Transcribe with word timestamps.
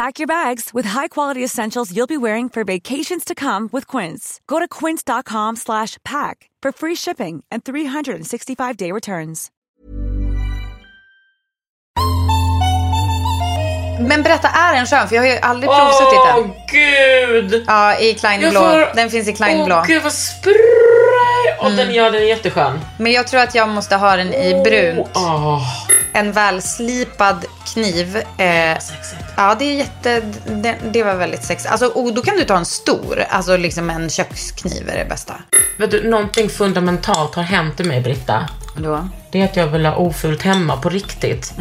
Pack 0.00 0.18
your 0.18 0.26
bags 0.26 0.70
with 0.72 0.86
high-quality 0.88 1.44
essentials 1.44 1.94
you'll 1.94 2.06
be 2.06 2.16
wearing 2.16 2.48
for 2.48 2.64
vacations 2.64 3.22
to 3.24 3.34
come 3.34 3.68
with 3.70 3.86
Quince. 3.86 4.40
Go 4.46 4.58
to 4.58 4.66
quince.com 4.66 5.56
slash 5.56 5.98
pack 6.04 6.48
for 6.62 6.72
free 6.72 6.94
shipping 6.94 7.44
and 7.50 7.62
365-day 7.64 8.92
returns. 8.92 9.50
Men 14.08 14.22
berätta, 14.22 14.48
är 14.48 14.74
den 14.74 14.86
skön? 14.86 15.08
För 15.08 15.16
jag 15.16 15.22
har 15.22 15.28
ju 15.28 15.36
aldrig 15.38 15.70
provsuttit 15.70 16.18
Åh 16.18 16.36
den. 16.36 16.52
gud! 16.72 17.64
Ja, 17.66 17.98
i 17.98 18.14
Klein 18.14 18.40
Jag 18.40 18.50
blå. 18.50 18.60
får- 18.60 18.94
Den 18.96 19.10
finns 19.10 19.28
i 19.28 19.32
Klein 19.32 19.60
Åh 19.60 19.66
blå. 19.66 19.84
Gud 19.86 20.02
vad 20.02 20.12
Och 21.60 21.70
den 21.70 21.90
gör 21.94 22.10
den 22.10 22.26
jätteskön. 22.26 22.80
Men 22.96 23.12
jag 23.12 23.26
tror 23.26 23.40
att 23.40 23.54
jag 23.54 23.68
måste 23.68 23.96
ha 23.96 24.16
den 24.16 24.34
i 24.34 24.62
brunt. 24.64 25.08
Åh, 25.14 25.62
En 26.12 26.32
välslipad 26.32 27.44
kniv. 27.74 28.16
Eh, 28.16 28.78
sexigt. 28.78 29.24
ja, 29.36 29.56
det 29.58 29.64
är 29.64 29.74
jätte... 29.74 30.20
Det, 30.46 30.74
det 30.92 31.02
var 31.02 31.14
väldigt 31.14 31.44
sexigt. 31.44 31.70
Alltså, 31.72 31.86
och 31.86 32.14
då 32.14 32.22
kan 32.22 32.36
du 32.36 32.44
ta 32.44 32.56
en 32.56 32.64
stor. 32.64 33.24
Alltså 33.30 33.56
liksom 33.56 33.90
en 33.90 34.10
kökskniv 34.10 34.88
är 34.88 34.98
det 34.98 35.04
bästa. 35.04 35.34
Vet 35.76 35.90
du, 35.90 36.08
någonting 36.10 36.48
fundamentalt 36.48 37.34
har 37.34 37.42
hänt 37.42 37.80
i 37.80 37.84
mig 37.84 38.00
Britta. 38.00 38.48
Då. 38.76 39.08
Det 39.30 39.40
är 39.40 39.44
att 39.44 39.56
jag 39.56 39.66
vill 39.66 39.86
ha 39.86 39.94
ofult 39.94 40.42
hemma 40.42 40.76
på 40.76 40.88
riktigt. 40.88 41.52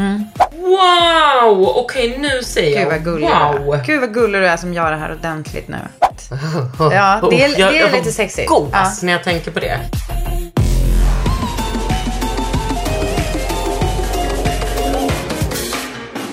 Wow! 0.52 1.68
Okej, 1.76 2.18
nu 2.20 2.44
säger 2.44 2.82
Mm. 2.88 2.90
Gud 2.90 2.94
jag 2.94 2.98
vad 2.98 3.04
gullig 3.04 3.30
du 3.30 3.34
är. 3.34 3.60
wow. 3.66 3.84
Gud 3.86 4.00
vad 4.02 4.14
gullig 4.14 4.42
du 4.42 4.48
är 4.48 4.58
som 4.58 4.74
gör 4.74 4.92
det 4.92 4.98
här 4.98 5.12
ordentligt 5.20 5.68
nu. 5.68 5.78
Ja, 6.80 7.28
det 7.30 7.44
är, 7.44 7.60
Jag- 7.60 7.72
det 7.74 7.78
jag 7.78 7.88
är 7.88 7.90
får 7.90 7.98
lite 7.98 8.12
sexigt. 8.12 8.50
Gås 8.50 8.70
Ja. 8.72 8.92
när 9.02 9.14
jag 9.14 9.24
tänker 9.24 9.52
på 9.52 9.60
det. 9.60 9.80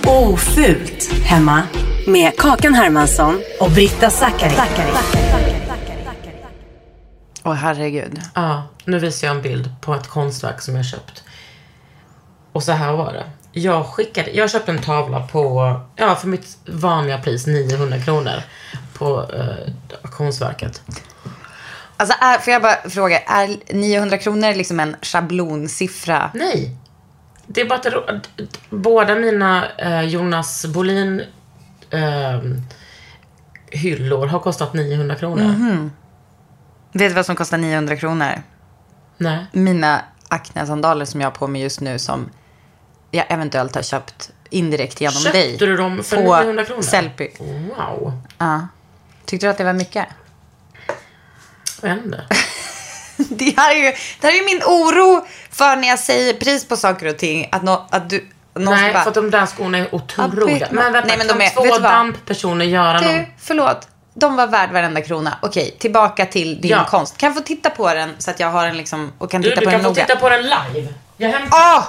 Ofult 0.06 1.10
hemma 1.24 1.62
med 2.06 2.36
Kakan 2.36 2.74
Hermansson 2.74 3.40
och 3.60 3.70
Britta 3.70 4.10
Zackari. 4.10 4.52
Åh 7.46 7.52
herregud. 7.52 8.20
Ja, 8.34 8.62
nu 8.84 8.98
visar 8.98 9.26
jag 9.26 9.36
en 9.36 9.42
bild 9.42 9.70
på 9.80 9.94
ett 9.94 10.06
konstverk 10.06 10.60
som 10.60 10.76
jag 10.76 10.84
köpt. 10.84 11.24
Och 12.52 12.62
så 12.62 12.72
här 12.72 12.92
var 12.92 13.12
det. 13.12 13.24
Jag 13.52 13.86
skickade, 13.86 14.30
jag 14.30 14.50
köpte 14.50 14.72
en 14.72 14.82
tavla 14.82 15.26
på, 15.26 15.80
ja 15.96 16.14
för 16.14 16.28
mitt 16.28 16.56
vanliga 16.66 17.18
pris 17.18 17.46
900 17.46 17.98
kronor 17.98 18.42
på 18.98 19.30
eh, 19.34 19.72
konstverket. 20.10 20.82
Alltså, 21.96 22.16
är, 22.20 22.38
får 22.38 22.52
jag 22.52 22.62
bara 22.62 22.90
fråga, 22.90 23.18
är 23.18 23.56
900 23.74 24.18
kronor 24.18 24.54
liksom 24.54 24.80
en 24.80 24.96
schablonsiffra? 25.02 26.30
Nej. 26.34 26.76
Det 27.46 27.60
är 27.60 27.68
bara 27.68 27.78
att 27.78 28.28
båda 28.70 29.14
mina 29.14 29.68
eh, 29.78 30.02
Jonas 30.02 30.66
Bolin 30.66 31.22
eh, 31.90 32.40
hyllor 33.70 34.26
har 34.26 34.40
kostat 34.40 34.74
900 34.74 35.14
kronor. 35.14 35.44
Mhm. 35.44 35.90
Vet 36.98 37.10
du 37.10 37.14
vad 37.14 37.26
som 37.26 37.36
kostar 37.36 37.58
900 37.58 37.96
kronor? 37.96 38.42
Nej. 39.16 39.46
Mina 39.52 40.02
Acne-sandaler 40.28 41.04
som 41.04 41.20
jag 41.20 41.26
har 41.28 41.32
på 41.34 41.46
mig 41.46 41.62
just 41.62 41.80
nu 41.80 41.98
som 41.98 42.30
jag 43.10 43.24
eventuellt 43.28 43.74
har 43.74 43.82
köpt 43.82 44.30
indirekt 44.50 45.00
genom 45.00 45.14
Köpte 45.14 45.38
dig. 45.38 45.56
du 45.58 45.76
dem 45.76 46.04
för 46.04 46.16
på 46.16 46.22
900 46.40 46.64
kronor? 46.64 46.82
Sellpy. 46.82 47.28
Wow. 47.38 48.12
Ja. 48.38 48.68
Tyckte 49.24 49.46
du 49.46 49.50
att 49.50 49.58
det 49.58 49.64
var 49.64 49.72
mycket? 49.72 50.06
Vet 51.82 52.04
inte. 52.04 52.24
Det 53.28 53.54
här 53.56 53.74
är 53.74 53.78
ju, 53.78 53.92
det 54.20 54.26
här 54.26 54.34
är 54.34 54.38
ju 54.38 54.44
min 54.44 54.62
oro 54.62 55.26
för 55.50 55.76
när 55.76 55.88
jag 55.88 55.98
säger 55.98 56.34
pris 56.34 56.68
på 56.68 56.76
saker 56.76 57.06
och 57.06 57.18
ting. 57.18 57.48
Att, 57.52 57.62
nå, 57.62 57.86
att 57.90 58.10
du... 58.10 58.28
någon 58.54 58.64
Nej, 58.74 58.92
bara, 58.92 59.02
för 59.02 59.08
att 59.10 59.14
de 59.14 59.30
där 59.30 59.46
skorna 59.46 59.78
är 59.78 59.94
otroliga. 59.94 60.68
Men 60.72 60.92
vänta, 60.92 61.08
nej, 61.08 61.18
men 61.18 61.28
kan 61.28 61.38
de 61.38 61.44
är- 61.44 61.50
två 61.50 61.64
vad? 61.64 61.82
damppersoner 61.82 62.64
göra 62.64 63.00
någon... 63.00 63.14
Du, 63.14 63.26
förlåt. 63.38 63.88
De 64.18 64.36
var 64.36 64.46
värd 64.46 64.70
varenda 64.72 65.00
krona. 65.02 65.38
Okej, 65.42 65.76
tillbaka 65.78 66.26
till 66.26 66.60
din 66.60 66.70
Ja. 66.70 66.84
konst. 66.84 67.16
Kan 67.16 67.26
jag 67.26 67.36
få 67.36 67.42
titta 67.42 67.70
på 67.70 67.94
den 67.94 68.14
så 68.18 68.30
att 68.30 68.40
jag 68.40 68.50
har 68.50 68.66
den 68.66 68.76
liksom 68.76 69.12
och 69.18 69.30
kan 69.30 69.42
Du, 69.42 69.48
titta 69.48 69.60
du 69.60 69.66
på 69.66 69.70
kan 69.70 69.80
den 69.80 69.84
få 69.84 69.90
noga? 69.90 70.04
titta 70.06 70.20
på 70.20 70.28
den 70.28 70.42
live. 70.42 70.94
Jag 71.16 71.28
hämtar... 71.30 71.58
Åh! 71.58 71.84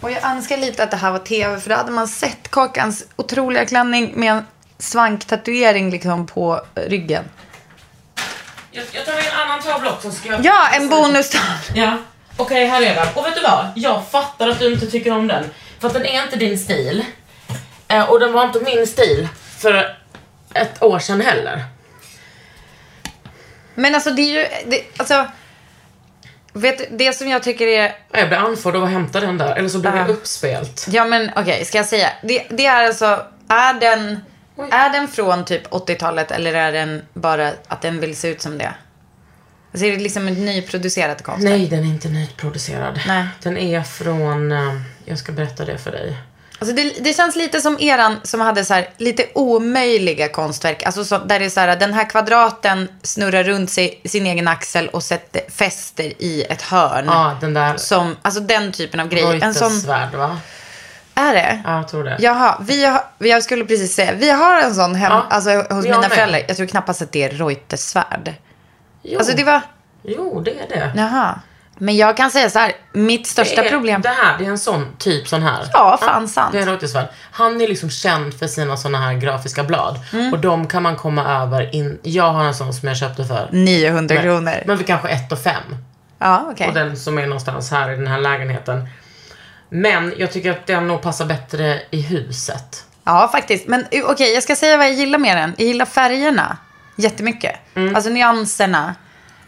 Och 0.00 0.10
jag 0.10 0.24
önskar 0.24 0.56
lite 0.56 0.82
att 0.84 0.90
det 0.90 0.96
här 0.96 1.10
var 1.10 1.18
tv 1.18 1.60
för 1.60 1.70
då 1.70 1.76
hade 1.76 1.90
man 1.92 2.08
sett 2.08 2.50
Kakans 2.50 3.04
otroliga 3.16 3.64
klänning 3.66 4.12
med 4.16 4.32
en 4.32 4.46
svanktatuering 4.78 5.90
liksom 5.90 6.26
på 6.26 6.60
ryggen. 6.74 7.24
Jag, 8.70 8.84
jag 8.92 9.04
tar 9.06 9.12
med 9.12 9.24
en 9.26 9.40
annan 9.40 9.62
tavla 9.62 9.92
också. 9.92 10.10
Ska 10.10 10.28
jag... 10.28 10.44
Ja, 10.44 10.68
en 10.72 10.88
bonus. 10.88 11.32
Ja. 11.74 11.96
Okej, 12.36 12.66
här 12.66 12.82
är 12.82 12.94
den. 12.94 13.06
Och 13.14 13.26
vet 13.26 13.34
du 13.34 13.42
vad? 13.42 13.68
Jag 13.76 14.08
fattar 14.10 14.48
att 14.48 14.58
du 14.58 14.72
inte 14.72 14.86
tycker 14.86 15.12
om 15.12 15.26
den. 15.28 15.44
För 15.82 15.88
att 15.88 15.94
den 15.94 16.06
är 16.06 16.22
inte 16.24 16.36
din 16.36 16.58
stil. 16.58 17.04
Eh, 17.88 18.10
och 18.10 18.20
den 18.20 18.32
var 18.32 18.44
inte 18.44 18.60
min 18.60 18.86
stil 18.86 19.28
för 19.58 19.96
ett 20.54 20.82
år 20.82 20.98
sedan 20.98 21.20
heller. 21.20 21.64
Men 23.74 23.94
alltså 23.94 24.10
det 24.10 24.22
är 24.22 24.26
ju, 24.42 24.46
det, 24.70 24.82
alltså. 24.96 25.26
Vet 26.52 26.78
du, 26.78 26.86
det 26.90 27.12
som 27.12 27.28
jag 27.28 27.42
tycker 27.42 27.66
är, 27.66 27.94
Jag 28.12 28.28
blev 28.28 28.44
andfådd 28.44 28.76
av 28.76 28.84
att 28.84 28.90
hämta 28.90 29.20
den 29.20 29.38
där. 29.38 29.56
Eller 29.56 29.68
så 29.68 29.78
blev 29.78 29.94
Ja. 29.94 30.00
jag 30.00 30.10
uppspelt. 30.10 30.86
ja 30.90 31.04
men 31.04 31.30
okej, 31.36 31.64
ska 31.64 31.78
jag 31.78 31.86
säga. 31.86 32.08
Det, 32.22 32.46
det 32.50 32.66
är 32.66 32.86
alltså, 32.86 33.26
är 33.48 33.74
den, 33.80 34.20
är 34.70 34.90
den 34.90 35.08
från 35.08 35.44
typ 35.44 35.68
80-talet 35.70 36.30
eller 36.30 36.54
är 36.54 36.72
den 36.72 37.02
bara 37.14 37.52
att 37.68 37.82
den 37.82 38.00
vill 38.00 38.16
se 38.16 38.28
ut 38.28 38.42
som 38.42 38.58
det? 38.58 38.74
Alltså 39.72 39.86
är 39.86 39.90
det 39.92 39.98
liksom 40.02 40.26
nyproducerat 40.26 41.22
konstverk? 41.22 41.50
Nej, 41.58 41.66
den 41.68 41.78
är 41.80 41.88
inte 41.88 42.08
nyproducerad. 42.08 43.00
Nej. 43.06 43.24
Den 43.42 43.56
är 43.58 43.82
från... 43.82 44.52
eh, 44.52 44.80
Jag 45.04 45.18
ska 45.18 45.32
berätta 45.32 45.64
det 45.64 45.78
för 45.78 45.90
dig. 45.90 46.16
Alltså 46.58 46.74
det, 46.76 46.92
det 47.00 47.12
känns 47.12 47.36
lite 47.36 47.60
som 47.60 47.76
eran 47.80 48.16
som 48.22 48.40
hade 48.40 48.64
så 48.64 48.74
här, 48.74 48.88
lite 48.96 49.24
omöjliga 49.34 50.28
konstverk. 50.28 50.82
Alltså 50.82 51.04
så, 51.04 51.18
där 51.18 51.38
det 51.38 51.44
är 51.44 51.50
så 51.50 51.60
här, 51.60 51.76
den 51.76 51.92
här 51.94 52.10
kvadraten 52.10 52.88
snurrar 53.02 53.44
runt 53.44 53.70
sig, 53.70 54.00
sin 54.04 54.26
egen 54.26 54.48
axel 54.48 54.88
och 54.88 55.02
sätter, 55.02 55.42
fäster 55.50 56.12
i 56.22 56.42
ett 56.48 56.62
hörn. 56.62 57.04
Ja, 57.06 57.36
den 57.40 57.54
där 57.54 57.76
Som, 57.76 58.16
alltså 58.22 58.40
den 58.40 58.72
typen 58.72 59.00
av 59.00 59.08
grej. 59.08 59.40
En 59.42 59.54
sån, 59.54 59.68
Reutersvärd, 59.68 60.14
va? 60.14 60.38
är 61.14 61.34
det? 61.34 61.62
Ja, 61.64 61.76
jag 61.76 61.88
tror 61.88 62.04
det. 62.04 62.16
Jaha, 62.20 62.58
vi 62.68 62.84
har, 62.84 63.04
jag 63.18 63.42
skulle 63.42 63.64
precis 63.64 63.94
säga, 63.94 64.12
vi 64.12 64.30
har 64.30 64.60
en 64.60 64.74
sån 64.74 64.94
hemma, 64.94 65.14
Ja, 65.30 65.36
alltså 65.36 65.50
hos 65.74 65.84
mina 65.84 66.00
med. 66.00 66.10
föräldrar. 66.10 66.42
Jag 66.48 66.56
tror 66.56 66.66
knappast 66.66 67.02
att 67.02 67.12
det 67.12 67.22
är 67.22 67.30
Reutersvärd. 67.30 68.34
Jo. 69.02 69.18
Alltså 69.18 69.36
det 69.36 69.44
var, 69.44 69.60
jo, 70.02 70.40
det 70.40 70.50
är 70.50 70.68
det. 70.68 70.92
jaha. 70.96 71.40
Men 71.78 71.96
jag 71.96 72.16
kan 72.16 72.30
säga 72.30 72.50
så 72.50 72.58
här, 72.58 72.72
mitt 72.92 73.26
största 73.26 73.62
det 73.62 73.68
är, 73.68 73.70
problem... 73.70 74.00
Det 74.00 74.08
här, 74.08 74.38
det 74.38 74.44
är 74.44 74.48
en 74.48 74.58
sån, 74.58 74.96
typ 74.98 75.28
sån 75.28 75.42
här. 75.42 75.64
Ja, 75.72 75.98
fan 76.02 76.28
sant. 76.28 76.52
Det 76.52 76.58
är 76.60 76.66
Reuterswärd. 76.66 77.06
Han 77.30 77.60
är 77.60 77.68
liksom 77.68 77.90
känd 77.90 78.38
för 78.38 78.46
sina 78.46 78.76
såna 78.76 78.98
här 78.98 79.14
grafiska 79.14 79.64
blad. 79.64 80.00
Mm. 80.12 80.32
Och 80.32 80.38
de 80.38 80.66
kan 80.68 80.82
man 80.82 80.96
komma 80.96 81.42
över 81.42 81.74
in, 81.74 81.98
jag 82.02 82.32
har 82.32 82.44
en 82.44 82.54
sån 82.54 82.72
som 82.74 82.88
jag 82.88 82.96
köpte 82.96 83.24
för 83.24 83.48
900 83.52 84.14
men- 84.14 84.22
kronor. 84.24 84.54
Men 84.66 84.78
för 84.78 84.84
kanske 84.84 85.08
1 85.08 85.32
och 85.32 85.38
5. 85.38 85.54
ja, 86.18 86.46
okej. 86.50 86.68
Och 86.68 86.74
den 86.74 86.96
som 86.96 87.18
är 87.18 87.26
någonstans 87.26 87.70
här 87.70 87.92
i 87.92 87.96
den 87.96 88.06
här 88.06 88.20
lägenheten. 88.20 88.88
Men 89.68 90.14
jag 90.16 90.32
tycker 90.32 90.50
att 90.50 90.66
den 90.66 90.86
nog 90.88 91.02
passar 91.02 91.26
bättre 91.26 91.80
i 91.90 92.00
huset. 92.00 92.84
Ja, 93.04 93.28
faktiskt. 93.32 93.66
Men 93.68 93.84
okej, 94.04 94.34
jag 94.34 94.42
ska 94.42 94.56
säga 94.56 94.76
vad 94.76 94.86
jag 94.86 94.94
gillar 94.94 95.18
med 95.18 95.36
den. 95.36 95.54
Jag 95.58 95.66
gillar 95.66 95.86
färgerna 95.86 96.56
jättemycket. 96.96 97.56
Mm. 97.74 97.94
Alltså 97.96 98.10
nyanserna. 98.10 98.94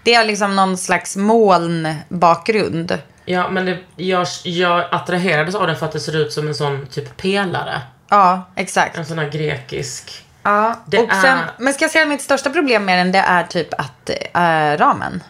Det 0.03 0.15
är 0.15 0.25
liksom 0.25 0.57
någon 0.57 0.77
slags 0.77 1.17
molnbakgrund. 1.17 2.99
Ja, 3.25 3.51
men 3.51 3.65
det, 3.67 3.79
jag, 3.97 4.27
jag 4.45 4.85
attraherades 4.95 5.55
av 5.55 5.67
den 5.67 5.77
för 5.77 5.87
att 5.87 5.93
det 5.93 6.01
ser 6.01 6.17
ut 6.17 6.33
som 6.33 6.49
en 6.49 6.55
sån 6.55 6.87
typ 6.87 7.17
pelare. 7.17 7.81
Ja, 8.09 8.43
exakt. 8.57 8.97
En 8.97 9.07
sån 9.07 9.19
här 9.19 9.29
grekisk. 9.31 10.25
Ja, 10.43 10.75
Det 10.87 10.99
och 10.99 11.09
sen, 11.13 11.39
är- 11.39 11.45
Men 11.59 11.75
ska 11.75 11.85
jag 11.85 11.91
säga 11.91 12.03
att 12.03 12.09
mitt 12.09 12.23
största 12.23 12.51
problem 12.51 12.85
med 12.85 12.99
den, 12.99 13.13
det 13.13 13.19
är 13.19 13.43
typ 13.45 13.75
att 13.81 14.11
äh, 14.35 14.79
ramen. 14.79 15.23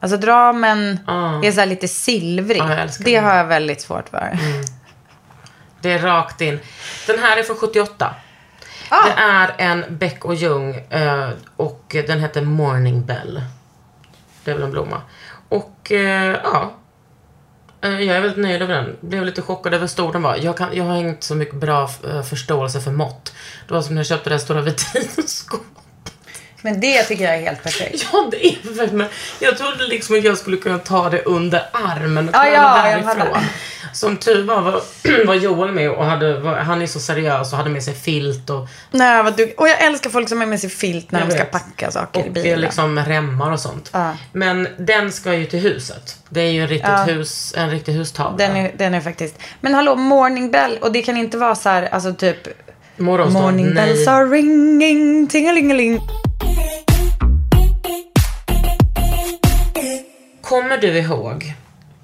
Alltså 0.00 0.18
att 0.18 0.24
ramen 0.24 0.98
Ah. 1.06 1.42
är 1.44 1.52
så 1.52 1.64
lite 1.64 1.88
silvrig. 1.88 2.62
Älskar 2.62 3.04
det 3.04 3.14
den. 3.14 3.24
har 3.24 3.34
jag 3.36 3.44
väldigt 3.44 3.80
svårt 3.80 4.08
för. 4.08 4.38
Det 5.80 5.92
är 5.92 5.98
rakt 5.98 6.40
in. 6.40 6.60
Den 7.06 7.18
här 7.18 7.36
är 7.36 7.42
från 7.42 7.56
78. 7.56 8.14
Ah. 8.90 9.06
Det 9.06 9.22
är 9.22 9.54
en 9.58 9.84
Beck 9.88 10.24
och 10.24 10.34
Ljung 10.34 10.74
eh, 10.90 11.28
och 11.56 11.82
den 12.06 12.20
heter 12.20 12.42
Morning 12.42 13.06
Bell. 13.06 13.42
Det 14.44 14.50
är 14.50 14.54
väl 14.54 14.62
en 14.64 14.70
blomma. 14.70 15.02
Och 15.48 15.92
eh, 15.92 16.36
ja. 16.44 16.72
Eh, 17.80 18.00
Jag 18.00 18.16
är 18.16 18.20
väldigt 18.20 18.38
nöjd 18.44 18.62
över 18.62 18.74
den. 18.74 18.96
Blev 19.00 19.24
lite 19.24 19.42
chockad 19.42 19.74
över 19.74 19.80
hur 19.82 19.88
stor 19.88 20.12
den 20.12 20.22
var. 20.22 20.36
Jag, 20.36 20.56
kan, 20.56 20.76
jag 20.76 20.84
har 20.84 20.96
inte 20.96 21.26
så 21.26 21.34
mycket 21.34 21.54
bra 21.54 21.88
förståelse 22.30 22.80
för 22.80 22.90
mått. 22.90 23.32
Det 23.68 23.74
var 23.74 23.82
som 23.82 23.94
när 23.94 24.00
jag 24.00 24.06
köpte 24.06 24.30
det 24.30 24.34
här 24.34 24.40
stora 24.40 24.60
vitrinskåpet. 24.60 25.66
Men 26.62 26.80
det 26.80 27.02
tycker 27.02 27.24
jag 27.24 27.34
är 27.34 27.40
helt 27.40 27.62
perfekt. 27.62 28.06
Ja, 28.12 28.28
det 28.30 28.46
är 28.46 28.56
perfekt. 28.56 28.92
Men 28.92 29.08
jag 29.38 29.58
trodde 29.58 29.86
liksom 29.86 30.18
att 30.18 30.24
jag 30.24 30.38
skulle 30.38 30.56
kunna 30.56 30.78
ta 30.78 31.10
det 31.10 31.22
under 31.22 31.62
armen 31.72 32.28
och 32.28 32.34
Ja, 32.34 32.38
ta 32.38 32.48
ja, 32.48 32.90
jag 32.90 33.02
därifrån. 33.04 33.38
Som 33.96 34.16
tur 34.16 34.44
var, 34.44 34.60
var, 34.60 34.80
var 35.26 35.34
Joel 35.34 35.72
med 35.72 35.90
och 35.90 36.04
hade, 36.04 36.38
var, 36.40 36.56
han 36.56 36.82
är 36.82 36.86
så 36.86 37.00
seriös 37.00 37.52
och 37.52 37.58
hade 37.58 37.70
med 37.70 37.82
sig 37.82 37.94
filt 37.94 38.50
och, 38.50 38.68
Nej, 38.90 39.22
vad 39.22 39.36
du... 39.36 39.54
Och 39.56 39.68
jag 39.68 39.80
älskar 39.84 40.10
folk 40.10 40.28
som 40.28 40.42
är 40.42 40.46
med 40.46 40.60
sig 40.60 40.70
filt 40.70 41.10
när 41.10 41.20
Jag 41.20 41.28
de 41.28 41.32
ska 41.34 41.42
vet. 41.42 41.52
packa 41.52 41.90
saker 41.90 42.24
i 42.24 42.28
och 42.28 42.32
bilen. 42.32 42.60
liksom 42.60 42.98
remmar 42.98 43.52
och 43.52 43.60
sånt. 43.60 43.90
Ja. 43.92 44.12
Men 44.32 44.68
den 44.78 45.12
ska 45.12 45.34
ju 45.34 45.46
till 45.46 45.58
huset. 45.60 46.16
Det 46.28 46.40
är 46.40 46.50
ju 46.50 46.60
en 46.62 46.68
riktigt 46.68 46.88
Ja. 46.90 47.02
hus, 47.04 47.54
en 47.56 47.70
riktig 47.70 47.92
hustavla. 47.92 48.36
Den 48.38 48.56
är, 48.56 48.72
den 48.78 48.94
är 48.94 49.00
faktiskt... 49.00 49.34
Men 49.60 49.74
hallå, 49.74 49.94
morning 49.94 50.50
bell. 50.50 50.78
Och 50.80 50.92
det 50.92 51.02
kan 51.02 51.16
inte 51.16 51.38
vara 51.38 51.54
så 51.54 51.68
här, 51.68 51.82
alltså 51.82 52.14
typ... 52.14 52.48
Morgonstånd, 52.96 53.44
Morning 53.44 53.66
nej. 53.66 53.74
bells 53.74 54.08
are 54.08 54.24
ringing, 54.24 55.26
tingelingeling. 55.26 56.00
Kommer 60.42 60.78
du 60.78 60.88
ihåg 60.98 61.54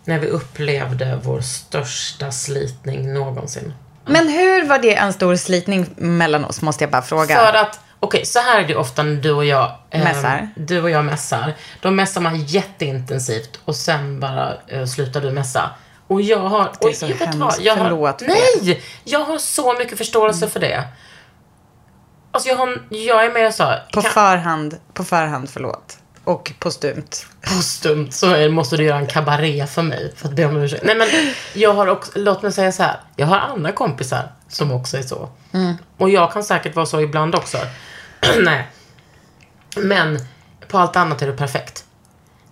när 0.04 0.18
vi 0.18 0.26
upplevde 0.26 1.18
vår 1.22 1.40
största 1.40 2.32
slitning 2.32 3.12
någonsin? 3.14 3.72
Men 4.06 4.28
hur 4.28 4.64
var 4.66 4.78
det 4.78 4.94
en 4.96 5.12
stor 5.12 5.36
slitning 5.36 5.86
mellan 5.96 6.44
oss, 6.44 6.62
måste 6.62 6.84
jag 6.84 6.90
bara 6.90 7.02
fråga. 7.02 7.36
För 7.36 7.52
att, 7.54 7.80
okej, 8.00 8.26
så 8.26 8.38
här 8.38 8.60
är 8.60 8.68
det 8.68 8.76
ofta 8.76 9.02
när 9.02 9.16
du 9.22 9.30
och 9.32 9.44
jag 9.44 9.72
eh, 9.90 10.04
Mässar. 10.04 10.48
Du 10.56 10.82
och 10.82 10.90
jag 10.90 11.04
mässar. 11.04 11.54
Då 11.80 11.90
mässar 11.90 12.20
man 12.20 12.44
jätteintensivt 12.44 13.60
och 13.64 13.76
sen 13.76 14.20
bara 14.20 14.52
eh, 14.68 14.84
slutar 14.84 15.20
du 15.20 15.30
mässa. 15.30 15.70
Och 16.06 16.22
jag 16.22 16.38
har... 16.38 16.72
Det 16.80 16.88
är 16.88 16.92
så 16.92 17.06
du 17.06 17.14
hemskt. 17.14 17.38
vad? 17.38 17.60
Jag 17.60 17.76
har, 17.76 18.16
Nej! 18.26 18.82
Jag 19.04 19.24
har 19.24 19.38
så 19.38 19.74
mycket 19.78 19.98
förståelse 19.98 20.48
för 20.48 20.60
det. 20.60 20.84
Alltså 22.32 22.48
jag, 22.48 22.56
har, 22.56 22.82
jag 22.90 23.24
är 23.24 23.32
mer 23.32 23.50
så 23.50 23.74
På 23.92 24.02
kan- 24.02 24.10
förhand, 24.12 24.78
på 24.94 25.04
förhand, 25.04 25.50
förlåt. 25.50 25.98
Och 26.24 26.52
postumt. 26.58 27.26
postumt 27.40 28.10
så 28.10 28.50
måste 28.50 28.76
du 28.76 28.84
göra 28.84 28.98
en 28.98 29.06
kabaré 29.06 29.66
för 29.66 29.82
mig 29.82 30.12
för 30.16 30.28
att 30.28 30.34
be 30.34 30.44
om 30.44 30.56
ursäkt. 30.56 30.84
Nej 30.84 30.96
men 30.96 31.08
jag 31.54 31.74
har 31.74 31.86
också, 31.86 32.12
låt 32.14 32.42
mig 32.42 32.52
säga 32.52 32.72
så 32.72 32.82
här. 32.82 33.00
Jag 33.16 33.26
har 33.26 33.38
andra 33.38 33.72
kompisar 33.72 34.32
som 34.48 34.72
också 34.72 34.96
är 34.96 35.02
så. 35.02 35.28
Och 35.96 36.10
jag 36.10 36.32
kan 36.32 36.44
säkert 36.44 36.76
vara 36.76 36.86
så 36.86 37.00
ibland 37.00 37.34
också. 37.34 37.58
Nej. 38.40 38.68
Men 39.76 40.18
på 40.68 40.78
allt 40.78 40.96
annat 40.96 41.22
är 41.22 41.26
du 41.26 41.36
perfekt. 41.36 41.84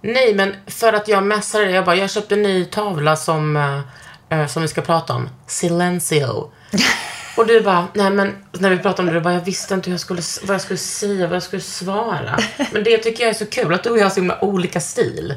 Nej 0.02 0.34
men 0.34 0.54
för 0.66 0.92
att 0.92 1.08
jag 1.08 1.22
mässade 1.22 1.64
det. 1.64 1.70
Jag 1.70 1.84
bara, 1.84 1.96
jag 1.96 2.10
köpte 2.10 2.34
en 2.34 2.42
ny 2.42 2.64
tavla 2.64 3.16
som, 3.16 3.56
eh, 3.56 4.40
eh, 4.40 4.46
som 4.46 4.62
vi 4.62 4.68
ska 4.68 4.80
prata 4.80 5.14
om. 5.14 5.28
Silencio. 5.46 6.52
Och 7.36 7.46
du 7.46 7.60
bara, 7.60 7.86
nej 7.94 8.10
men 8.10 8.34
när 8.52 8.70
vi 8.70 8.78
pratade 8.78 9.02
om 9.02 9.06
det, 9.14 9.20
du 9.20 9.24
bara, 9.24 9.34
jag 9.34 9.40
visste 9.40 9.74
inte 9.74 9.90
hur 9.90 9.94
jag 9.94 10.00
skulle, 10.00 10.22
vad 10.42 10.54
jag 10.54 10.60
skulle 10.60 10.78
säga, 10.78 11.26
vad 11.26 11.36
jag 11.36 11.42
skulle 11.42 11.62
svara. 11.62 12.38
Men 12.72 12.84
det 12.84 12.98
tycker 12.98 13.22
jag 13.22 13.30
är 13.30 13.34
så 13.34 13.46
kul, 13.46 13.74
att 13.74 13.82
du 13.82 13.90
och 13.90 13.98
jag 13.98 14.02
har 14.04 14.10
så 14.10 14.16
himla 14.20 14.44
olika 14.44 14.80
stil. 14.80 15.34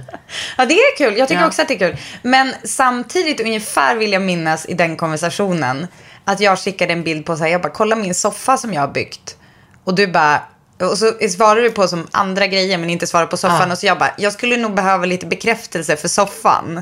Ja, 0.58 0.66
det 0.66 0.74
är 0.74 0.98
kul. 0.98 1.18
Jag 1.18 1.28
tycker 1.28 1.42
Ja. 1.42 1.48
också 1.48 1.62
att 1.62 1.68
det 1.68 1.74
är 1.74 1.90
kul. 1.90 1.98
Men 2.22 2.54
samtidigt, 2.64 3.42
ungefär 3.42 3.96
vill 3.96 4.14
jag 4.14 4.22
minnas 4.22 4.66
i 4.66 4.74
den 4.74 4.98
konversationen, 4.98 5.88
att 6.26 6.40
jag 6.40 6.60
skickade 6.60 6.94
en 6.94 7.04
bild 7.04 7.26
på 7.26 7.36
så 7.38 7.44
här, 7.44 7.52
jag 7.52 7.62
bara, 7.62 7.74
kolla 7.74 7.96
min 7.96 8.16
soffa 8.16 8.58
som 8.58 8.74
jag 8.74 8.82
har 8.82 8.88
byggt. 8.94 9.36
Och 9.84 9.96
du 9.96 10.08
bara, 10.08 10.42
och 10.82 10.98
så 10.98 11.12
svarar 11.30 11.62
du 11.62 11.72
på 11.72 11.88
som 11.88 12.08
andra 12.12 12.48
grejer 12.48 12.78
men 12.78 12.90
inte 12.90 13.08
svarar 13.08 13.26
på 13.26 13.38
soffan. 13.38 13.68
Ja. 13.68 13.72
Och 13.72 13.78
så 13.78 13.86
jag 13.86 14.00
bara, 14.00 14.12
jag 14.18 14.34
skulle 14.34 14.58
nog 14.58 14.74
behöva 14.76 15.06
lite 15.06 15.26
bekräftelse 15.26 15.96
för 15.96 16.08
soffan. 16.08 16.82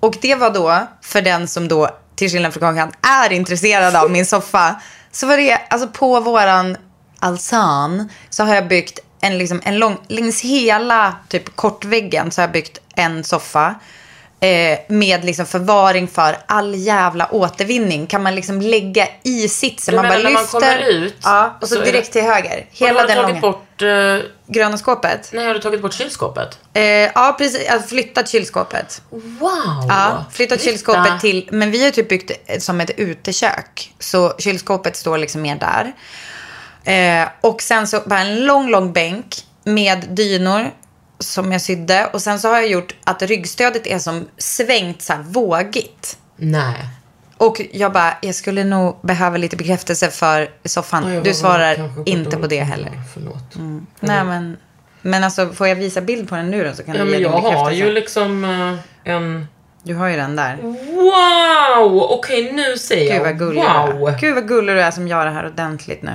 Och 0.00 0.14
det 0.22 0.34
var 0.34 0.50
då, 0.50 0.86
för 1.02 1.22
den 1.22 1.48
som 1.48 1.68
då, 1.68 1.90
till 2.14 2.30
skillnad 2.30 2.52
från 2.52 2.60
Kakan, 2.60 2.92
är 3.02 3.32
intresserad 3.32 3.96
av 3.96 4.10
min 4.10 4.26
soffa. 4.26 4.80
Så 5.10 5.26
var 5.26 5.36
det, 5.36 5.58
alltså 5.70 5.88
på 5.88 6.20
våran 6.20 6.76
alsan 7.18 8.08
så 8.30 8.44
har 8.44 8.54
jag 8.54 8.68
byggt 8.68 8.98
en, 9.20 9.38
liksom, 9.38 9.60
en 9.64 9.78
lång, 9.78 9.98
längs 10.08 10.40
hela 10.40 11.14
typ 11.28 11.56
kortväggen 11.56 12.30
så 12.30 12.40
har 12.40 12.48
jag 12.48 12.52
byggt 12.52 12.78
en 12.94 13.24
soffa. 13.24 13.74
Eh, 14.42 14.78
med 14.88 15.24
liksom 15.24 15.46
förvaring 15.46 16.08
för 16.08 16.36
all 16.46 16.74
jävla 16.74 17.28
återvinning. 17.34 18.06
Kan 18.06 18.22
man 18.22 18.34
liksom 18.34 18.60
lägga 18.60 19.08
i 19.22 19.48
sitsen. 19.48 19.94
Man 19.94 20.08
bara 20.08 20.18
när 20.18 20.22
man 20.30 20.32
lyfter. 20.42 20.60
kommer 20.60 20.88
ut, 20.88 21.14
ja, 21.22 21.58
och 21.60 21.68
så, 21.68 21.74
så 21.74 21.80
direkt 21.80 22.12
till 22.12 22.22
höger. 22.22 22.50
Har 22.80 22.86
Hela 22.86 23.02
du 23.02 23.06
den 23.08 23.22
långa. 23.22 23.40
bort, 23.40 23.82
eh, 23.82 24.16
Gröna 24.46 24.78
skåpet. 24.78 25.28
nej 25.32 25.46
har 25.46 25.54
du 25.54 25.60
tagit 25.60 25.82
bort 25.82 25.92
kylskåpet? 25.92 26.58
Eh, 26.74 26.82
ja, 26.84 27.34
precis. 27.38 27.68
Har 27.68 27.78
flyttat 27.78 28.28
kylskåpet. 28.28 29.02
Wow! 29.10 29.50
Ja, 29.88 30.24
flyttat 30.32 30.58
Britta. 30.58 30.70
kylskåpet 30.70 31.20
till, 31.20 31.48
men 31.52 31.70
vi 31.70 31.84
har 31.84 31.90
typ 31.90 32.08
byggt 32.08 32.62
som 32.62 32.80
ett 32.80 32.90
utekök. 32.96 33.92
Så 33.98 34.32
kylskåpet 34.38 34.96
står 34.96 35.18
liksom 35.18 35.42
mer 35.42 35.56
där. 35.56 35.92
Eh, 36.84 37.28
och 37.40 37.62
sen 37.62 37.86
så 37.86 38.00
bara 38.06 38.20
en 38.20 38.44
lång, 38.46 38.70
lång 38.70 38.92
bänk 38.92 39.26
med 39.64 40.04
dynor 40.08 40.70
som 41.22 41.52
jag 41.52 41.60
sydde. 41.60 42.06
Och 42.12 42.22
sen 42.22 42.38
så 42.40 42.48
har 42.48 42.54
jag 42.54 42.68
gjort 42.68 42.94
att 43.04 43.22
ryggstödet 43.22 43.86
är 43.86 43.98
som 43.98 44.28
svängt 44.38 45.02
så 45.02 45.12
här 45.12 45.22
vågigt. 45.22 46.16
Nej. 46.36 46.86
Och 47.36 47.60
jag 47.72 47.92
bara, 47.92 48.14
jag 48.22 48.34
skulle 48.34 48.64
nog 48.64 48.96
behöva 49.02 49.36
lite 49.36 49.56
bekräftelse 49.56 50.10
för 50.10 50.48
soffan. 50.64 51.04
Ja, 51.08 51.14
jag 51.14 51.24
du 51.24 51.30
var- 51.30 51.34
svarar 51.34 51.90
inte 52.06 52.36
på 52.36 52.46
det 52.46 52.60
heller. 52.62 52.88
Mm. 52.88 53.00
Förlåt. 53.14 53.54
Nej, 54.00 54.24
men, 54.24 54.56
men 55.02 55.24
alltså 55.24 55.48
får 55.52 55.68
jag 55.68 55.76
visa 55.76 56.00
bild 56.00 56.28
på 56.28 56.34
den 56.36 56.50
nu 56.50 56.64
då 56.64 56.72
så 56.74 56.82
kan 56.82 56.94
Ja, 56.94 57.04
du 57.04 57.10
men 57.10 57.20
ge 57.20 57.24
din 57.28 57.32
jag 57.32 57.40
har 57.40 57.70
ju 57.70 57.92
liksom 57.92 58.44
eh, 58.44 59.12
en... 59.12 59.46
Du 59.84 59.94
har 59.94 60.08
ju 60.08 60.16
den 60.16 60.36
där. 60.36 60.56
Wow! 60.62 62.02
Okej, 62.02 62.52
nu 62.52 62.78
ser 62.78 63.04
jag. 63.04 63.12
Gud 63.14 63.22
vad 63.22 63.38
gullig 63.38 63.62
du 63.62 63.66
är. 63.66 63.92
wow! 63.92 64.14
Gud 64.20 64.34
vad 64.34 64.48
gullig 64.48 64.76
du 64.76 64.80
är 64.82 64.90
som 64.90 65.08
gör 65.08 65.24
det 65.26 65.30
här 65.32 65.46
ordentligt 65.46 66.02
nu. 66.02 66.12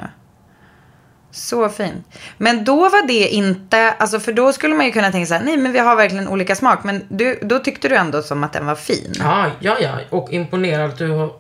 Så 1.31 1.69
fin. 1.69 2.03
Men 2.37 2.63
då 2.63 2.75
var 2.89 3.07
det 3.07 3.27
inte, 3.27 3.91
alltså 3.91 4.19
för 4.19 4.33
då 4.33 4.53
skulle 4.53 4.75
man 4.75 4.85
ju 4.85 4.91
kunna 4.91 5.11
tänka 5.11 5.25
så 5.27 5.33
här, 5.33 5.43
nej 5.43 5.57
men 5.57 5.71
vi 5.71 5.79
har 5.79 5.95
verkligen 5.95 6.27
olika 6.27 6.55
smak. 6.55 6.83
Men 6.83 7.05
du, 7.09 7.39
då 7.41 7.59
tyckte 7.59 7.89
du 7.89 7.95
ändå 7.95 8.21
som 8.21 8.43
att 8.43 8.53
den 8.53 8.65
var 8.65 8.75
fin. 8.75 9.13
Ja, 9.19 9.51
ja, 9.59 9.77
ja. 9.81 9.99
Och 10.09 10.31
imponerad 10.31 10.89
att 10.89 10.97
du 10.97 11.09
har... 11.11 11.33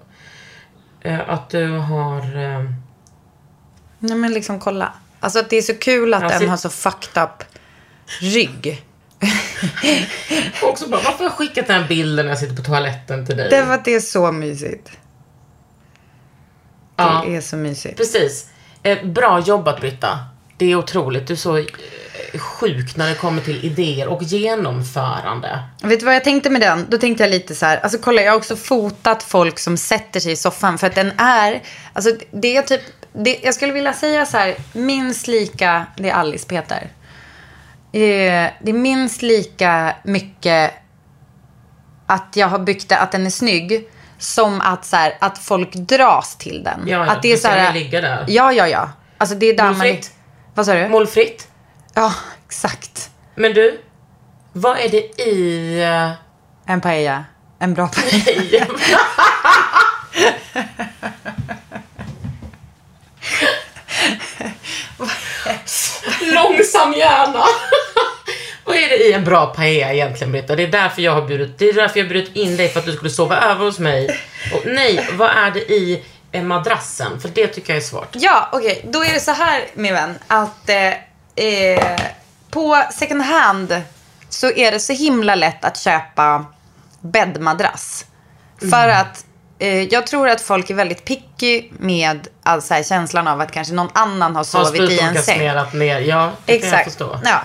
eh, 1.01 1.29
att 1.29 1.49
du 1.49 1.77
har... 1.77 2.17
eh, 2.19 2.63
Nej 3.99 4.17
men 4.17 4.33
liksom 4.33 4.59
kolla. 4.59 4.93
Alltså 5.19 5.39
att 5.39 5.49
det 5.49 5.57
är 5.57 5.61
så 5.61 5.73
kul 5.73 6.13
att 6.13 6.23
Alltså- 6.23 6.39
den 6.39 6.49
har 6.49 6.57
så 6.57 6.69
fucked 6.69 7.23
up 7.23 7.43
rygg. 8.21 8.83
också 10.63 10.89
bara, 10.89 11.01
varför 11.01 11.17
har 11.17 11.23
jag 11.25 11.31
skickat 11.33 11.67
den 11.67 11.81
här 11.81 11.87
bilden 11.87 12.25
när 12.25 12.31
jag 12.31 12.39
sitter 12.39 12.55
på 12.55 12.61
toaletten 12.63 13.25
till 13.25 13.37
dig? 13.37 13.49
Det 13.49 13.61
var 13.61 13.73
att 13.75 13.85
det 13.85 13.95
är 13.95 13.99
så 13.99 14.31
mysigt. 14.31 14.91
Ja. 16.95 17.23
Det 17.27 17.35
är 17.35 17.41
så 17.41 17.57
mysigt. 17.57 17.97
Precis. 17.97 18.49
Eh, 18.87 19.05
bra 19.05 19.39
jobbat 19.39 19.81
Britta. 19.81 20.19
Det 20.57 20.71
är 20.71 20.75
otroligt. 20.75 21.27
Du 21.27 21.33
är 21.33 21.37
så 21.37 21.57
eh, 21.57 21.65
sjuk 22.39 22.95
när 22.97 23.09
det 23.09 23.15
kommer 23.15 23.41
till 23.41 23.65
idéer 23.65 24.07
och 24.07 24.23
genomförande. 24.23 25.59
Vet 25.83 25.99
du 25.99 26.05
vad 26.05 26.15
jag 26.15 26.23
tänkte 26.23 26.49
med 26.49 26.61
den? 26.61 26.85
Då 26.89 26.97
tänkte 26.97 27.23
jag 27.23 27.31
lite 27.31 27.55
så 27.55 27.65
här, 27.65 27.77
alltså 27.77 27.97
kolla 28.01 28.21
jag 28.21 28.31
har 28.31 28.37
också 28.37 28.55
fotat 28.55 29.23
folk 29.23 29.59
som 29.59 29.77
sätter 29.77 30.19
sig 30.19 30.31
i 30.31 30.35
soffan 30.35 30.77
för 30.77 30.87
att 30.87 30.95
den 30.95 31.11
är, 31.17 31.61
alltså 31.93 32.11
det 32.31 32.57
är 32.57 32.61
typ, 32.61 32.81
det, 33.13 33.39
jag 33.43 33.53
skulle 33.53 33.73
vilja 33.73 33.93
säga 33.93 34.25
så 34.25 34.37
här, 34.37 34.55
minst 34.73 35.27
lika, 35.27 35.85
det 35.97 36.09
är 36.09 36.13
Alice 36.13 36.47
Peter. 36.47 36.91
Eh, 37.91 38.51
det 38.61 38.69
är 38.69 38.73
minst 38.73 39.21
lika 39.21 39.95
mycket 40.03 40.73
att 42.07 42.33
jag 42.35 42.47
har 42.47 42.59
byggt 42.59 42.89
det, 42.89 42.97
att 42.97 43.11
den 43.11 43.25
är 43.25 43.29
snygg. 43.29 43.89
Som 44.19 44.61
att, 44.61 44.85
så 44.85 44.95
här, 44.95 45.17
att 45.21 45.37
folk 45.37 45.73
dras 45.73 46.35
till 46.37 46.63
den. 46.63 46.83
Ja, 46.87 47.05
ja, 47.05 47.11
att 47.11 47.21
det 47.21 47.31
är 47.33 47.37
så 47.37 47.47
här, 47.47 47.73
ligga 47.73 48.01
där. 48.01 48.25
Ja, 48.27 48.51
ja, 48.53 48.67
ja. 48.67 48.89
Alltså 49.17 49.35
det 49.35 49.45
är 49.45 49.57
där 49.57 49.63
man... 49.63 49.73
Målfritt. 49.73 50.11
Vad 50.53 50.65
sa 50.65 50.73
du? 50.73 50.87
Målfritt. 50.89 51.47
Ja, 51.93 52.13
exakt. 52.47 53.09
Men 53.35 53.53
du, 53.53 53.81
vad 54.53 54.77
är 54.79 54.89
det 54.89 55.21
i... 55.21 55.81
eh, 55.83 56.11
En 56.73 56.81
paella. 56.81 57.25
En 57.59 57.73
bra 57.73 57.87
paella. 57.87 58.65
Långsam 66.21 66.93
hjärna. 66.93 67.43
Vad 68.65 68.75
är 68.75 68.89
det 68.89 68.97
i 68.97 69.06
en 69.17 69.23
bra 69.23 69.45
paella 69.45 69.93
egentligen, 69.93 70.31
Britta? 70.31 70.55
Det 70.55 70.63
är 70.63 70.67
därför 70.67 71.01
jag 71.01 71.11
har 71.11 71.21
bjudit, 71.21 71.57
det 71.59 71.69
är 71.69 71.73
därför 71.73 71.99
jag 71.99 72.05
har 72.05 72.09
bjudit 72.13 72.35
in 72.35 72.57
dig 72.57 72.69
för 72.69 72.79
att 72.79 72.85
du 72.85 72.91
skulle 72.91 73.09
sova 73.09 73.37
över 73.37 73.65
hos 73.65 73.79
mig. 73.79 74.19
Och 74.53 74.61
nej, 74.65 75.07
vad 75.13 75.29
är 75.29 75.51
det 75.51 75.59
i 75.59 76.03
eh, 76.31 76.43
madrassen? 76.43 77.19
För 77.19 77.29
det 77.29 77.47
tycker 77.47 77.73
jag 77.73 77.77
är 77.83 77.85
svårt. 77.85 78.09
Ja, 78.11 78.49
okej. 78.51 78.85
Då 78.89 79.03
är 79.03 79.13
det 79.13 79.19
så 79.19 79.31
här, 79.31 79.63
min 79.73 79.93
vän, 79.93 80.17
att 80.27 80.69
eh, 80.69 80.93
eh, 81.45 81.99
på 82.51 82.83
second 82.93 83.21
hand 83.21 83.81
så 84.29 84.51
är 84.51 84.71
det 84.71 84.79
så 84.79 84.93
himla 84.93 85.35
lätt 85.35 85.65
att 85.65 85.77
köpa 85.79 86.45
bäddmadrass. 87.01 88.05
För 88.71 88.87
att 88.87 89.25
eh, 89.59 89.83
jag 89.83 90.07
tror 90.07 90.29
att 90.29 90.41
folk 90.41 90.69
är 90.69 90.73
väldigt 90.73 91.05
picky 91.05 91.63
med 91.79 92.27
alltså, 92.43 92.73
här, 92.73 92.83
känslan 92.83 93.27
av 93.27 93.41
att 93.41 93.51
kanske 93.51 93.73
någon 93.73 93.89
annan 93.93 94.35
har 94.35 94.57
Har 94.57 94.65
sovit 94.65 94.81
i 94.81 94.99
en 94.99 94.99
säng. 94.99 95.23
sprutorgasmerat 95.23 95.73
ner. 95.73 95.99
Ja, 95.99 96.31
det 96.45 96.59
kan 96.59 96.69
jag 96.69 96.79
Exakt. 96.79 96.83
förstå. 96.83 97.19
Ja. 97.23 97.41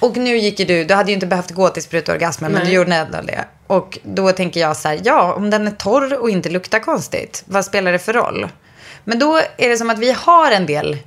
Och 0.00 0.16
nu 0.16 0.36
gick 0.36 0.60
ju 0.60 0.64
du, 0.66 0.84
du 0.84 0.94
hade 0.94 1.10
ju 1.10 1.14
inte 1.14 1.26
behövt 1.26 1.50
gå 1.50 1.68
till 1.68 1.82
sprutorgasmen, 1.82 2.52
men 2.52 2.60
Nej. 2.62 2.70
du 2.70 2.76
gjorde 2.76 2.94
ändå 2.96 3.18
det. 3.22 3.44
Och 3.66 3.98
då 4.02 4.32
tänker 4.32 4.60
jag 4.60 4.76
så 4.76 4.88
här, 4.88 5.00
ja, 5.04 5.34
om 5.34 5.50
den 5.50 5.66
är 5.66 5.70
torr 5.70 6.14
och 6.20 6.30
inte 6.30 6.48
luktar 6.48 6.78
konstigt, 6.78 7.42
vad 7.46 7.64
spelar 7.64 7.92
det 7.92 7.98
för 7.98 8.12
roll? 8.12 8.48
Men 9.04 9.18
då 9.18 9.36
är 9.56 9.68
det 9.68 9.76
som 9.76 9.90
att 9.90 9.98
vi 9.98 10.12
har 10.12 10.50
en 10.50 10.66
del 10.66 10.98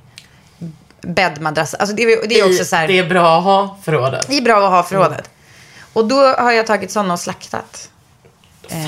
bäddmadrasser. 1.00 1.78
Alltså 1.80 1.96
det, 1.96 2.02
är- 2.02 2.28
det 2.28 2.40
är 2.40 2.46
också 2.50 2.64
så 2.64 2.76
här, 2.76 2.88
Det 2.88 2.98
är 2.98 3.08
bra 3.08 3.38
att 3.38 3.44
ha 3.44 3.78
förrådet. 3.84 4.26
det 4.28 4.36
är 4.38 4.42
bra 4.42 4.64
att 4.66 4.70
ha 4.70 4.82
förrådet. 4.82 5.30
Och 5.92 6.08
då 6.08 6.26
har 6.26 6.52
jag 6.52 6.66
tagit 6.66 6.90
sådana 6.90 7.12
och 7.14 7.20
slaktat. 7.20 7.90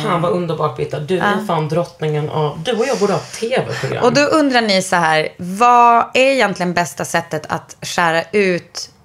Fan 0.04 0.22
vad 0.22 0.32
underbart 0.32 0.76
Britta. 0.76 0.98
Du 1.00 1.18
är 1.18 1.46
fan 1.46 1.68
drottningen 1.68 2.30
av... 2.30 2.62
Du 2.64 2.72
och 2.72 2.86
jag 2.86 2.98
borde 2.98 3.12
ha 3.12 3.20
tv-program. 3.20 4.04
Och 4.04 4.12
då 4.12 4.20
undrar 4.20 4.60
ni 4.60 4.82
så 4.82 4.96
här, 4.96 5.28
vad 5.38 6.04
är 6.14 6.20
egentligen 6.32 6.74
bästa 6.74 7.04
sättet 7.04 7.42
att 7.48 7.76
skära 7.82 8.22
ut 8.32 8.90
eh, 8.90 8.95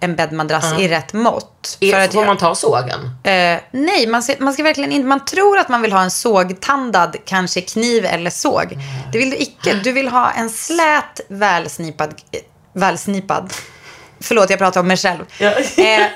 en 0.00 0.16
bäddmadrass 0.16 0.78
i 0.80 0.88
rätt 0.88 1.12
mått? 1.12 1.78
Är, 1.80 1.98
att 2.00 2.12
får 2.12 2.22
jag- 2.22 2.26
man 2.26 2.36
ta 2.36 2.54
sågen? 2.54 3.00
Eh, 3.24 3.58
nej, 3.70 4.06
man 4.08 4.22
ska, 4.22 4.34
man 4.38 4.52
ska 4.54 4.62
verkligen 4.62 4.92
inte... 4.92 5.06
Man 5.08 5.24
tror 5.24 5.58
att 5.58 5.68
man 5.68 5.82
vill 5.82 5.92
ha 5.92 6.02
en 6.02 6.10
sågtandad, 6.10 7.16
kanske 7.24 7.60
kniv 7.60 8.04
eller 8.04 8.30
såg. 8.30 8.78
Det 9.12 9.18
vill 9.18 9.30
du 9.30 9.36
icke. 9.36 9.74
Du 9.84 9.92
vill 9.92 10.08
ha 10.08 10.30
en 10.30 10.50
slät, 10.50 11.20
välsnipad... 11.28 12.14
eh, 12.32 12.40
Välsnipad? 12.72 13.52
Förlåt, 14.20 14.50
jag 14.50 14.58
pratar 14.58 14.80
om 14.80 14.86
mig 14.88 14.96
själv. 14.96 15.24
Ja. 15.38 15.50
Eh, 15.76 16.06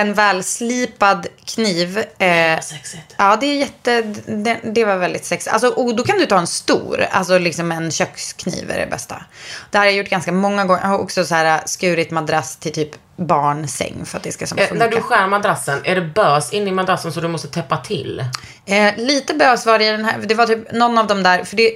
en 0.00 0.14
välslipad 0.14 1.26
kniv. 1.44 1.98
Eh, 1.98 2.60
Sexigt. 2.60 3.14
Ja, 3.16 3.36
det 3.40 3.46
är 3.46 3.54
jätte... 3.54 4.02
Det, 4.26 4.60
det 4.64 4.84
var 4.84 4.96
väldigt 4.96 5.24
sexigt. 5.24 5.52
Alltså, 5.52 5.68
och 5.68 5.96
då 5.96 6.02
kan 6.04 6.18
du 6.18 6.26
ta 6.26 6.38
en 6.38 6.46
stor. 6.46 7.06
Alltså 7.10 7.38
liksom 7.38 7.72
en 7.72 7.90
kökskniv 7.90 8.70
är 8.70 8.78
det 8.80 8.86
bästa. 8.90 9.22
Det 9.70 9.78
här 9.78 9.84
har 9.84 9.90
jag 9.90 9.94
gjort 9.96 10.08
ganska 10.10 10.32
många 10.32 10.64
gånger. 10.64 10.80
Jag 10.82 10.88
har 10.88 10.98
också 10.98 11.24
så 11.24 11.34
här 11.34 11.60
skurit 11.66 12.10
madrass 12.10 12.56
till 12.56 12.72
typ 12.72 12.90
barnsäng 13.16 14.04
för 14.04 14.16
att 14.16 14.22
det 14.22 14.32
ska 14.32 14.46
som 14.46 14.58
Eh, 14.58 14.68
funka. 14.68 14.84
när 14.84 14.90
du 14.90 15.00
skär 15.00 15.26
madrassen, 15.26 15.80
är 15.84 15.94
det 15.94 16.00
bös 16.02 16.52
in 16.52 16.68
i 16.68 16.72
madrassen 16.72 17.12
så 17.12 17.20
du 17.20 17.28
måste 17.28 17.48
täppa 17.48 17.76
till? 17.76 18.24
Eh, 18.66 18.96
lite 18.96 19.34
bös 19.34 19.66
var 19.66 19.78
det 19.78 19.84
i 19.84 19.90
den 19.90 20.04
här. 20.04 20.18
Det 20.18 20.34
var 20.34 20.46
typ 20.46 20.72
någon 20.72 20.98
av 20.98 21.06
dem 21.06 21.22
där. 21.22 21.44
För 21.44 21.56
det, 21.56 21.72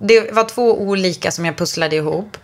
det 0.00 0.32
var 0.32 0.44
två 0.44 0.80
olika 0.80 1.30
som 1.30 1.44
jag 1.44 1.56
pusslade 1.56 1.96
ihop. 1.96 2.36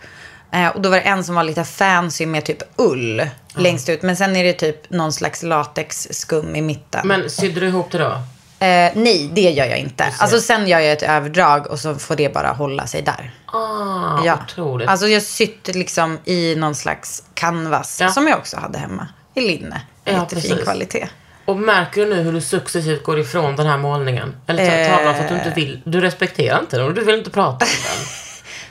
Eh, 0.51 0.67
och 0.67 0.81
då 0.81 0.89
var 0.89 0.97
det 0.97 1.01
en 1.03 1.23
som 1.23 1.35
var 1.35 1.43
lite 1.43 1.63
fancy 1.63 2.25
med 2.25 2.45
typ 2.45 2.57
ull 2.75 3.29
längst 3.55 3.89
ut. 3.89 4.01
Men 4.01 4.15
sen 4.15 4.35
är 4.35 4.43
det 4.43 4.53
typ 4.53 4.89
någon 4.89 5.13
slags 5.13 5.43
latexskum 5.43 6.55
i 6.55 6.61
mitten. 6.61 7.07
Men 7.07 7.29
sydde 7.29 7.59
du 7.59 7.67
ihop 7.67 7.91
det 7.91 7.97
då? 7.97 8.11
Eh, 8.59 8.91
nej, 8.95 9.29
det 9.33 9.41
gör 9.41 9.65
jag 9.65 9.77
inte. 9.77 10.05
Alltså 10.19 10.39
sen 10.39 10.67
gör 10.67 10.79
jag 10.79 10.91
ett 10.91 11.03
överdrag 11.03 11.67
och 11.67 11.79
så 11.79 11.95
får 11.95 12.15
det 12.15 12.33
bara 12.33 12.47
hålla 12.47 12.87
sig 12.87 13.01
där. 13.01 13.31
Ah, 13.45 14.21
Ja. 14.25 14.39
otroligt. 14.45 14.89
Alltså 14.89 15.07
jag 15.07 15.21
sytt 15.21 15.67
liksom 15.75 16.19
i 16.25 16.55
någon 16.55 16.75
slags 16.75 17.23
canvas. 17.33 18.01
Ja. 18.01 18.09
Som 18.09 18.27
jag 18.27 18.37
också 18.37 18.57
hade 18.57 18.77
hemma. 18.77 19.07
I 19.33 19.41
linne. 19.41 19.81
Ja, 20.03 20.11
Jättefin 20.11 20.41
precis. 20.51 20.63
kvalitet. 20.63 21.07
Och 21.45 21.57
märker 21.57 22.01
du 22.05 22.15
nu 22.15 22.21
hur 22.23 22.31
du 22.31 22.41
successivt 22.41 23.03
går 23.03 23.19
ifrån 23.19 23.55
den 23.55 23.67
här 23.67 23.77
målningen? 23.77 24.35
Eller 24.47 24.65
ta- 24.65 24.71
Eh. 24.73 24.95
tavlan 24.97 25.15
för 25.15 25.23
att 25.23 25.29
du 25.29 25.35
inte 25.35 25.49
vill. 25.55 25.81
Du 25.85 26.01
respekterar 26.01 26.59
inte 26.59 26.77
den 26.77 26.85
och 26.85 26.93
du 26.93 27.03
vill 27.03 27.15
inte 27.15 27.29
prata 27.29 27.65
om 27.65 27.71
den. 27.83 28.05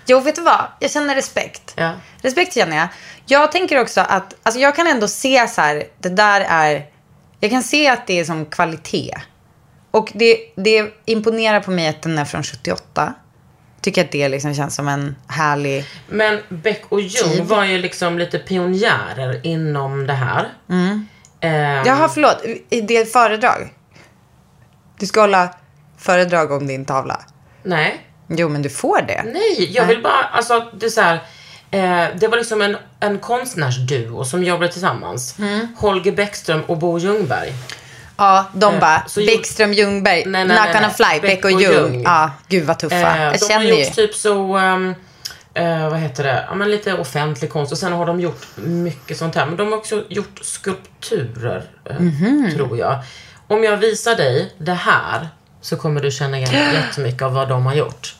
Jo, 0.06 0.20
vet 0.20 0.34
du 0.34 0.42
vad? 0.42 0.66
Jag 0.78 0.90
känner 0.90 1.14
respekt. 1.14 1.74
Ja. 1.76 1.92
Respekt 2.22 2.54
känner 2.54 2.76
jag. 2.76 2.88
Jag 3.26 3.52
tänker 3.52 3.80
också 3.80 4.00
att, 4.00 4.34
alltså 4.42 4.60
jag 4.60 4.76
kan 4.76 4.86
ändå 4.86 5.08
se 5.08 5.48
så 5.48 5.60
här, 5.60 5.84
det 5.98 6.08
där 6.08 6.46
är, 6.48 6.86
jag 7.40 7.50
kan 7.50 7.62
se 7.62 7.88
att 7.88 8.06
det 8.06 8.20
är 8.20 8.24
som 8.24 8.46
kvalitet. 8.46 9.14
Och 9.90 10.12
det, 10.14 10.38
det 10.56 10.94
imponerar 11.04 11.60
på 11.60 11.70
mig 11.70 11.88
att 11.88 12.02
den 12.02 12.18
är 12.18 12.24
från 12.24 12.42
78. 12.42 13.14
Tycker 13.80 14.04
att 14.04 14.12
det 14.12 14.28
liksom 14.28 14.54
känns 14.54 14.74
som 14.74 14.88
en 14.88 15.16
härlig... 15.28 15.84
Men 16.08 16.40
Beck 16.48 16.82
och 16.88 17.00
Jung 17.00 17.46
var 17.46 17.64
ju 17.64 17.78
liksom 17.78 18.18
lite 18.18 18.38
pionjärer 18.38 19.46
inom 19.46 20.06
det 20.06 20.12
här. 20.12 20.48
Mm. 20.68 21.06
Jaha, 21.86 22.08
förlåt. 22.08 22.42
Det 22.68 22.96
är 22.96 23.02
ett 23.02 23.12
föredrag. 23.12 23.74
Du 24.98 25.06
ska 25.06 25.20
hålla 25.20 25.54
föredrag 25.98 26.52
om 26.52 26.66
din 26.66 26.84
tavla. 26.84 27.20
Nej. 27.62 28.06
Jo, 28.28 28.48
men 28.48 28.62
du 28.62 28.70
får 28.70 29.02
det. 29.02 29.22
Nej, 29.32 29.70
jag 29.76 29.86
vill 29.86 30.02
bara, 30.02 30.22
alltså 30.32 30.70
det 30.78 30.86
är 30.86 30.90
så 30.90 31.00
här, 31.00 31.14
eh, 31.70 32.08
det 32.16 32.28
var 32.28 32.36
liksom 32.38 32.62
en, 32.62 32.76
en 33.00 33.18
konstnärsduo 33.18 34.24
som 34.24 34.44
jobbade 34.44 34.72
tillsammans. 34.72 35.38
Mm. 35.38 35.68
Holger 35.76 36.12
Bäckström 36.12 36.62
och 36.66 36.78
Bo 36.78 36.98
Ljungberg. 36.98 37.52
Ja, 38.16 38.46
de 38.54 38.78
bara, 38.80 39.02
så 39.06 39.20
gjorde- 39.20 39.32
Bäckström, 39.36 39.72
Ljungberg, 39.72 40.24
Nej, 40.26 40.44
nej, 40.44 40.56
Not 40.66 40.72
gonna 40.74 40.90
fly, 40.90 41.20
Beck 41.20 41.42
Beck 41.42 41.44
och 41.44 41.60
Ljung. 41.62 42.02
Ja, 42.02 42.30
gud 42.48 42.64
vad 42.64 42.78
tuffa. 42.78 42.96
Eh, 43.16 43.22
jag 43.22 43.32
de 43.32 43.38
känner 43.38 43.56
har 43.56 43.62
ju. 43.64 43.84
gjort 43.84 43.94
typ 43.94 44.14
så, 44.14 44.56
ehm, 44.56 44.94
eh, 45.54 45.88
vad 45.90 45.98
heter 45.98 46.24
det, 46.24 46.44
ja 46.48 46.54
men 46.54 46.70
lite 46.70 46.94
offentlig 46.94 47.50
konst 47.50 47.72
och 47.72 47.78
sen 47.78 47.92
har 47.92 48.06
de 48.06 48.20
gjort 48.20 48.46
mycket 48.56 49.16
sånt 49.16 49.34
här. 49.34 49.46
Men 49.46 49.56
de 49.56 49.68
har 49.72 49.78
också 49.78 50.04
gjort 50.08 50.38
skulpturer, 50.42 51.62
eh, 51.90 52.00
Mhm. 52.00 52.52
tror 52.54 52.78
jag. 52.78 52.98
Om 53.48 53.64
jag 53.64 53.76
visar 53.76 54.14
dig 54.16 54.54
det 54.58 54.72
här 54.72 55.28
så 55.64 55.76
kommer 55.76 56.00
du 56.00 56.10
känna 56.10 56.38
igen 56.38 56.74
jättemycket 56.74 57.22
av 57.22 57.32
vad 57.32 57.48
de 57.48 57.66
har 57.66 57.74
gjort. 57.74 58.14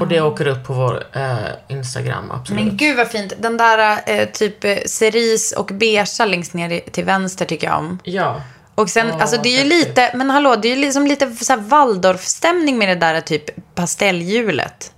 Och 0.00 0.08
det 0.08 0.20
åker 0.20 0.46
upp 0.46 0.66
på 0.66 0.72
vår 0.72 1.04
eh, 1.12 1.36
Instagram, 1.68 2.30
absolut. 2.30 2.64
Men 2.64 2.76
gud 2.76 2.96
vad 2.96 3.08
fint. 3.08 3.32
Den 3.38 3.56
där 3.56 4.00
eh, 4.06 4.28
typ 4.28 4.64
eh, 4.64 4.76
cerise 4.86 5.56
och 5.56 5.66
beigea 5.66 6.26
längst 6.26 6.54
ner 6.54 6.80
till 6.90 7.04
vänster 7.04 7.44
tycker 7.44 7.66
jag 7.66 7.78
om. 7.78 7.98
Ja. 8.04 8.42
Och 8.74 8.90
sen, 8.90 9.10
Åh, 9.10 9.20
alltså 9.20 9.36
det 9.42 9.48
är 9.48 9.64
ju 9.64 9.74
häftigt. 9.74 9.88
lite, 9.88 10.16
men 10.16 10.30
hallå, 10.30 10.56
det 10.56 10.68
är 10.68 10.76
ju 10.76 10.80
liksom 10.80 11.06
lite 11.06 11.34
så 11.34 11.52
här 11.52 11.60
Waldorf-stämning 11.60 12.78
med 12.78 12.88
det 12.88 12.94
där 12.94 13.20
typ 13.20 13.74
pastellhjulet. 13.74 14.92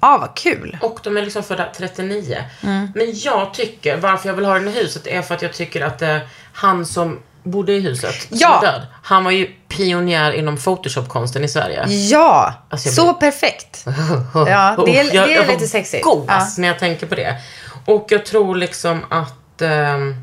Ja, 0.00 0.18
vad 0.20 0.36
kul. 0.36 0.78
Och 0.82 1.00
de 1.02 1.16
är 1.16 1.22
liksom 1.22 1.42
födda 1.42 1.68
39. 1.76 2.44
Mm. 2.62 2.88
Men 2.94 3.12
jag 3.14 3.54
tycker, 3.54 3.96
varför 3.96 4.28
jag 4.28 4.34
vill 4.34 4.44
ha 4.44 4.54
den 4.54 4.68
i 4.68 4.70
huset 4.70 5.06
är 5.06 5.22
för 5.22 5.34
att 5.34 5.42
jag 5.42 5.52
tycker 5.52 5.80
att 5.80 6.02
eh, 6.02 6.18
han 6.52 6.86
som 6.86 7.18
bodde 7.42 7.72
i 7.72 7.80
huset, 7.80 8.26
Ja. 8.28 8.48
som 8.60 8.68
är 8.68 8.72
död, 8.72 8.86
han 9.02 9.24
var 9.24 9.30
ju 9.30 9.46
pionjär 9.68 10.32
inom 10.32 10.56
Photoshop-konsten 10.56 11.44
i 11.44 11.48
Sverige. 11.48 11.84
Ja, 11.88 12.54
Alltså, 12.68 12.88
jag 12.88 12.94
så 12.94 13.04
blir- 13.04 13.12
perfekt. 13.30 13.84
Ja, 14.34 14.82
det 14.86 14.98
är, 14.98 15.04
Jag- 15.14 15.28
det 15.28 15.32
jag 15.32 15.42
är 15.42 15.44
får 15.44 15.52
lite 15.52 15.66
sexigt. 15.68 16.04
Gås 16.04 16.58
när 16.58 16.68
jag 16.68 16.78
tänker 16.78 17.06
på 17.06 17.14
det. 17.14 17.36
Och 17.86 18.06
jag 18.08 18.26
tror 18.26 18.54
liksom 18.56 19.04
att 19.10 19.62
ehm, 19.62 20.14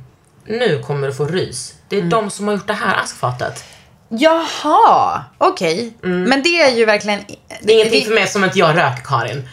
nu 0.46 0.84
kommer 0.88 1.08
du 1.08 1.14
få 1.14 1.26
rys. 1.26 1.74
Det 1.88 1.96
är 1.96 2.00
Mm. 2.00 2.10
de 2.10 2.30
som 2.30 2.48
har 2.48 2.54
gjort 2.56 2.68
det 2.68 2.74
här 2.74 2.96
askfatet. 3.04 3.64
Jaha, 4.10 5.24
okej. 5.38 5.94
Men 6.02 6.44
det 6.44 6.62
är 6.62 6.76
ju 6.76 6.86
verkligen... 6.86 7.20
Mm. 7.20 7.36
Det 7.62 7.74
är 7.74 7.76
ingenting 7.80 8.06
för 8.06 8.14
mig 8.14 8.28
som 8.28 8.44
att 8.44 8.56
jag 8.56 8.78
rök, 8.78 9.04
Karin. 9.08 9.50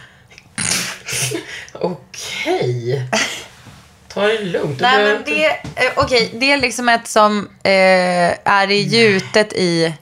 Okej. 1.72 3.08
Ta 4.16 4.26
det 4.26 4.44
lugnt. 4.44 4.80
Nej, 4.80 5.04
men 5.04 5.22
det, 5.24 5.46
eh, 5.46 5.92
okej, 5.96 6.30
det 6.34 6.52
är 6.52 6.56
liksom 6.56 6.88
ett 6.88 7.06
som 7.06 7.48
eh, 7.62 8.32
är 8.44 8.70
i 8.70 8.80
gjutet 8.80 9.52
i... 9.52 9.94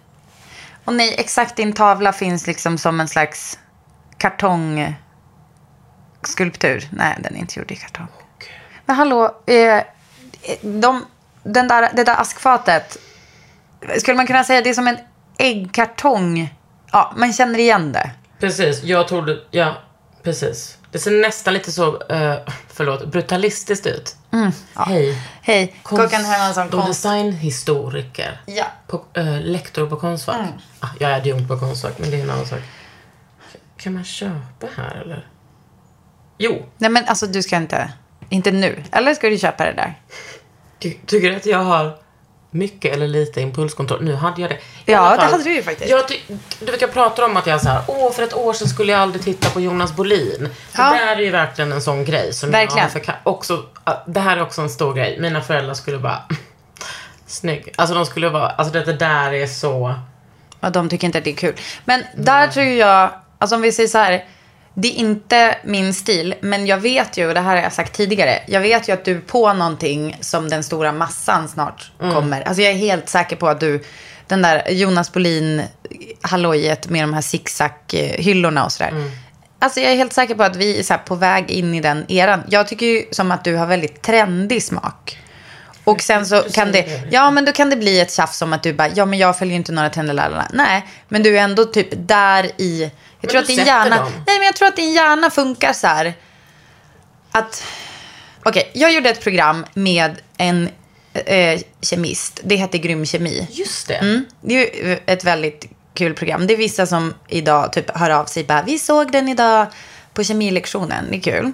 Och 0.85 0.95
nej, 0.95 1.15
exakt 1.19 1.57
din 1.57 1.73
tavla 1.73 2.13
finns 2.13 2.47
liksom 2.47 2.79
som 2.79 3.01
en 3.01 3.09
slags 3.09 3.59
kartongskulptur. 4.19 6.89
Nej, 6.91 7.17
den 7.21 7.37
är 7.37 7.39
inte 7.39 7.59
gjord 7.59 7.73
i 7.73 7.77
kartong. 7.77 8.07
Men 8.85 8.97
hallå, 8.97 9.43
eh, 9.47 9.83
de, 10.63 11.07
den 11.43 11.69
där, 11.69 11.91
det 11.95 12.05
där 12.05 12.21
askfatet. 12.21 12.97
Skulle 13.99 14.17
man 14.17 14.27
kunna 14.27 14.45
säga 14.45 14.61
det 14.61 14.71
är 14.71 14.75
som 14.75 14.89
en 14.89 14.99
äggkartong? 15.39 16.55
Ja, 16.93 17.13
man 17.17 17.33
känner 17.33 17.59
igen 17.59 17.93
det. 17.93 18.11
Precis, 18.41 18.83
jag 18.83 19.09
trodde, 19.09 19.39
ja, 19.51 19.75
precis. 20.23 20.79
Det 20.95 21.01
ser 21.01 21.11
nästan 21.11 21.55
lite 21.55 21.73
så, 21.73 22.03
eh, 22.03 22.37
förlåt, 22.69 23.07
brutalistiskt 23.07 23.87
ut. 23.87 24.17
Hej. 24.75 25.19
Hej, 25.43 25.77
Konst 25.83 26.03
Kakan 26.03 26.25
Hermansson, 26.25 26.67
och 26.67 26.73
konst... 26.73 26.89
designhistoriker. 26.89 28.41
Ja. 28.47 28.65
På, 28.87 29.05
eh, 29.15 29.41
lektor 29.41 29.87
på 29.87 29.97
Konstfack. 29.97 30.37
Mm. 30.37 30.53
Ah, 30.81 30.89
jag 30.99 31.11
är 31.11 31.17
adjunkt 31.17 31.49
på 31.49 31.59
Konstfack, 31.59 31.99
men 31.99 32.11
det 32.11 32.17
är 32.17 32.23
en 32.23 32.31
annan 32.31 32.47
sak. 32.47 32.61
Kan 33.77 33.95
man 33.95 34.05
köpa 34.05 34.67
här 34.77 35.01
eller? 35.01 35.29
Jo. 36.39 36.67
Nej 36.79 36.91
men 36.91 37.05
alltså 37.05 37.27
du 37.27 37.43
ska 37.43 37.57
inte, 37.57 37.93
inte 38.29 38.51
nu. 38.51 38.85
Eller 38.93 39.15
ska 39.15 39.29
du 39.29 39.39
köpa 39.39 39.65
det 39.65 39.73
där? 39.73 39.95
Ty, 40.79 40.95
tycker 41.07 41.31
du 41.31 41.37
att 41.37 41.47
jag 41.47 41.65
har 41.65 41.99
mycket 42.55 42.95
eller 42.95 43.09
lite 43.09 43.41
impulskontroll? 43.41 44.03
Nu 44.05 44.15
hade 44.15 44.41
jag 44.41 44.51
det. 44.51 44.55
I 44.55 44.59
Ja, 44.85 44.99
alla 44.99 45.11
det 45.17 45.23
fall, 45.23 45.31
hade 45.31 45.45
du 45.45 45.55
ju 45.55 45.63
faktiskt. 45.63 45.91
Jag 45.91 46.05
du 46.61 46.73
vet, 46.73 46.81
jag 46.81 46.93
pratar 46.93 47.23
om 47.23 47.37
att 47.37 47.47
jag 47.47 47.61
så 47.61 47.69
här, 47.69 47.83
åh, 47.87 48.13
för 48.13 48.23
ett 48.23 48.35
år 48.35 48.53
sedan 48.53 48.69
skulle 48.69 48.93
jag 48.93 49.01
aldrig 49.01 49.25
titta 49.25 49.51
på 49.51 49.61
Jonas 49.61 49.97
Bolin. 49.97 50.49
Ja. 50.77 50.91
Det 50.93 50.99
där 50.99 51.17
är 51.17 51.21
ju 51.21 51.31
verkligen 51.31 51.73
en 51.73 51.83
sån 51.83 52.05
grej 52.05 52.33
som 52.33 52.51
Verkligen. 52.51 52.89
jag 53.07 53.15
också, 53.23 53.63
Det 54.07 54.21
här 54.21 54.37
är 54.37 54.43
också 54.43 54.61
en 54.63 54.71
stor 54.71 54.95
grej. 54.95 55.19
Mina 55.21 55.41
föräldrar 55.41 55.75
skulle 55.75 55.99
bara, 55.99 56.23
snygg. 57.27 57.73
Alltså 57.77 57.95
de 57.95 58.07
skulle 58.07 58.29
vara, 58.29 58.49
alltså 58.49 58.73
det, 58.73 58.85
det 58.85 58.93
där 58.93 59.33
är 59.33 59.47
så, 59.47 59.95
Och 60.61 60.73
de 60.73 60.89
tycker 60.89 61.07
inte 61.07 61.19
att 61.19 61.25
det 61.25 61.31
är 61.31 61.37
kul. 61.37 61.55
Men 61.85 62.05
där 62.17 62.49
tror 62.49 62.67
jag, 62.67 63.11
alltså 63.39 63.57
om 63.57 63.63
vi 63.63 63.73
säger 63.73 63.89
så 63.89 63.99
här. 63.99 64.25
Det 64.75 64.89
är 64.89 64.95
inte 64.95 65.59
min 65.65 65.95
stil, 65.95 66.35
men 66.41 66.67
jag 66.67 66.79
vet 66.79 67.17
ju, 67.17 67.29
och 67.29 67.35
det 67.35 67.41
här 67.41 67.57
har 67.57 67.63
jag 67.63 67.73
sagt 67.73 67.93
tidigare. 67.93 68.43
Jag 68.47 68.61
vet 68.61 68.89
ju 68.89 68.93
att 68.93 69.05
du 69.05 69.17
är 69.17 69.21
på 69.21 69.53
någonting 69.53 70.17
som 70.21 70.49
den 70.51 70.65
stora 70.65 70.93
massan 70.93 71.49
snart 71.49 71.93
kommer. 71.99 72.43
Alltså 72.43 72.63
jag 72.63 72.73
är 72.73 72.77
helt 72.77 73.09
säker 73.09 73.37
på 73.37 73.49
att 73.49 73.61
du, 73.61 73.85
den 74.27 74.43
där 74.43 74.71
Jonas 74.71 75.13
Bolin 75.13 75.63
hallojet 76.21 76.89
med 76.89 77.03
de 77.03 77.15
här 77.15 77.21
zigzag-hyllorna 77.21 78.65
och 78.65 78.73
sådär. 78.73 78.93
Alltså 79.59 79.81
jag 79.81 79.93
är 79.93 79.97
helt 79.97 80.13
säker 80.13 80.35
på 80.35 80.43
att 80.43 80.57
vi 80.57 80.79
är 80.79 80.99
på 80.99 81.15
väg 81.15 81.51
in 81.51 81.75
i 81.75 81.81
den 81.81 82.05
eran. 82.09 82.43
Jag 82.49 82.69
tycker 82.69 82.87
ju 82.87 83.05
som 83.11 83.31
att 83.31 83.45
du 83.45 83.57
har 83.57 83.67
väldigt 83.67 84.03
trendig 84.03 84.63
smak. 84.63 85.19
Och 85.85 86.03
sen 86.03 86.27
så 86.27 86.43
kan 86.43 86.73
det, 86.73 87.03
ja 87.11 87.31
men 87.31 87.45
då 87.45 87.53
kan 87.53 87.71
det 87.71 87.77
bli 87.77 88.01
ett 88.01 88.13
tjafs 88.13 88.43
om 88.43 88.53
att 88.53 88.63
du 88.63 88.73
bara, 88.73 88.89
ja 88.95 89.07
men 89.07 89.19
jag 89.19 89.39
följer 89.39 89.57
inte 89.57 89.73
några 89.73 89.91
trender. 89.91 90.45
Nej, 90.53 90.87
men 91.09 91.23
du 91.23 91.39
är 91.39 91.43
ändå 91.43 91.65
typ 91.65 91.89
där 91.93 92.61
i, 92.61 92.91
jag 93.25 93.31
tror 93.31 93.41
att 93.41 93.47
din 93.47 93.67
hjärna, 93.67 93.97
dem. 93.97 94.13
nej 94.27 94.39
men 94.39 94.47
jag 94.47 94.57
tror 94.57 94.69
att 94.69 94.77
din 94.77 94.93
hjärna 94.93 95.31
funkar 95.31 95.73
så 95.73 95.87
här. 95.87 96.15
Att, 97.31 97.65
okej, 98.43 98.71
jag 98.75 98.93
gjorde 98.93 99.11
ett 99.11 99.21
program 99.21 99.67
med 99.75 100.21
en 100.37 100.69
eh, 101.13 101.61
kemist, 101.81 102.41
det 102.45 102.57
hette 102.57 102.79
Grym 102.79 103.07
Kemi. 103.07 103.49
just 103.51 103.89
det. 103.89 103.95
Mm. 103.95 104.25
Det 104.41 104.55
är 104.55 104.87
ju 104.87 104.99
ett 105.07 105.25
väldigt 105.25 105.67
kul 105.95 106.15
program. 106.15 106.47
Det 106.47 106.55
är 106.55 106.59
vissa 106.59 106.87
som 106.87 107.15
idag 107.29 107.73
typ 107.73 107.99
hör 107.99 108.11
av 108.11 108.25
sig 108.25 108.45
bara, 108.45 108.63
vi 108.63 108.79
såg 108.79 109.13
den 109.13 109.29
idag 109.29 109.67
på 110.15 110.25
kemilektionen. 110.25 111.05
Det 111.11 111.17
är 111.17 111.21
kul. 111.21 111.53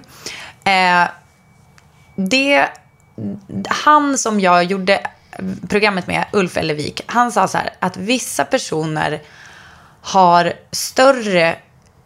Eh, 0.63 1.09
det, 2.15 2.69
han 3.67 4.17
som 4.17 4.39
jag 4.39 4.63
gjorde 4.63 5.07
programmet 5.69 6.07
med, 6.07 6.25
Ulf 6.31 6.57
Ellevik, 6.57 7.01
han 7.05 7.31
sa 7.31 7.47
så 7.47 7.57
här 7.57 7.69
att 7.79 7.97
vissa 7.97 8.45
personer 8.45 9.21
har 10.01 10.53
större 10.71 11.55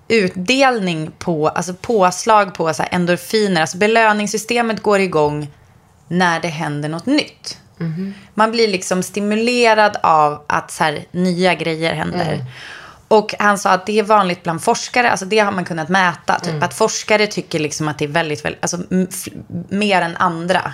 utdelning 0.08 1.12
på, 1.20 1.48
alltså 1.48 1.74
påslag 1.74 2.54
på 2.54 2.74
så 2.74 2.84
endorfiner. 2.92 3.62
Alltså 3.62 3.78
belöningssystemet 3.78 4.84
går 4.84 5.00
igång 5.00 5.52
när 6.08 6.40
det 6.40 6.48
händer 6.48 6.90
något 6.90 7.06
nytt. 7.06 7.58
Man 8.34 8.52
blir 8.52 8.68
liksom 8.68 9.04
stimulerad 9.04 9.98
av 10.04 10.44
att 10.48 10.72
så 10.72 10.84
här, 10.84 11.06
nya 11.12 11.54
grejer 11.54 11.94
händer. 11.94 12.46
Och 13.08 13.36
han 13.40 13.58
sa 13.58 13.72
att 13.72 13.86
det 13.86 14.00
är 14.00 14.04
vanligt 14.04 14.44
bland 14.44 14.64
forskare, 14.64 15.12
alltså 15.12 15.26
det 15.26 15.40
har 15.40 15.52
man 15.52 15.66
kunnat 15.66 15.90
mäta. 15.90 16.40
Typ 16.40 16.64
att 16.64 16.74
forskare 16.74 17.28
tycker 17.28 17.60
liksom 17.60 17.88
att 17.88 17.98
det 17.98 18.06
är 18.06 18.10
väldigt, 18.10 18.46
väldigt 18.46 18.62
alltså 18.62 18.78
mer 19.70 20.02
än 20.02 20.18
andra. 20.18 20.74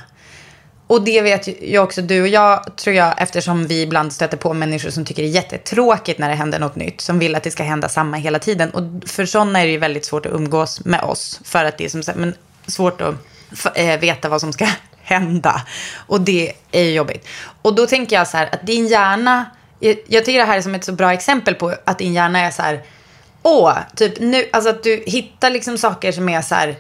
Och 0.92 1.02
det 1.02 1.22
vet 1.22 1.48
ju 1.48 1.80
också 1.80 2.02
du 2.02 2.22
och 2.22 2.28
jag, 2.28 2.76
tror 2.78 2.96
jag, 2.96 3.14
eftersom 3.18 3.68
vi 3.68 3.82
ibland 3.82 4.14
stöter 4.14 4.38
på 4.38 4.54
människor 4.54 4.90
som 4.90 5.06
tycker 5.06 5.24
det 5.24 5.30
är 5.30 5.32
jättetråkigt 5.32 6.20
när 6.20 6.30
det 6.30 6.36
händer 6.36 6.60
något 6.60 6.76
nytt. 6.76 7.02
Som 7.02 7.20
vill 7.20 7.36
att 7.36 7.44
det 7.44 7.52
ska 7.52 7.64
hända 7.64 7.90
samma 7.90 8.18
hela 8.18 8.40
tiden. 8.40 8.70
Och 8.70 9.10
för 9.10 9.26
sådana 9.26 9.62
är 9.62 9.66
det 9.66 9.72
ju 9.72 9.78
väldigt 9.78 10.06
svårt 10.06 10.26
att 10.26 10.32
umgås 10.32 10.86
med 10.86 11.02
oss. 11.02 11.40
För 11.44 11.66
att 11.66 11.78
det 11.78 11.86
är 11.86 11.90
som 11.90 12.04
men 12.16 12.36
svårt 12.68 13.02
att 13.02 13.16
eh, 13.76 14.00
veta 14.00 14.30
vad 14.30 14.42
som 14.42 14.54
ska 14.54 14.68
hända. 15.04 15.62
Och 15.96 16.22
det 16.22 16.54
är 16.72 16.84
ju 16.84 16.92
jobbigt. 16.92 17.28
Och 17.62 17.76
då 17.76 17.88
tänker 17.88 18.16
jag 18.16 18.28
så 18.28 18.38
här, 18.38 18.50
att 18.52 18.68
din 18.68 18.88
hjärna, 18.88 19.46
jag, 19.80 19.98
jag 20.08 20.26
tycker 20.26 20.40
det 20.40 20.46
här 20.46 20.58
är 20.58 20.62
som 20.62 20.76
ett 20.76 20.84
så 20.84 20.92
bra 20.92 21.14
exempel 21.14 21.56
på 21.56 21.76
att 21.86 22.00
din 22.00 22.14
hjärna 22.14 22.40
är 22.40 22.52
så 22.52 22.62
här, 22.62 22.82
åh, 23.44 23.78
typ 23.96 24.20
nu, 24.20 24.46
alltså 24.52 24.70
att 24.70 24.84
du 24.84 25.04
hittar 25.06 25.50
liksom 25.50 25.78
saker 25.78 26.12
som 26.12 26.30
är 26.30 26.42
så 26.42 26.56
här, 26.56 26.76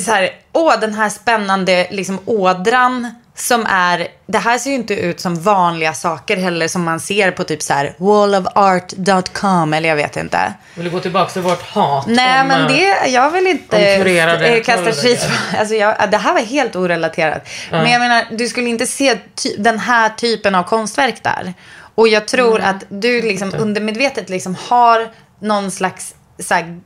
så 0.00 0.10
här, 0.10 0.30
åh 0.52 0.80
den 0.80 0.94
här 0.94 1.08
spännande 1.08 1.86
liksom 1.90 2.18
ådran 2.24 3.14
som 3.40 3.66
är, 3.68 4.08
det 4.26 4.38
här 4.38 4.58
ser 4.58 4.70
ju 4.70 4.76
inte 4.76 4.94
ut 4.94 5.20
som 5.20 5.42
vanliga 5.42 5.94
saker 5.94 6.36
heller 6.36 6.68
som 6.68 6.84
man 6.84 7.00
ser 7.00 7.30
på 7.30 7.44
typ 7.44 7.62
så 7.62 7.72
här 7.72 7.94
wallofart.com 7.96 9.74
eller 9.74 9.88
jag 9.88 9.96
vet 9.96 10.16
inte. 10.16 10.52
Vill 10.74 10.84
du 10.84 10.90
gå 10.90 11.00
tillbaka 11.00 11.30
till 11.30 11.42
vårt 11.42 11.62
hat? 11.62 12.06
Nej 12.06 12.40
om, 12.40 12.48
men 12.48 12.62
eh, 12.62 12.68
det, 12.68 13.08
jag 13.08 13.30
vill 13.30 13.46
inte 13.46 13.78
eh, 13.78 14.62
kasta 14.62 14.92
skit 14.92 15.26
på, 15.28 15.58
alltså 15.58 15.74
jag, 15.74 16.10
det 16.10 16.16
här 16.16 16.32
var 16.32 16.40
helt 16.40 16.76
orelaterat. 16.76 17.48
Men 17.70 17.90
jag 17.90 18.00
menar, 18.00 18.24
du 18.30 18.48
skulle 18.48 18.68
inte 18.68 18.86
se 18.86 19.18
ty, 19.34 19.56
den 19.58 19.78
här 19.78 20.08
typen 20.08 20.54
av 20.54 20.62
konstverk 20.62 21.22
där. 21.22 21.54
Och 21.94 22.08
jag 22.08 22.28
tror 22.28 22.60
att 22.60 22.84
du 22.88 23.22
liksom 23.22 23.54
undermedvetet 23.58 24.28
liksom 24.28 24.56
har 24.68 25.08
någon 25.40 25.70
slags 25.70 26.14
så 26.38 26.54
här, 26.54 26.80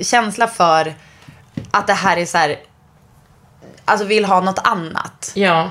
känsla 0.00 0.46
för 0.46 0.94
att 1.74 1.86
det 1.86 1.92
här 1.92 2.16
är 2.16 2.26
så 2.26 2.38
här, 2.38 2.56
alltså 3.84 4.06
vill 4.06 4.24
ha 4.24 4.40
något 4.40 4.58
annat. 4.64 5.30
Ja. 5.34 5.70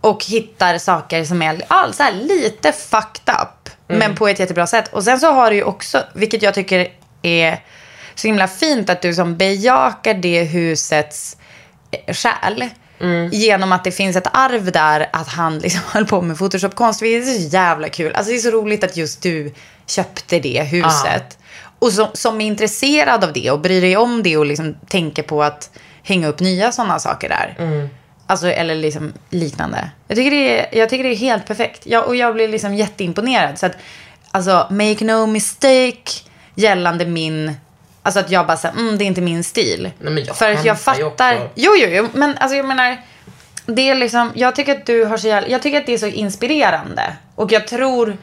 Och 0.00 0.24
hittar 0.24 0.78
saker 0.78 1.24
som 1.24 1.42
är 1.42 1.64
ja, 1.68 1.88
så 1.92 2.02
här, 2.02 2.12
lite 2.12 2.72
fucked 2.72 3.34
up. 3.42 3.70
Men 3.86 4.14
på 4.14 4.28
ett 4.28 4.38
jättebra 4.38 4.66
sätt. 4.66 4.92
Och 4.92 5.04
sen 5.04 5.20
så 5.20 5.32
har 5.32 5.50
du 5.50 5.56
ju 5.56 5.62
också, 5.62 6.02
vilket 6.12 6.42
jag 6.42 6.54
tycker 6.54 6.88
är 7.22 7.60
så 8.14 8.26
himla 8.26 8.48
fint, 8.48 8.90
att 8.90 9.02
du 9.02 9.14
som 9.14 9.36
bejakar 9.36 10.14
det 10.14 10.44
husets 10.44 11.36
eh, 11.90 12.14
själ. 12.14 12.68
Genom 13.32 13.72
att 13.72 13.84
det 13.84 13.92
finns 13.92 14.16
ett 14.16 14.26
arv 14.32 14.72
där 14.72 15.08
att 15.12 15.28
han 15.28 15.58
liksom 15.58 15.80
höll 15.92 16.06
på 16.06 16.22
med 16.22 16.38
Photoshop-konst. 16.38 17.00
Det 17.00 17.06
är 17.06 17.22
så 17.22 17.48
jävla 17.56 17.88
kul. 17.88 18.14
Alltså 18.14 18.30
det 18.30 18.36
är 18.36 18.40
så 18.40 18.50
roligt 18.50 18.84
att 18.84 18.96
just 18.96 19.22
du 19.22 19.54
köpte 19.86 20.38
det 20.38 20.62
huset. 20.62 21.38
Och 21.80 21.92
som, 21.92 22.08
som 22.12 22.40
är 22.40 22.46
intresserad 22.46 23.24
av 23.24 23.32
det 23.32 23.50
och 23.50 23.60
bryr 23.60 23.80
dig 23.80 23.96
om 23.96 24.22
det 24.22 24.36
och 24.36 24.46
liksom 24.46 24.74
tänker 24.88 25.22
på 25.22 25.42
att 25.42 25.70
hänga 26.02 26.28
upp 26.28 26.40
nya 26.40 26.72
sådana 26.72 26.98
saker 26.98 27.28
där. 27.28 27.56
Alltså, 28.26 28.46
eller 28.46 28.74
liksom 28.74 29.12
liknande. 29.30 29.90
Jag 30.08 30.16
tycker 30.16 30.30
det 30.30 30.58
är, 30.58 30.78
jag 30.78 30.90
tycker 30.90 31.04
det 31.04 31.14
är 31.14 31.16
helt 31.16 31.46
perfekt. 31.46 31.86
Jag, 31.86 32.06
och 32.06 32.16
jag 32.16 32.34
blir 32.34 32.48
liksom 32.48 32.74
jätteimponerad. 32.74 33.58
Så 33.58 33.66
att, 33.66 33.76
alltså, 34.30 34.66
make 34.70 35.04
no 35.04 35.26
mistake 35.26 36.10
gällande 36.54 37.06
min... 37.06 37.54
Alltså 38.02 38.20
att 38.20 38.30
jag 38.30 38.46
bara 38.46 38.56
säger, 38.56 38.74
mm, 38.74 38.98
det 38.98 39.04
är 39.04 39.06
inte 39.06 39.20
min 39.20 39.44
stil. 39.44 39.90
Nej, 39.98 40.26
För 40.34 40.50
att 40.50 40.64
jag 40.64 40.80
fattar... 40.80 41.06
också. 41.06 41.48
Jo, 41.54 41.72
jo, 41.76 41.88
jo. 41.90 42.08
Men 42.12 42.38
alltså 42.38 42.56
jag 42.56 42.66
menar... 42.66 42.96
Det 43.66 43.88
är 43.90 43.94
liksom, 43.94 44.32
jag 44.34 44.56
tycker 44.56 44.76
att 44.76 44.86
du 44.86 45.04
har 45.04 45.16
så 45.16 45.28
jävla, 45.28 45.48
Jag 45.48 45.62
tycker 45.62 45.80
att 45.80 45.86
det 45.86 45.94
är 45.94 45.98
så 45.98 46.06
inspirerande. 46.06 47.16
Och 47.34 47.52
jag 47.52 47.68
tror... 47.68 48.16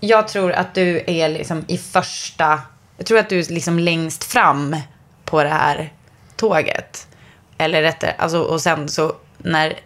Jag 0.00 0.28
tror 0.28 0.52
att 0.52 0.74
du 0.74 1.04
är 1.06 1.28
liksom 1.28 1.64
i 1.68 1.78
första... 1.78 2.60
Jag 3.00 3.06
tror 3.06 3.18
att 3.18 3.28
du 3.28 3.38
är 3.38 3.52
liksom 3.52 3.78
längst 3.78 4.24
fram 4.24 4.76
på 5.24 5.42
det 5.42 5.48
här 5.48 5.92
tåget. 6.36 7.08
Eller 7.58 7.82
rättare, 7.82 8.14
alltså 8.18 8.38
och 8.42 8.60
sen 8.60 8.88
så 8.88 9.16
när 9.38 9.80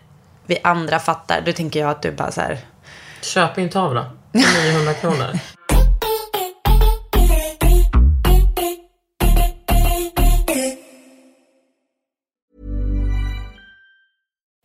vi 0.47 0.59
andra 0.63 0.99
fattar, 0.99 1.43
då 1.47 1.53
tänker 1.53 1.81
jag 1.81 1.91
att 1.91 2.03
du 2.03 2.13
bara 2.13 2.31
så 2.31 2.41
här... 2.41 2.59
Köp 3.21 3.57
min 3.57 3.71
tavla. 3.71 4.11
För 4.33 4.73
900 4.73 4.95
kronor. 4.95 5.39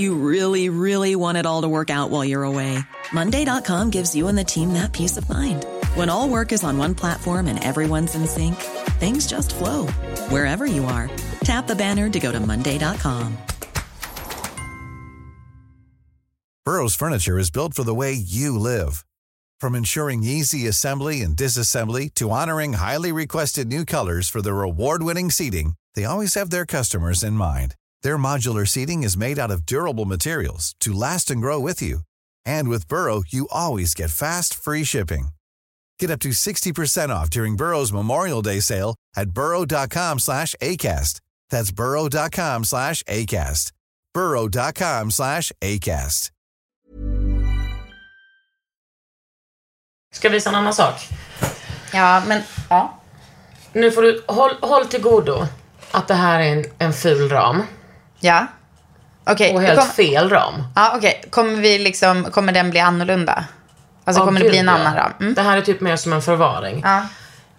You 0.00 0.14
really, 0.14 0.70
really 0.70 1.14
want 1.14 1.36
it 1.36 1.44
all 1.44 1.60
to 1.60 1.68
work 1.68 1.90
out 1.90 2.08
while 2.08 2.24
you're 2.24 2.42
away. 2.42 2.78
Monday.com 3.12 3.90
gives 3.90 4.14
you 4.14 4.28
and 4.28 4.38
the 4.38 4.44
team 4.44 4.72
that 4.72 4.94
peace 4.94 5.18
of 5.18 5.28
mind. 5.28 5.66
When 5.94 6.08
all 6.08 6.26
work 6.26 6.52
is 6.52 6.64
on 6.64 6.78
one 6.78 6.94
platform 6.94 7.46
and 7.48 7.62
everyone's 7.62 8.14
in 8.14 8.26
sync, 8.26 8.56
things 8.98 9.26
just 9.26 9.54
flow 9.54 9.86
wherever 10.30 10.64
you 10.64 10.86
are. 10.86 11.10
Tap 11.44 11.66
the 11.66 11.76
banner 11.76 12.08
to 12.08 12.18
go 12.18 12.32
to 12.32 12.40
Monday.com. 12.40 13.36
Burrow's 16.64 16.94
furniture 16.94 17.38
is 17.38 17.50
built 17.50 17.74
for 17.74 17.84
the 17.84 17.94
way 17.94 18.12
you 18.14 18.58
live. 18.58 19.04
From 19.60 19.74
ensuring 19.74 20.22
easy 20.22 20.66
assembly 20.66 21.20
and 21.20 21.36
disassembly 21.36 22.08
to 22.14 22.30
honoring 22.30 22.74
highly 22.74 23.12
requested 23.12 23.68
new 23.68 23.84
colors 23.84 24.30
for 24.30 24.40
their 24.40 24.62
award-winning 24.62 25.30
seating, 25.30 25.74
they 25.94 26.06
always 26.06 26.34
have 26.36 26.48
their 26.48 26.64
customers 26.64 27.22
in 27.22 27.34
mind. 27.34 27.74
Their 28.02 28.18
modular 28.18 28.66
seating 28.66 29.02
is 29.02 29.16
made 29.16 29.38
out 29.38 29.50
of 29.50 29.66
durable 29.66 30.04
materials 30.04 30.74
to 30.80 30.92
last 30.92 31.30
and 31.30 31.40
grow 31.40 31.58
with 31.58 31.82
you. 31.82 32.00
And 32.46 32.68
with 32.68 32.88
Burrow, 32.88 33.22
you 33.26 33.48
always 33.50 33.94
get 33.94 34.10
fast, 34.10 34.54
free 34.54 34.84
shipping. 34.84 35.28
Get 35.98 36.10
up 36.10 36.20
to 36.20 36.30
60% 36.30 37.10
off 37.10 37.30
during 37.30 37.56
Burrow's 37.56 37.92
Memorial 37.92 38.42
Day 38.42 38.60
sale 38.60 38.94
at 39.16 39.30
burrow.com 39.30 40.18
slash 40.18 40.54
ACAST. 40.62 41.20
That's 41.50 41.72
burrow.com 41.72 42.64
slash 42.64 43.02
ACAST. 43.02 43.72
burrow.com 44.14 45.10
slash 45.10 45.52
ACAST. 45.60 46.30
Ska 50.12 50.28
jag 50.28 50.32
visa 50.32 50.48
en 50.48 50.54
annan 50.54 50.74
sak? 50.74 51.08
Ja, 51.92 52.22
men 52.26 52.42
ja. 52.68 53.00
Nu 53.72 53.90
får 53.90 54.02
du, 54.02 54.24
håll, 54.28 54.50
håll 54.60 54.86
till 54.86 55.00
godo 55.00 55.46
att 55.90 56.08
det 56.08 56.14
här 56.14 56.40
är 56.40 56.56
en, 56.56 56.64
en 56.78 56.92
ful 56.92 57.28
ram. 57.28 57.62
Ja. 58.20 58.46
Okej. 59.24 59.54
Och 59.54 59.62
helt 59.62 59.80
kom- 59.80 59.88
fel 59.88 60.30
ram. 60.30 60.54
Ja, 60.74 60.92
okej. 60.96 61.24
Kommer 61.30 61.52
vi 61.60 61.78
liksom, 61.78 62.24
kommer 62.24 62.52
den 62.52 62.70
bli 62.70 62.80
annorlunda? 62.80 63.44
Alltså 64.04 64.20
Ja, 64.22 64.26
kommer 64.26 64.40
det 64.40 64.44
gud, 64.44 64.52
bli 64.52 64.58
en 64.58 64.66
ja. 64.66 64.72
annan 64.72 64.96
ram? 64.96 65.12
Mm. 65.20 65.34
Det 65.34 65.42
här 65.42 65.56
är 65.56 65.62
typ 65.62 65.80
mer 65.80 65.96
som 65.96 66.12
en 66.12 66.22
förvaring. 66.22 66.80
Ja. 66.84 67.02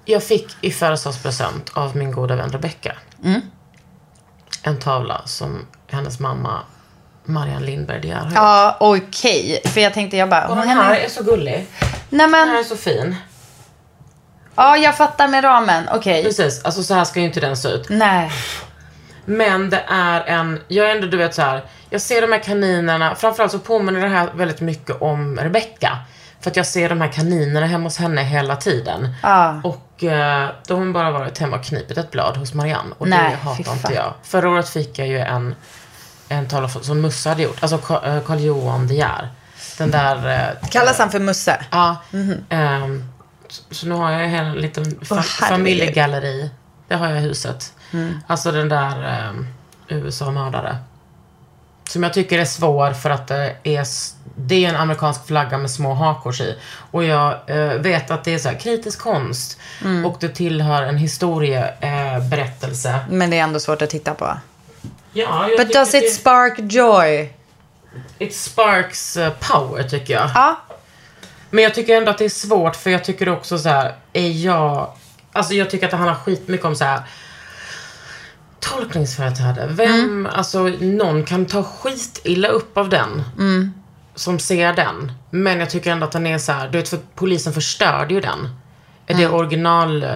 Jag 0.06 0.24
fick 0.24 0.56
i 0.62 0.72
födelsedagspresent 0.72 1.70
av 1.74 1.96
min 1.98 2.12
goda 2.12 2.36
vän 2.36 2.50
Rebecca. 2.52 2.92
Mm. 3.24 3.42
En 4.64 4.80
tavla 4.80 5.22
som 5.26 5.66
hennes 5.88 6.20
mamma 6.20 6.60
Marianne 7.26 7.66
Lindberg 7.66 8.10
har 8.12 8.24
gjort. 8.26 8.34
Ja, 8.36 8.78
okej. 8.80 9.62
För 9.66 9.82
jag 9.82 9.94
tänkte, 9.94 10.18
jag 10.18 10.30
bara... 10.30 10.48
Och 10.48 10.56
den 10.56 10.68
här 10.70 10.96
är 10.96 11.10
så 11.10 11.24
gullig. 11.24 11.68
Nej 12.10 12.28
Den 12.28 12.34
här 12.34 12.48
är 12.50 12.54
men, 12.54 12.66
så 12.66 12.76
fin. 12.76 13.16
ja 14.56 14.78
jag 14.78 14.98
fattar 14.98 15.28
med 15.28 15.44
ramen. 15.44 15.90
Okej. 15.92 16.24
Precis, 16.24 16.64
alltså 16.64 16.84
så 16.84 16.94
här 16.94 17.04
ska 17.06 17.20
ju 17.20 17.26
inte 17.26 17.40
den 17.40 17.58
se 17.58 17.68
ut. 17.70 17.90
Nej. 17.90 18.32
Men 19.26 19.70
det 19.70 19.84
är 19.88 20.22
en, 20.26 20.60
jag 20.68 20.90
är 20.92 20.96
ändå 20.96 21.08
du 21.08 21.18
vet 21.18 21.36
så 21.36 21.42
här. 21.42 21.64
jag 21.90 22.02
ser 22.02 22.22
de 22.22 22.32
här 22.32 22.40
kaninerna, 22.44 23.16
framförallt 23.16 23.52
så 23.52 23.60
påminner 23.60 24.02
det 24.02 24.08
här 24.08 24.30
väldigt 24.36 24.62
mycket 24.62 25.02
om 25.02 25.38
Rebecca. 25.40 25.98
För 26.42 26.50
att 26.50 26.56
jag 26.56 26.66
ser 26.66 26.90
de 26.90 27.02
här 27.02 27.08
kaninerna 27.12 27.66
hemma 27.66 27.84
hos 27.84 27.98
henne 27.98 28.24
hela 28.24 28.56
tiden. 28.56 29.16
Ja. 29.24 29.62
Och 29.64 30.04
eh, 30.04 30.50
då 30.68 30.74
har 30.74 30.80
hon 30.80 30.94
bara 30.94 31.12
varit 31.12 31.38
hemma 31.38 31.58
och 31.58 31.64
knipit 31.64 31.98
ett 31.98 32.12
blad 32.12 32.38
hos 32.38 32.54
Marianne. 32.54 32.96
Och 32.98 33.08
Nej, 33.08 33.32
det 33.32 33.36
hatar 33.50 33.74
inte 33.74 33.94
jag. 33.94 34.14
Förra 34.24 34.50
året 34.50 34.70
fick 34.70 35.00
jag 35.00 35.08
ju 35.08 35.20
en, 35.20 35.56
en 36.30 36.48
tavla 36.48 36.70
som 36.70 37.02
Musse 37.02 37.30
hade 37.30 37.44
gjort. 37.44 37.58
Alltså 37.64 37.78
Ka- 37.78 38.16
eh, 38.18 38.24
Carl 38.24 38.40
Johan 38.40 38.88
De 38.88 38.94
Geer. 38.94 39.30
Den 39.78 39.92
där... 39.92 40.30
eh, 40.64 40.70
Kallas 40.70 41.00
han 41.00 41.12
för 41.12 41.20
Musse? 41.20 41.66
Ja. 41.72 41.96
ehm, 42.50 43.04
så, 43.48 43.64
så 43.72 43.88
nu 43.88 43.96
har 43.96 44.12
jag 44.12 44.24
en 44.34 44.54
liten 44.54 44.84
fa- 44.86 45.00
herregud. 45.10 45.26
familjegalleri. 45.50 46.50
Det 46.88 46.96
har 46.96 47.08
jag 47.10 47.18
i 47.18 47.22
huset. 47.22 47.74
Alltså 48.28 48.52
den 48.52 48.70
där 48.70 49.30
um, 49.30 49.48
USA-mördare. 49.88 50.78
Som 51.90 52.04
jag 52.04 52.14
tycker 52.14 52.40
är 52.40 52.46
svår 52.46 52.92
för 52.94 53.10
att 53.10 53.28
det 53.28 53.56
är, 53.64 53.86
det 54.36 54.66
är 54.66 54.70
en 54.70 54.76
amerikansk 54.76 55.28
flagga 55.28 55.58
med 55.58 55.72
små 55.72 55.94
hakors 55.94 56.42
i. 56.42 56.58
Och 56.92 57.04
jag 57.04 57.36
eh, 57.48 57.74
vet 57.74 58.12
att 58.12 58.24
det 58.24 58.34
är 58.34 58.38
så 58.40 58.50
här 58.50 58.60
kritisk 58.60 59.00
konst. 59.00 59.60
Och 60.06 60.18
det 60.20 60.30
tillhör 60.30 60.84
en 60.84 60.98
historieberättelse. 60.98 62.90
Eh. 62.90 62.98
Men 63.10 63.30
det 63.30 63.40
är 63.40 63.44
ändå 63.44 63.60
svårt 63.60 63.82
att 63.82 63.90
titta 63.90 64.14
på. 64.14 64.38
ja, 65.14 65.50
jag 65.50 65.58
But 65.68 65.74
does 65.74 65.92
det- 65.92 65.98
it 65.98 66.14
spark 66.14 66.60
joy? 66.60 67.34
It 68.18 68.36
sparks 68.36 69.18
eh, 69.18 69.34
power 69.40 69.84
tycker 69.84 70.14
jag. 70.14 70.30
Ja. 70.36 70.62
Men 71.50 71.64
jag 71.64 71.76
tycker 71.76 71.98
ändå 71.98 72.12
att 72.12 72.18
det 72.18 72.26
är 72.26 72.30
svårt 72.30 72.76
för 72.76 72.90
jag 72.90 73.04
tycker 73.04 73.30
också 73.30 73.58
så 73.58 73.70
här, 73.70 73.96
är 74.14 74.30
jag... 74.46 74.92
Alltså 75.32 75.54
jag 75.54 75.70
tycker 75.70 75.86
att 75.86 75.92
det 75.92 75.98
handlar 75.98 76.16
skitmycket 76.16 76.66
om 76.66 76.76
så 76.76 76.84
här 76.86 77.02
tolkningsföreträde. 78.62 79.68
Vem, 79.72 80.28
alltså 80.32 80.64
någon 80.80 81.24
kan 81.26 81.46
ta 81.46 81.64
skit 81.64 82.22
illa 82.24 82.48
upp 82.48 82.78
av 82.78 82.90
den. 82.90 83.24
Som 84.16 84.40
ser 84.40 84.74
den. 84.74 85.12
Men 85.30 85.60
jag 85.60 85.70
tycker 85.70 85.92
ändå 85.92 86.06
att 86.06 86.12
den 86.12 86.28
är 86.28 86.38
så 86.38 86.52
här, 86.52 86.70
du 86.70 86.78
vet 86.78 86.90
för 86.90 87.00
polisen 87.16 87.54
förstörde 87.54 88.14
ju 88.14 88.22
den. 88.22 88.50
Det 89.06 89.24
är 89.24 89.34
original, 89.34 90.04
eh, 90.04 90.10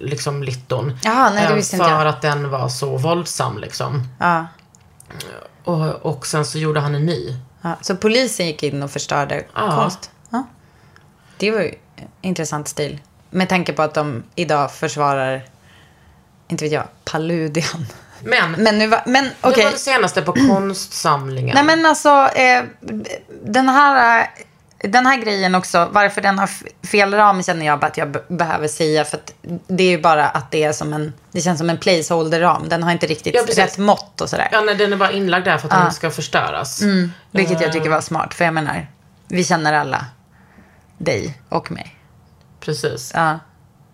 liksom 0.00 0.42
litton. 0.42 0.98
Jaha, 1.02 1.30
nej, 1.30 1.42
det 1.42 1.48
Eh, 1.50 1.54
visste 1.56 1.76
inte 1.76 1.88
För 1.88 1.92
jag. 1.98 2.06
att 2.06 2.22
den 2.22 2.50
var 2.50 2.68
så 2.68 2.96
våldsam 2.96 3.58
liksom. 3.58 4.02
Ja. 4.20 4.46
Och, 5.64 5.86
och 6.06 6.26
sen 6.26 6.44
så 6.44 6.58
gjorde 6.58 6.80
han 6.80 6.94
en 6.94 7.06
ny. 7.06 7.36
ja. 7.62 7.76
Så 7.80 7.96
polisen 7.96 8.46
gick 8.46 8.62
in 8.62 8.82
och 8.82 8.90
förstörde 8.90 9.44
Ja. 9.54 9.76
konst? 9.76 10.10
Ja. 10.30 10.46
Det 11.36 11.50
var 11.50 11.60
ju 11.60 11.74
intressant 12.20 12.68
stil. 12.68 12.98
Med 13.30 13.48
tanke 13.48 13.72
på 13.72 13.82
att 13.82 13.94
de 13.94 14.22
idag 14.34 14.72
försvarar, 14.72 15.42
inte 16.48 16.64
vet 16.64 16.72
jag, 16.72 16.84
Paludian. 17.04 17.86
Men, 18.24 18.52
Men 18.52 18.78
nu 18.78 18.86
var, 18.86 19.02
men 19.06 19.24
det 19.24 19.30
okej. 19.40 19.64
var 19.64 19.70
det 19.72 19.78
senaste 19.78 20.22
på 20.22 20.32
konstsamlingen. 20.32 21.54
Nej 21.54 21.64
men 21.64 21.86
alltså, 21.86 22.28
eh, 22.34 22.64
den, 23.44 23.68
här, 23.68 24.20
eh, 24.78 24.88
den 24.90 25.06
här 25.06 25.16
grejen 25.16 25.54
också, 25.54 25.88
varför 25.92 26.20
den 26.20 26.38
har 26.38 26.50
fel 26.86 27.14
ram 27.14 27.42
känner 27.42 27.66
jag 27.66 27.80
bara 27.80 27.86
att 27.86 27.96
jag 27.96 28.10
be- 28.10 28.22
behöver 28.28 28.68
säga. 28.68 29.04
För 29.04 29.16
att 29.16 29.32
det 29.66 29.82
är 29.82 29.90
ju 29.90 30.00
bara 30.00 30.28
att 30.28 30.50
det 30.50 30.64
är 30.64 30.72
som 30.72 30.92
en, 30.92 31.12
det 31.32 31.40
känns 31.40 31.58
som 31.58 31.70
en 31.70 31.78
placeholder-ram. 31.78 32.68
Den 32.68 32.82
har 32.82 32.92
inte 32.92 33.06
riktigt 33.06 33.34
Ja, 33.34 33.64
rätt 33.64 33.78
mått 33.78 34.20
och 34.20 34.28
sådär. 34.30 34.48
Ja, 34.52 34.60
nej, 34.60 34.74
den 34.74 34.92
är 34.92 34.96
bara 34.96 35.10
inlagd 35.12 35.44
där 35.44 35.58
för 35.58 35.66
att 35.68 35.74
den 35.74 35.82
inte 35.82 35.94
ska 35.94 36.10
förstöras. 36.10 36.82
Vilket 37.30 37.60
jag 37.60 37.72
tycker 37.72 37.90
var 37.90 38.00
smart, 38.00 38.34
för 38.34 38.44
jag 38.44 38.54
menar, 38.54 38.86
vi 39.28 39.44
känner 39.44 39.72
alla 39.72 40.06
dig 40.98 41.38
och 41.48 41.70
mig. 41.70 41.94
Precis. 42.60 43.12
Ja. 43.14 43.38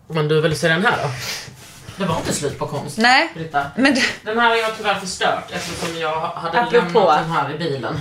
Men 0.09 0.29
du 0.29 0.41
vill 0.41 0.59
se 0.59 0.69
den 0.69 0.83
här 0.85 0.95
då? 1.03 1.09
Det 1.97 2.05
var 2.05 2.17
inte 2.17 2.33
slut 2.33 2.59
på 2.59 2.67
konst. 2.67 2.99
Nej, 2.99 3.31
Britta. 3.35 3.67
men 3.77 3.97
Den 4.23 4.39
här 4.39 4.49
har 4.49 4.57
jag 4.57 4.77
tyvärr 4.77 4.95
förstört 4.95 5.51
eftersom 5.53 5.99
jag 6.01 6.21
hade 6.21 6.61
Apropå. 6.63 6.99
lämnat 6.99 7.19
den 7.19 7.31
här 7.31 7.55
i 7.55 7.59
bilen. 7.59 8.01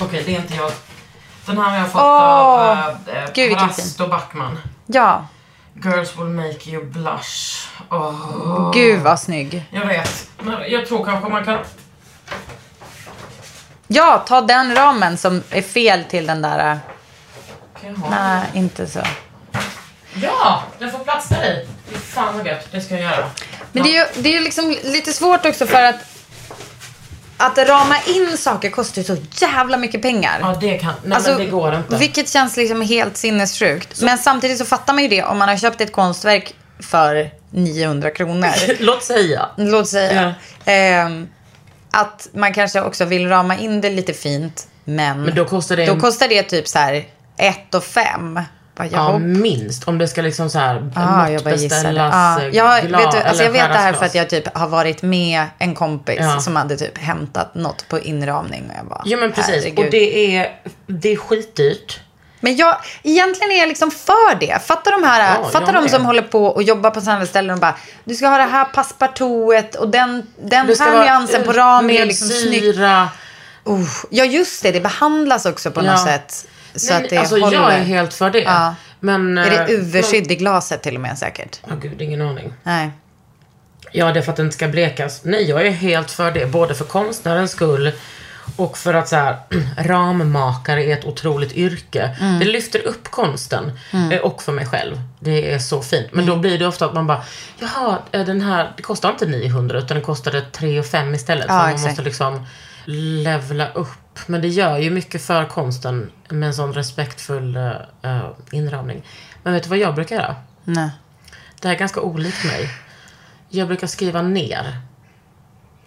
Okej, 0.00 0.22
det 0.26 0.34
är 0.36 0.40
inte 0.40 0.54
jag. 0.54 0.72
Den 1.46 1.58
här 1.58 1.70
har 1.70 1.76
jag 1.78 1.86
fått 1.92 2.00
Åh, 2.02 2.70
av 2.70 2.78
äh, 3.06 3.24
gud, 3.34 3.48
vilken 3.48 3.68
Rast 3.68 4.00
och 4.00 4.08
Backman. 4.08 4.58
ja, 4.86 5.26
Girls 5.84 6.16
will 6.18 6.24
make 6.26 6.70
you 6.70 6.84
blush. 6.84 7.68
Åh, 7.90 8.70
gud 8.74 9.00
vad 9.02 9.20
snygg. 9.20 9.64
Jag 9.70 9.86
vet. 9.86 10.30
Men 10.38 10.70
jag 10.70 10.86
tror 10.86 11.04
kanske 11.04 11.28
man 11.30 11.44
kan... 11.44 11.58
Ja, 13.88 14.24
ta 14.26 14.40
den 14.40 14.74
ramen 14.76 15.18
som 15.18 15.42
är 15.50 15.62
fel 15.62 16.04
till 16.04 16.26
den 16.26 16.42
där. 16.42 16.72
eh? 17.82 17.90
Nej, 18.10 18.42
inte 18.54 18.86
så. 18.86 19.00
Ja, 20.14 20.62
den 20.78 20.90
får 20.92 20.98
plats 20.98 21.28
där 21.28 21.44
i. 21.44 21.68
Fan 21.94 22.36
vad 22.38 22.46
gött, 22.46 22.68
det 22.72 22.80
ska 22.80 22.94
jag 22.94 23.02
göra. 23.02 23.30
Men 23.72 23.82
det 23.82 23.96
är 23.96 24.06
det 24.16 24.36
är 24.36 24.40
liksom 24.40 24.76
lite 24.84 25.12
svårt 25.12 25.46
också 25.46 25.66
för 25.66 25.82
att 25.82 25.94
att 27.38 27.58
rama 27.58 27.96
in 28.06 28.36
saker 28.36 28.70
kostar 28.70 29.02
ju 29.02 29.04
så 29.06 29.16
jävla 29.46 29.76
mycket 29.76 30.02
pengar. 30.02 30.38
Ja, 30.42 30.56
det 30.60 30.78
kan... 30.78 30.92
Nej, 31.04 31.16
Alltså, 31.16 31.30
men 31.30 31.38
det 31.40 31.46
går 31.46 31.74
inte. 31.74 31.96
Vilket 31.96 32.28
känns 32.28 32.56
liksom 32.56 32.80
helt 32.82 33.16
sinnessjukt. 33.16 34.00
Men 34.02 34.18
samtidigt 34.18 34.58
så 34.58 34.64
fattar 34.64 34.92
man 34.92 35.02
ju 35.02 35.08
det 35.08 35.22
om 35.24 35.38
man 35.38 35.48
har 35.48 35.56
köpt 35.56 35.80
ett 35.80 35.92
konstverk 35.92 36.54
för 36.80 37.30
900 37.50 38.10
kronor. 38.10 38.50
Låt 38.80 39.02
säga. 39.04 39.48
Låt 39.56 39.88
säga. 39.88 40.34
Ehm, 40.64 41.28
att 41.90 42.28
man 42.32 42.54
kanske 42.54 42.80
också 42.82 43.04
vill 43.04 43.28
rama 43.28 43.56
in 43.58 43.80
det 43.80 43.90
lite 43.90 44.12
fint. 44.12 44.68
Men, 44.84 45.22
Men 45.22 45.34
då 45.34 45.44
kostar 45.44 45.76
det- 45.76 45.86
då 45.86 46.00
kostar 46.00 46.28
det 46.28 46.42
typ 46.42 46.68
så 46.68 46.78
här 46.78 47.04
1 47.36 47.74
och 47.74 47.84
5. 47.84 48.40
Bara, 48.76 48.88
Ja, 48.92 49.18
minst. 49.18 49.88
Om 49.88 49.98
det 49.98 50.08
ska 50.08 50.22
liksom 50.22 50.50
så 50.50 50.58
här 50.58 50.90
Ah, 50.96 51.28
måttbeställas, 51.28 52.14
Ah, 52.14 52.38
gla- 52.40 52.82
vet, 52.96 53.12
du, 53.12 53.18
alltså 53.18 53.44
jag 53.44 53.50
vet 53.50 53.68
det 53.72 53.78
här 53.78 53.92
för 53.92 54.06
att 54.06 54.14
jag 54.14 54.30
typ 54.30 54.56
har 54.58 54.68
varit 54.68 55.02
med 55.02 55.44
en 55.58 55.74
kompis 55.74 56.16
Ja. 56.20 56.40
som 56.40 56.56
hade 56.56 56.76
typ 56.76 56.98
hämtat 56.98 57.54
något 57.54 57.88
på 57.88 57.98
inramning. 58.00 58.64
Och 58.70 58.74
jag 58.78 58.86
bara, 58.86 59.02
Ja 59.04 59.16
men 59.16 59.32
precis. 59.32 59.54
herregud. 59.54 59.78
Och 59.84 59.90
det 59.90 60.36
är, 60.36 60.52
det 60.86 61.12
är 61.12 61.16
skitdyrt. 61.16 62.00
Men 62.40 62.56
jag, 62.56 62.76
egentligen 63.02 63.50
är 63.52 63.58
jag 63.58 63.68
liksom 63.68 63.90
för 63.90 64.34
det. 64.40 64.62
Fattar 64.66 64.92
de 64.92 65.02
här, 65.04 65.36
Ja, 65.40 65.44
fattar 65.44 65.66
jag 65.66 65.74
de 65.74 65.80
med. 65.80 65.90
som 65.90 66.04
håller 66.06 66.22
på 66.22 66.46
och 66.46 66.62
jobbar 66.62 66.90
på 66.90 67.00
samhällsställen 67.00 67.54
och 67.54 67.60
bara, 67.60 67.74
du 68.04 68.14
ska 68.14 68.28
ha 68.28 68.36
det 68.38 68.42
här 68.44 68.64
passpartouet 68.64 69.74
och 69.74 69.88
den, 69.88 70.26
den 70.44 70.66
här 70.80 71.00
nyansen 71.04 71.42
på 71.44 71.52
ramen 71.52 71.90
är 71.90 72.06
liksom 72.06 72.28
snygg. 72.28 72.78
Uh, 72.78 73.06
ja 74.10 74.24
just 74.24 74.62
det, 74.62 74.72
det 74.72 74.80
behandlas 74.80 75.46
också 75.46 75.70
på 75.70 75.84
Ja. 75.84 75.90
något 75.92 76.04
sätt. 76.04 76.46
Så 76.76 76.92
Nej, 76.94 77.04
att 77.04 77.10
det 77.10 77.16
alltså 77.16 77.38
håller. 77.40 77.56
jag 77.56 77.74
är 77.74 77.82
helt 77.84 78.14
för 78.14 78.30
det. 78.30 78.40
Ja. 78.40 78.74
Men... 79.00 79.38
Är 79.38 79.50
det 79.50 79.56
eh, 79.74 79.80
UV-skydd 79.80 80.30
i 80.32 80.36
glaset 80.36 80.82
till 80.82 80.94
och 80.94 81.00
med 81.00 81.18
säkert? 81.18 81.60
Ja, 81.68 81.74
gud, 81.82 82.02
ingen 82.02 82.22
aning. 82.22 82.52
Nej. 82.62 82.90
Ja, 83.92 84.12
det 84.12 84.20
är 84.20 84.22
för 84.22 84.30
att 84.30 84.36
den 84.36 84.46
inte 84.46 84.56
ska 84.56 84.68
blekas. 84.68 85.20
Nej, 85.24 85.44
jag 85.48 85.66
är 85.66 85.70
helt 85.70 86.10
för 86.10 86.32
det. 86.32 86.46
Både 86.46 86.74
för 86.74 86.84
konstnärens 86.84 87.50
skull 87.50 87.92
och 88.56 88.78
för 88.78 88.94
att 88.94 89.08
så 89.08 89.16
här, 89.16 89.36
rammakare 89.78 90.84
är 90.84 90.92
ett 90.92 91.04
otroligt 91.04 91.52
yrke. 91.52 92.16
Mm. 92.20 92.38
Det 92.38 92.44
lyfter 92.44 92.86
upp 92.86 93.08
konsten. 93.10 93.72
eh, 94.12 94.18
Och 94.20 94.42
för 94.42 94.52
mig 94.52 94.66
själv. 94.66 95.00
Det 95.20 95.52
är 95.54 95.58
så 95.58 95.82
fint. 95.82 96.06
Men 96.12 96.24
Mm. 96.24 96.34
då 96.36 96.40
blir 96.40 96.58
det 96.58 96.66
ofta 96.66 96.86
att 96.86 96.94
man 96.94 97.06
bara, 97.06 97.22
jaha, 97.58 97.98
eh, 98.12 98.24
den 98.24 98.40
här, 98.40 98.72
det 98.76 98.82
kostar 98.82 99.10
inte 99.10 99.26
900 99.26 99.78
utan 99.78 99.94
den 99.96 100.04
kostade 100.04 100.40
3 100.40 100.78
och 100.80 100.86
5 100.86 101.14
istället. 101.14 101.46
Ja, 101.48 101.52
för 101.54 101.58
man 101.62 101.70
exakt. 101.70 101.86
måste 101.88 102.02
liksom 102.02 102.46
levla 102.88 103.68
upp 103.68 103.88
Men 104.26 104.40
det 104.40 104.48
gör 104.48 104.78
ju 104.78 104.90
mycket 104.90 105.22
för 105.22 105.44
konsten 105.44 106.10
med 106.28 106.46
en 106.46 106.54
sån 106.54 106.72
respektfull 106.72 107.56
uh, 107.56 108.30
inramning. 108.50 109.02
Men 109.42 109.52
vet 109.52 109.62
du 109.62 109.68
vad 109.68 109.78
jag 109.78 109.94
brukar 109.94 110.16
göra? 110.16 110.36
Nej. 110.64 110.90
Det 111.60 111.68
här 111.68 111.74
är 111.74 111.78
ganska 111.78 112.00
olikt 112.00 112.44
mig. 112.44 112.70
Jag 113.48 113.68
brukar 113.68 113.86
skriva 113.86 114.22
ner. 114.22 114.80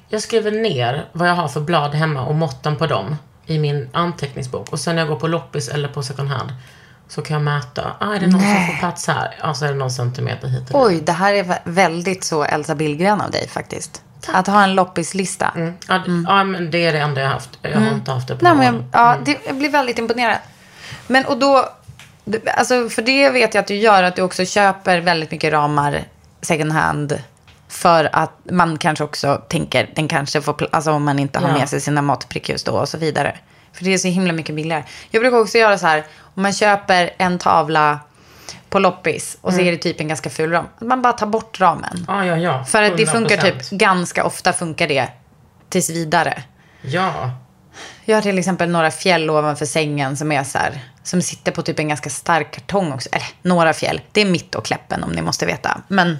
Jag 0.09 0.21
skriver 0.21 0.51
ner 0.51 1.05
vad 1.11 1.29
jag 1.29 1.33
har 1.35 1.47
för 1.47 1.61
blad 1.61 1.95
hemma 1.95 2.25
och 2.25 2.35
måtten 2.35 2.75
på 2.75 2.87
dem 2.87 3.15
i 3.45 3.59
min 3.59 3.89
anteckningsbok. 3.93 4.71
Och 4.71 4.79
sen 4.79 4.95
när 4.95 5.01
jag 5.01 5.09
går 5.09 5.19
på 5.19 5.27
loppis 5.27 5.69
eller 5.69 5.87
på 5.87 6.03
second 6.03 6.29
hand 6.29 6.51
så 7.07 7.21
kan 7.21 7.33
jag 7.33 7.43
mäta. 7.43 7.91
Ah, 7.99 8.13
är 8.15 8.19
det 8.19 8.27
någon 8.27 8.41
Nej. 8.41 8.57
som 8.67 8.67
får 8.75 8.79
plats 8.79 9.07
här? 9.07 9.35
Ja, 9.41 9.53
så 9.53 9.65
är 9.65 9.69
det 9.69 9.75
någon 9.75 9.91
centimeter 9.91 10.47
hit 10.47 10.69
eller 10.69 10.85
Oj, 10.85 11.01
det 11.01 11.11
här 11.11 11.33
är 11.33 11.43
vä- 11.43 11.59
väldigt 11.63 12.23
så 12.23 12.43
Elsa 12.43 12.75
Billgren 12.75 13.21
av 13.21 13.31
dig 13.31 13.47
faktiskt. 13.47 14.03
Att 14.27 14.47
ha 14.47 14.63
en 14.63 14.75
loppislista. 14.75 15.51
Mm. 15.55 15.73
Ja, 15.87 15.97
d- 15.97 16.23
ja, 16.27 16.43
men 16.43 16.71
det 16.71 16.85
är 16.85 16.93
det 16.93 16.99
enda 16.99 17.21
jag 17.21 17.27
har 17.27 17.33
haft. 17.33 17.49
Jag 17.61 17.79
har 17.79 17.91
inte 17.91 18.11
haft 18.11 18.27
det 18.27 18.35
på 18.35 18.43
Nej, 18.45 18.55
men, 18.55 18.75
år. 18.75 18.85
ja, 18.91 19.17
det, 19.25 19.37
jag 19.45 19.55
blir 19.55 19.69
väldigt 19.69 19.99
imponerad. 19.99 20.37
Men 21.07 21.25
och 21.25 21.37
då, 21.37 21.69
alltså 22.57 22.89
för 22.89 23.01
det 23.01 23.29
vet 23.29 23.53
jag 23.53 23.61
att 23.61 23.67
du 23.67 23.75
gör, 23.75 24.03
att 24.03 24.15
du 24.15 24.21
också 24.21 24.45
köper 24.45 25.01
väldigt 25.01 25.31
mycket 25.31 25.53
ramar 25.53 26.03
second 26.41 26.71
hand. 26.71 27.21
För 27.67 28.09
att 28.13 28.31
man 28.51 28.77
kanske 28.77 29.03
också 29.03 29.41
tänker, 29.47 29.89
den 29.95 30.07
kanske 30.07 30.41
får, 30.41 30.67
alltså 30.71 30.91
om 30.91 31.03
man 31.03 31.19
inte 31.19 31.39
har 31.39 31.51
med 31.53 31.69
sig 31.69 31.81
sina 31.81 32.01
matprickljus 32.01 32.63
då 32.63 32.71
och 32.71 32.89
så 32.89 32.97
vidare. 32.97 33.37
För 33.73 33.83
det 33.85 33.93
är 33.93 33.97
så 33.97 34.07
himla 34.07 34.33
mycket 34.33 34.55
billigare. 34.55 34.83
Jag 35.11 35.21
brukar 35.21 35.37
också 35.39 35.57
göra 35.57 35.77
så 35.77 35.87
här, 35.87 36.03
om 36.35 36.43
man 36.43 36.53
köper 36.53 37.09
en 37.17 37.37
tavla 37.39 37.99
på 38.69 38.79
loppis 38.79 39.37
och 39.41 39.53
så 39.53 39.59
är 39.59 39.71
det 39.71 39.77
typ 39.77 40.01
en 40.01 40.07
ganska 40.07 40.29
ful 40.29 40.51
ram. 40.51 40.65
Man 40.81 41.01
bara 41.01 41.13
tar 41.13 41.27
bort 41.27 41.59
ramen. 41.59 42.05
Ja, 42.07 42.25
ja, 42.25 42.37
ja. 42.37 42.63
För 42.63 42.83
att 42.83 42.97
det 42.97 43.05
funkar 43.05 43.37
100%. 43.37 43.41
typ, 43.41 43.69
ganska 43.69 44.23
ofta 44.25 44.53
funkar 44.53 44.87
det 44.87 45.07
tills 45.69 45.89
vidare. 45.89 46.43
Ja. 46.81 47.31
Jag 48.05 48.17
har 48.17 48.21
till 48.21 48.39
exempel 48.39 48.69
några 48.69 48.91
fjäll 48.91 49.29
ovanför 49.29 49.65
sängen 49.65 50.17
som 50.17 50.31
är 50.31 50.43
så 50.43 50.57
här, 50.57 50.79
som 51.03 51.21
sitter 51.21 51.51
på 51.51 51.61
typ 51.61 51.79
en 51.79 51.87
ganska 51.87 52.09
stark 52.09 52.51
kartong 52.51 52.91
också. 52.93 53.09
Eller 53.11 53.27
några 53.41 53.73
fjäll. 53.73 54.01
Det 54.11 54.21
är 54.21 54.25
mitt 54.25 54.55
och 54.55 54.65
Kläppen 54.65 55.03
om 55.03 55.11
ni 55.11 55.21
måste 55.21 55.45
veta. 55.45 55.81
Men 55.87 56.17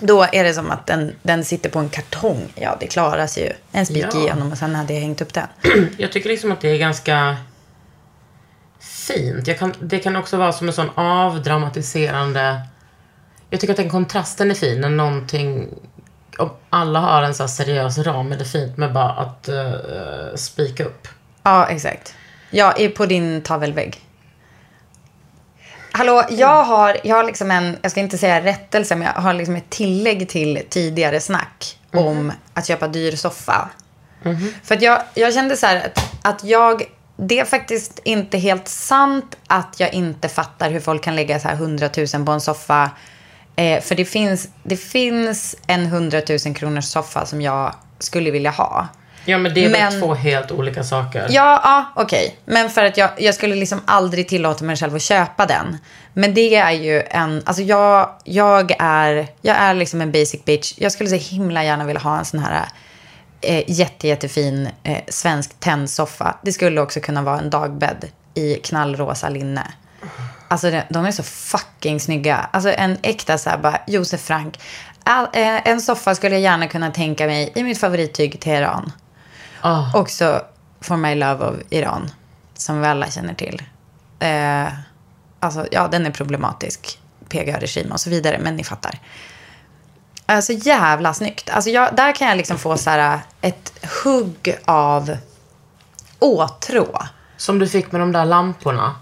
då 0.00 0.26
är 0.32 0.44
det 0.44 0.54
som 0.54 0.70
att 0.70 0.86
den, 0.86 1.12
den 1.22 1.44
sitter 1.44 1.70
på 1.70 1.78
en 1.78 1.88
kartong. 1.88 2.52
Ja, 2.54 2.76
det 2.80 2.86
klarar 2.86 3.26
sig 3.26 3.42
ju. 3.44 3.52
En 3.72 3.86
spik 3.86 4.06
Ja. 4.12 4.20
igenom 4.20 4.52
och 4.52 4.58
sen 4.58 4.74
hade 4.74 4.94
jag 4.94 5.00
hängt 5.00 5.20
upp 5.20 5.34
den. 5.34 5.46
Jag 5.98 6.12
tycker 6.12 6.28
liksom 6.28 6.52
att 6.52 6.60
det 6.60 6.68
är 6.68 6.78
ganska 6.78 7.36
fint. 9.06 9.58
Kan, 9.58 9.74
det 9.80 9.98
kan 9.98 10.16
också 10.16 10.36
vara 10.36 10.52
som 10.52 10.68
en 10.68 10.72
sån 10.72 10.90
avdramatiserande... 10.94 12.60
Jag 13.50 13.60
tycker 13.60 13.72
att 13.72 13.76
den 13.76 13.90
kontrasten 13.90 14.50
är 14.50 14.54
fin 14.54 14.80
när 14.80 14.88
någonting... 14.88 15.68
Om 16.38 16.50
alla 16.70 16.98
har 16.98 17.22
en 17.22 17.34
så 17.34 17.42
här 17.42 17.48
seriös 17.48 17.98
ram 17.98 18.32
är 18.32 18.36
det 18.36 18.44
fint 18.44 18.76
med 18.76 18.92
bara 18.92 19.10
att 19.10 19.48
uh, 19.48 20.34
spika 20.34 20.84
upp. 20.84 21.08
Ja, 21.42 21.66
exakt. 21.66 22.14
Jag 22.50 22.80
är 22.80 22.88
på 22.88 23.06
din 23.06 23.42
tavelvägg. 23.42 24.00
Hallå, 25.92 26.24
jag 26.30 26.64
har, 26.64 26.96
jag 27.04 27.16
har 27.16 27.24
liksom 27.24 27.50
en, 27.50 27.78
jag 27.82 27.90
ska 27.90 28.00
inte 28.00 28.18
säga 28.18 28.44
rättelse, 28.44 28.96
men 28.96 29.08
jag 29.14 29.22
har 29.22 29.34
liksom 29.34 29.56
ett 29.56 29.70
tillägg 29.70 30.28
till 30.28 30.62
tidigare 30.68 31.20
snack 31.20 31.78
om 31.92 32.32
att 32.54 32.66
köpa 32.66 32.88
dyr 32.88 33.16
soffa. 33.16 33.68
För 34.62 34.74
att 34.74 34.82
jag, 34.82 35.02
jag 35.14 35.34
kände 35.34 35.56
så 35.56 35.66
här 35.66 35.76
att, 35.86 35.98
att 36.22 36.44
jag, 36.44 36.82
det 37.28 37.38
är 37.38 37.44
faktiskt 37.44 38.00
inte 38.04 38.38
helt 38.38 38.68
sant 38.68 39.36
att 39.46 39.74
jag 39.78 39.94
inte 39.94 40.28
fattar 40.28 40.70
hur 40.70 40.80
folk 40.80 41.04
kan 41.04 41.16
lägga 41.16 41.40
så 41.40 41.48
här 41.48 41.54
100 41.54 41.88
000 42.14 42.26
på 42.26 42.32
en 42.32 42.40
soffa. 42.40 42.90
Eh, 43.56 43.80
för 43.80 43.94
det 43.94 44.04
finns, 44.04 44.48
det 44.62 44.76
finns 44.76 45.56
en 45.66 45.86
100 45.86 46.20
000 46.46 46.54
kronors 46.54 46.84
soffa 46.84 47.26
som 47.26 47.42
jag 47.42 47.74
skulle 47.98 48.30
vilja 48.30 48.50
ha. 48.50 48.88
Ja, 49.24 49.38
men 49.38 49.54
det 49.54 49.64
är 49.64 49.70
väl 49.70 49.80
Men- 49.92 50.00
två 50.00 50.14
helt 50.14 50.50
olika 50.50 50.84
saker. 50.84 51.26
Ja, 51.30 51.60
ja 51.64 52.02
okej. 52.02 52.36
Men 52.44 52.70
för 52.70 52.84
att 52.84 52.96
jag, 52.96 53.10
jag 53.18 53.34
skulle 53.34 53.54
liksom 53.54 53.80
aldrig 53.84 54.28
tillåta 54.28 54.64
mig 54.64 54.76
själv 54.76 54.94
att 54.96 55.02
köpa 55.02 55.46
den. 55.46 55.78
Men 56.12 56.34
det 56.34 56.54
är 56.54 56.70
ju 56.70 57.02
en, 57.02 57.42
alltså 57.44 57.62
jag, 57.62 58.10
jag 58.24 58.76
är, 58.78 59.26
jag 59.42 59.56
är 59.56 59.74
liksom 59.74 60.00
en 60.00 60.12
basic 60.12 60.44
bitch. 60.44 60.74
Jag 60.76 60.92
skulle 60.92 61.10
så 61.10 61.16
himla 61.34 61.64
gärna 61.64 61.84
vilja 61.84 62.00
ha 62.00 62.18
en 62.18 62.24
sån 62.24 62.40
här 62.40 62.64
eh, 63.42 63.64
jätte, 63.66 64.08
jättefin 64.08 64.68
eh, 64.82 65.02
svensk 65.08 65.60
tennsoffa. 65.60 66.36
Det 66.42 66.52
skulle 66.52 66.80
också 66.80 67.00
kunna 67.00 67.22
vara 67.22 67.38
en 67.38 67.50
dagbädd 67.50 68.08
i 68.34 68.54
knallrosa 68.54 69.28
linne. 69.28 69.72
Alltså 70.48 70.82
de, 70.88 71.04
är 71.04 71.10
så 71.10 71.22
fucking 71.22 72.00
snygga. 72.00 72.48
Alltså 72.50 72.70
en 72.70 72.98
äkta 73.02 73.38
så 73.38 73.50
här 73.50 73.58
bara, 73.58 73.80
Josef 73.86 74.20
Frank. 74.20 74.60
All, 75.04 75.24
eh, 75.24 75.68
en 75.68 75.80
soffa 75.80 76.14
skulle 76.14 76.34
jag 76.34 76.42
gärna 76.42 76.68
kunna 76.68 76.90
tänka 76.90 77.26
mig 77.26 77.52
i 77.54 77.62
mitt 77.62 77.80
favorittyg 77.80 78.40
Teheran. 78.40 78.92
Ah. 79.60 79.90
Också 79.94 80.42
For 80.80 80.96
My 80.96 81.14
Love 81.14 81.46
of 81.46 81.56
Iran, 81.70 82.10
som 82.54 82.80
vi 82.80 82.86
alla 82.86 83.10
känner 83.10 83.34
till. 83.34 83.62
Eh, 84.18 84.72
alltså, 85.40 85.66
ja, 85.70 85.88
den 85.88 86.06
är 86.06 86.10
problematisk. 86.10 86.98
PGA-regim 87.28 87.92
och 87.92 88.00
så 88.00 88.10
vidare, 88.10 88.38
men 88.38 88.56
ni 88.56 88.64
fattar. 88.64 88.98
Alltså 90.26 90.52
jävla 90.52 91.14
snyggt. 91.14 91.50
Alltså, 91.50 91.70
jag, 91.70 91.94
där 91.96 92.12
kan 92.12 92.28
jag 92.28 92.36
liksom 92.36 92.58
få 92.58 92.76
så 92.76 92.90
här, 92.90 93.20
ett 93.40 93.72
hugg 94.04 94.56
av 94.64 95.16
åtrå. 96.18 96.98
Som 97.36 97.58
du 97.58 97.68
fick 97.68 97.92
med 97.92 98.00
de 98.00 98.12
där 98.12 98.24
lamporna. 98.24 98.94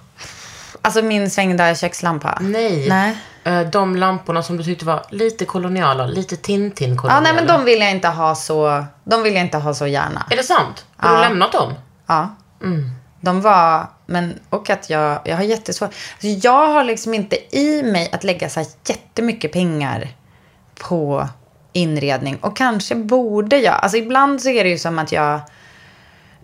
Alltså 0.82 1.02
min 1.02 1.30
svängda 1.30 1.74
kökslampa. 1.74 2.38
Nej. 2.40 2.88
Nej. 2.88 3.16
Eh, 3.44 3.60
De 3.60 3.96
lamporna 3.96 4.42
som 4.42 4.56
du 4.56 4.64
tyckte 4.64 4.84
var 4.84 5.02
lite 5.10 5.44
koloniala, 5.44 6.06
lite 6.06 6.34
Ja, 6.34 6.38
Tintin-koloniala. 6.42 7.20
nej, 7.20 7.32
men 7.34 7.46
de 7.46 7.64
vill 7.64 7.80
jag 7.80 7.90
inte 7.90 8.08
ha 8.08 8.34
så, 8.34 8.84
de 9.04 9.22
vill 9.22 9.34
jag 9.34 9.44
inte 9.44 9.58
ha 9.58 9.74
så 9.74 9.86
gärna. 9.86 10.26
Är 10.30 10.36
det 10.36 10.42
sant? 10.42 10.86
Har 10.96 11.10
Ja. 11.10 11.16
du 11.16 11.20
lämnat 11.28 11.52
dem? 11.52 11.74
Ja. 12.06 12.34
De 13.20 13.40
var, 13.40 13.86
men 14.06 14.38
och 14.50 14.70
att 14.70 14.90
jag, 14.90 15.18
jag 15.24 15.36
har 15.36 15.44
jättesvårt. 15.44 15.88
Alltså 15.88 16.26
jag 16.48 16.66
har 16.68 16.84
liksom 16.84 17.14
inte 17.14 17.56
i 17.56 17.82
mig 17.82 18.10
att 18.12 18.24
lägga 18.24 18.48
så 18.50 18.60
här 18.60 18.68
jättemycket 18.88 19.52
pengar 19.52 20.08
på 20.80 21.28
inredning. 21.72 22.36
Och 22.36 22.56
kanske 22.56 22.94
borde 22.94 23.56
jag. 23.56 23.74
Alltså 23.74 23.98
ibland 23.98 24.42
så 24.42 24.48
är 24.48 24.64
det 24.64 24.70
ju 24.70 24.78
som 24.78 24.98
att 24.98 25.12
jag 25.12 25.40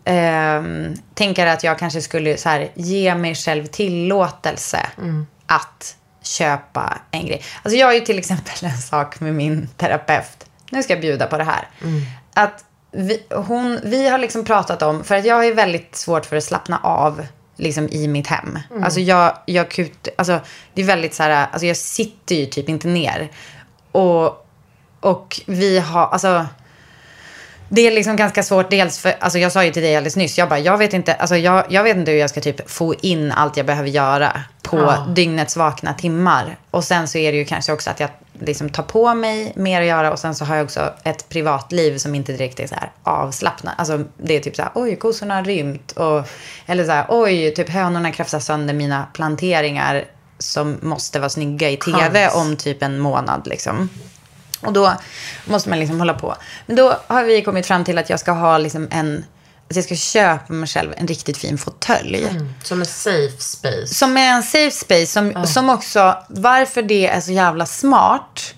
ehm, 0.05 0.95
tänker 1.15 1.47
att 1.47 1.65
jag 1.65 1.79
kanske 1.79 2.01
skulle 2.01 2.37
så 2.37 2.49
här, 2.49 2.69
ge 2.75 3.15
mig 3.15 3.35
själv 3.35 3.67
tillåtelse 3.67 4.87
att 5.47 5.97
köpa 6.23 6.99
en 7.11 7.27
grej. 7.27 7.43
Alltså 7.63 7.79
jag 7.79 7.87
har 7.87 7.95
ju 7.95 8.01
till 8.01 8.19
exempel 8.19 8.55
en 8.63 8.79
sak 8.79 9.21
med 9.21 9.35
min 9.35 9.69
terapeut. 9.77 10.47
Nu 10.71 10.83
ska 10.83 10.93
jag 10.93 11.01
bjuda 11.01 11.27
på 11.27 11.39
det 11.39 11.45
här. 11.45 11.69
Att 12.35 12.65
vi, 12.93 13.23
hon, 13.31 13.81
vi 13.85 14.09
har 14.09 14.19
liksom 14.19 14.45
pratat 14.45 14.83
om, 14.83 15.05
för 15.05 15.15
att 15.15 15.25
jag 15.25 15.47
ju 15.47 15.53
väldigt 15.53 15.97
svårt 15.97 16.27
för 16.27 16.37
att 16.37 16.45
slappna 16.45 16.79
av 16.79 17.27
liksom 17.57 17.89
i 17.89 18.09
mitt 18.09 18.27
hem. 18.27 18.59
Alltså 18.85 19.01
jag, 19.01 19.39
jag 19.47 19.71
kut, 19.71 20.09
alltså 20.19 20.41
det 20.75 20.83
är 20.83 20.87
väldigt 20.87 21.15
så 21.15 21.23
här, 21.23 21.47
alltså 21.53 21.67
jag 21.67 21.77
sitter 21.77 22.35
ju 22.35 22.47
typ 22.47 22.69
inte 22.69 22.89
ner. 22.89 23.29
Och, 23.97 24.47
och 25.01 25.41
vi 25.47 25.79
har, 25.79 26.07
alltså 26.07 26.47
det 27.69 27.87
är 27.87 27.91
liksom 27.91 28.17
ganska 28.17 28.43
svårt 28.43 28.71
dels 28.71 28.99
för, 28.99 29.15
alltså 29.21 29.39
jag 29.39 29.53
sa 29.53 29.65
ju 29.65 29.71
till 29.73 29.83
dig 29.83 29.97
alldeles 29.97 30.17
nyss, 30.17 30.39
jag 30.39 30.49
bara, 30.49 30.59
jag 30.59 30.79
vet 30.79 30.93
inte, 30.93 31.15
alltså 31.15 31.37
jag, 31.37 31.65
jag 31.69 31.83
vet 31.83 31.97
inte 31.97 32.11
hur 32.11 32.19
jag 32.19 32.31
ska 32.31 32.41
typ 32.41 32.71
få 32.71 32.95
in 32.95 33.33
allt 33.33 33.57
jag 33.57 33.67
behöver 33.67 33.89
göra 33.89 34.41
på 34.63 34.77
Ja. 34.77 35.07
dygnets 35.09 35.57
vakna 35.57 35.95
timmar. 35.95 36.57
Och 36.71 36.85
sen 36.85 37.09
så 37.09 37.19
är 37.19 37.33
det 37.33 37.39
ju 37.39 37.45
kanske 37.45 37.73
också 37.73 37.91
att 37.91 38.01
jag 38.01 38.11
liksom 38.41 38.71
tar 38.71 38.83
på 38.83 39.15
mig 39.15 39.53
mer 39.57 39.81
att 39.81 39.87
göra 39.87 40.13
och 40.13 40.19
sen 40.19 40.35
så 40.35 40.45
har 40.45 40.57
jag 40.57 40.65
också 40.65 40.93
ett 41.03 41.29
privatliv 41.29 41.99
som 41.99 42.15
inte 42.15 42.33
direkt 42.33 42.61
är 42.61 42.67
så 42.67 42.75
här 42.75 42.91
avslappnat. 43.03 43.75
Alltså 43.79 44.05
det 44.17 44.37
är 44.37 44.41
typ 44.41 44.57
så 44.57 44.63
här, 44.63 44.71
oj, 44.75 44.97
kossorna 44.97 45.35
har 45.35 45.45
rymt. 45.45 45.93
Och, 45.93 46.29
eller 46.67 46.85
så 46.85 46.91
här, 46.91 47.05
oj, 47.09 47.55
typ 47.55 47.69
hönorna 47.69 48.13
krafsar 48.13 48.41
sönder 48.41 48.75
mina 48.75 49.07
planteringar 49.13 50.05
som 50.39 50.79
måste 50.83 51.19
vara 51.19 51.29
snygga 51.29 51.71
i 51.71 51.77
tv 51.77 52.23
Hans. 52.25 52.35
om 52.35 52.57
typ 52.57 52.83
en 52.83 52.99
månad 52.99 53.47
liksom. 53.47 53.89
Och 54.61 54.73
då 54.73 54.93
måste 55.45 55.69
man 55.69 55.79
liksom 55.79 55.99
hålla 55.99 56.15
på. 56.15 56.37
Men 56.67 56.77
då 56.77 56.97
har 57.07 57.25
vi 57.25 57.43
kommit 57.43 57.67
fram 57.67 57.85
till 57.85 57.99
att 57.99 58.11
jag 58.11 58.21
ska 58.21 58.33
ha 58.33 58.59
liksom 58.59 58.89
en... 58.91 59.25
Att 59.71 59.77
jag 59.77 59.85
ska 59.85 59.95
köpa 59.95 60.53
mig 60.53 60.69
själv 60.69 60.93
en 60.97 61.07
riktigt 61.07 61.37
fin 61.37 61.59
fåtölj. 61.59 62.29
Som 62.63 62.81
en 62.81 62.87
safe 62.87 63.39
space. 63.39 63.87
Som 63.87 64.17
är 64.17 64.29
en 64.29 64.43
safe 64.43 64.71
space. 64.71 65.07
Som, 65.07 65.47
som 65.47 65.71
också, 65.71 66.17
varför 66.29 66.83
det 66.83 67.09
är 67.09 67.21
så 67.21 67.33
jävla 67.33 67.67
smart. 67.67 68.55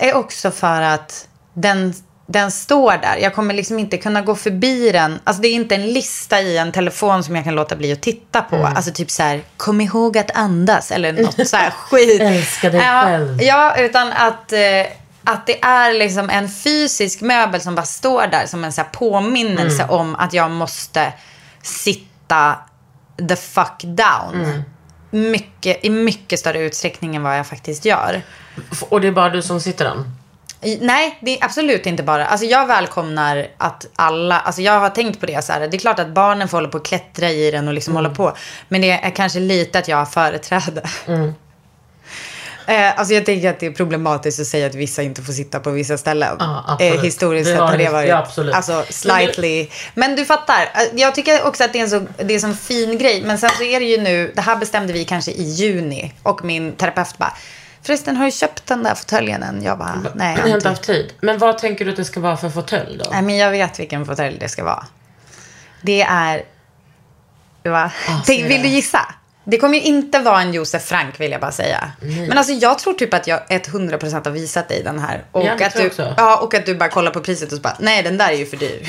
Är 0.00 0.14
också 0.14 0.50
för 0.50 0.82
att 0.82 1.28
den, 1.54 1.94
den 2.26 2.50
står 2.50 2.92
där. 2.92 3.16
Jag 3.16 3.34
kommer 3.34 3.54
liksom 3.54 3.78
inte 3.78 3.96
kunna 3.98 4.22
gå 4.22 4.34
förbi 4.34 4.92
den. 4.92 5.18
Alltså 5.24 5.42
det 5.42 5.48
är 5.48 5.52
inte 5.52 5.74
en 5.74 5.92
lista 5.92 6.40
i 6.40 6.58
en 6.58 6.72
telefon 6.72 7.24
som 7.24 7.36
jag 7.36 7.44
kan 7.44 7.54
låta 7.54 7.76
bli 7.76 7.92
att 7.92 8.02
titta 8.02 8.42
på. 8.42 8.56
Alltså 8.66 8.92
typ 8.92 9.10
så 9.10 9.22
här, 9.22 9.42
kom 9.56 9.80
ihåg 9.80 10.18
att 10.18 10.30
andas. 10.30 10.90
Eller 10.90 11.12
något 11.12 11.48
så 11.48 11.56
här 11.56 11.70
skit. 11.90 12.20
Älska 12.20 12.70
dig 12.70 12.80
själv. 12.80 13.42
Ja, 13.42 13.76
utan 13.78 14.12
att, 14.12 14.52
eh, 14.52 14.86
att 15.24 15.46
det 15.46 15.64
är 15.64 15.92
liksom 15.92 16.30
en 16.30 16.48
fysisk 16.48 17.20
möbel 17.20 17.60
som 17.60 17.74
bara 17.74 17.86
står 17.86 18.26
där 18.26 18.46
som 18.46 18.64
en 18.64 18.72
så 18.72 18.82
påminnelse 18.92 19.84
om 19.88 20.14
att 20.14 20.32
jag 20.32 20.50
måste 20.50 21.12
sitta 21.62 22.56
the 23.28 23.36
fuck 23.36 23.82
down. 23.82 24.62
Mycket, 25.10 25.84
I 25.84 25.90
mycket 25.90 26.38
större 26.38 26.58
utsträckning 26.58 27.16
än 27.16 27.22
vad 27.22 27.38
jag 27.38 27.46
faktiskt 27.46 27.84
gör. 27.84 28.22
Och 28.88 29.00
det 29.00 29.08
är 29.08 29.12
bara 29.12 29.30
du 29.30 29.42
som 29.42 29.60
sitter 29.60 29.84
den? 29.84 30.04
Nej, 30.80 31.18
det 31.20 31.38
är 31.38 31.44
absolut 31.44 31.86
inte 31.86 32.02
bara. 32.02 32.26
Alltså 32.26 32.46
jag 32.46 32.66
välkomnar 32.66 33.46
att 33.58 33.86
alla, 33.96 34.40
alltså 34.40 34.62
jag 34.62 34.80
har 34.80 34.90
tänkt 34.90 35.20
på 35.20 35.26
det 35.26 35.44
så 35.44 35.52
här. 35.52 35.60
Det 35.60 35.76
är 35.76 35.78
klart 35.78 35.98
att 35.98 36.08
barnen 36.08 36.48
får 36.48 36.56
hålla 36.58 36.68
på 36.68 36.78
och 36.78 36.84
klättra 36.84 37.30
i 37.30 37.50
den 37.50 37.68
och 37.68 37.74
liksom 37.74 37.94
hålla 37.94 38.10
på. 38.10 38.36
Men 38.68 38.80
det 38.80 38.90
är 38.90 39.10
kanske 39.10 39.40
lite 39.40 39.78
att 39.78 39.88
jag 39.88 39.96
har 39.96 40.06
företräde. 40.06 40.82
Eh, 42.66 42.98
alltså 42.98 43.14
jag 43.14 43.26
tänker 43.26 43.50
att 43.50 43.60
det 43.60 43.66
är 43.66 43.70
problematiskt 43.70 44.40
att 44.40 44.46
säga 44.46 44.66
att 44.66 44.74
vissa 44.74 45.02
inte 45.02 45.22
får 45.22 45.32
sitta 45.32 45.60
på 45.60 45.70
vissa 45.70 45.98
ställen. 45.98 46.36
Absolut. 46.40 46.94
eh, 46.94 47.02
historiskt 47.02 47.50
sett 47.50 47.60
har 47.60 47.76
det 47.76 47.88
varit 47.88 48.08
ja, 48.08 48.16
absolut. 48.16 48.54
alltså, 48.54 48.84
slightly. 48.90 49.68
Men 49.94 50.16
du 50.16 50.24
fattar. 50.24 50.62
Eh, 50.74 51.00
Jag 51.00 51.14
tycker 51.14 51.46
också 51.46 51.64
att 51.64 51.72
det 51.72 51.78
är 51.78 51.82
en 51.82 51.90
så, 51.90 52.06
det 52.16 52.32
är 52.32 52.34
en 52.34 52.40
sån 52.40 52.56
fin 52.56 52.98
grej. 52.98 53.22
Men 53.22 53.38
sen 53.38 53.50
så 53.58 53.62
är 53.62 53.80
det 53.80 53.86
ju 53.86 54.00
nu, 54.00 54.32
det 54.34 54.40
här 54.40 54.56
bestämde 54.56 54.92
vi 54.92 55.04
kanske 55.04 55.30
i 55.30 55.42
juni. 55.42 56.12
Och 56.22 56.44
min 56.44 56.72
terapeut 56.72 57.18
bara, 57.18 57.32
förresten 57.86 58.16
har 58.16 58.24
du 58.24 58.30
köpt 58.30 58.66
den 58.66 58.82
där 58.82 58.94
fåtöljen 58.94 59.42
än? 59.42 59.62
Jag 59.62 59.78
bara, 59.78 60.02
nej. 60.14 60.34
Jag 60.36 60.42
har 60.48 60.56
inte 60.56 60.68
haft 60.68 60.82
tid. 60.82 61.12
Men 61.20 61.38
vad 61.38 61.58
tänker 61.58 61.84
du 61.84 61.90
att 61.90 61.96
det 61.96 62.04
ska 62.04 62.20
vara 62.20 62.36
för 62.36 62.50
fåtölj 62.50 62.98
då? 63.04 63.10
Nej, 63.10 63.22
men 63.22 63.36
jag 63.36 63.50
vet 63.50 63.80
vilken 63.80 64.06
fåtölj 64.06 64.38
det 64.38 64.48
ska 64.48 64.64
vara. 64.64 64.86
Det 65.82 66.02
är... 66.02 66.42
Va? 67.62 67.90
Tänk, 68.06 68.26
säg 68.26 68.42
vill 68.42 68.62
du 68.62 68.68
gissa? 68.68 69.00
Det 69.44 69.58
kommer 69.58 69.74
ju 69.78 69.82
inte 69.84 70.18
vara 70.18 70.40
en 70.40 70.54
Josef 70.54 70.84
Frank 70.84 71.20
vill 71.20 71.32
jag 71.32 71.40
bara 71.40 71.52
säga. 71.52 71.92
Men 72.00 72.38
alltså 72.38 72.52
jag 72.52 72.78
tror 72.78 72.92
typ 72.94 73.14
att 73.14 73.26
jag 73.26 73.40
100% 73.48 74.24
har 74.24 74.30
visat 74.30 74.68
dig 74.68 74.82
den 74.82 74.98
här. 74.98 75.24
Och, 75.32 75.44
Ja, 75.44 75.54
det 75.56 75.66
att 75.66 75.72
du, 75.74 75.78
jag 75.78 75.86
också. 75.86 76.14
ja, 76.16 76.36
och 76.36 76.54
att 76.54 76.66
du 76.66 76.74
bara 76.74 76.88
kollar 76.88 77.10
på 77.10 77.20
priset 77.20 77.52
och 77.52 77.56
så 77.56 77.62
bara, 77.62 77.76
nej 77.80 78.02
den 78.02 78.18
där 78.18 78.28
är 78.28 78.36
ju 78.36 78.46
för 78.46 78.56
dyr. 78.56 78.88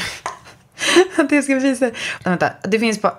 att 1.17 1.31
jag 1.31 1.43
ska 1.43 1.55
visa. 1.55 1.91
Vänta, 2.23 2.49
det 2.63 2.79
finns 2.79 3.01
på... 3.01 3.13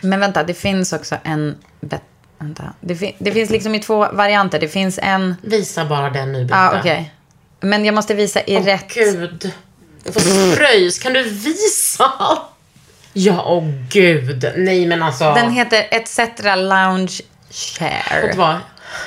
Men 0.00 0.20
vänta, 0.20 0.44
det 0.44 0.54
finns 0.54 0.92
också 0.92 1.16
en... 1.24 1.58
bet- 1.80 2.02
Vänta. 2.42 2.64
Det, 2.80 2.96
fin- 2.96 3.14
det 3.18 3.32
finns 3.32 3.50
liksom 3.50 3.74
i 3.74 3.78
två 3.80 4.08
varianter. 4.12 4.60
Det 4.60 4.68
finns 4.68 4.98
en... 5.02 5.36
Visa 5.42 5.84
bara 5.84 6.10
den 6.10 6.32
nu, 6.32 6.44
Britta. 6.44 6.56
Ja, 6.72 6.78
okej. 6.80 7.14
Men 7.60 7.84
jag 7.84 7.94
måste 7.94 8.14
visa 8.14 8.40
i 8.40 8.56
Åh, 8.56 8.64
rätt... 8.64 8.94
gud. 8.94 9.52
Jag 10.04 10.14
får 10.14 10.20
spröjs. 10.54 10.98
Kan 10.98 11.12
du 11.12 11.22
visa? 11.22 12.12
Ja, 13.12 13.42
åh 13.46 13.64
gud. 13.90 14.52
Nej, 14.56 14.86
men 14.86 15.02
alltså. 15.02 15.34
Den 15.34 15.50
heter 15.52 15.86
ETC 15.90 16.18
Lounge 16.56 17.02
Vet 17.02 17.48
du 17.48 17.54
Chair. 17.54 18.32
vad? 18.36 18.56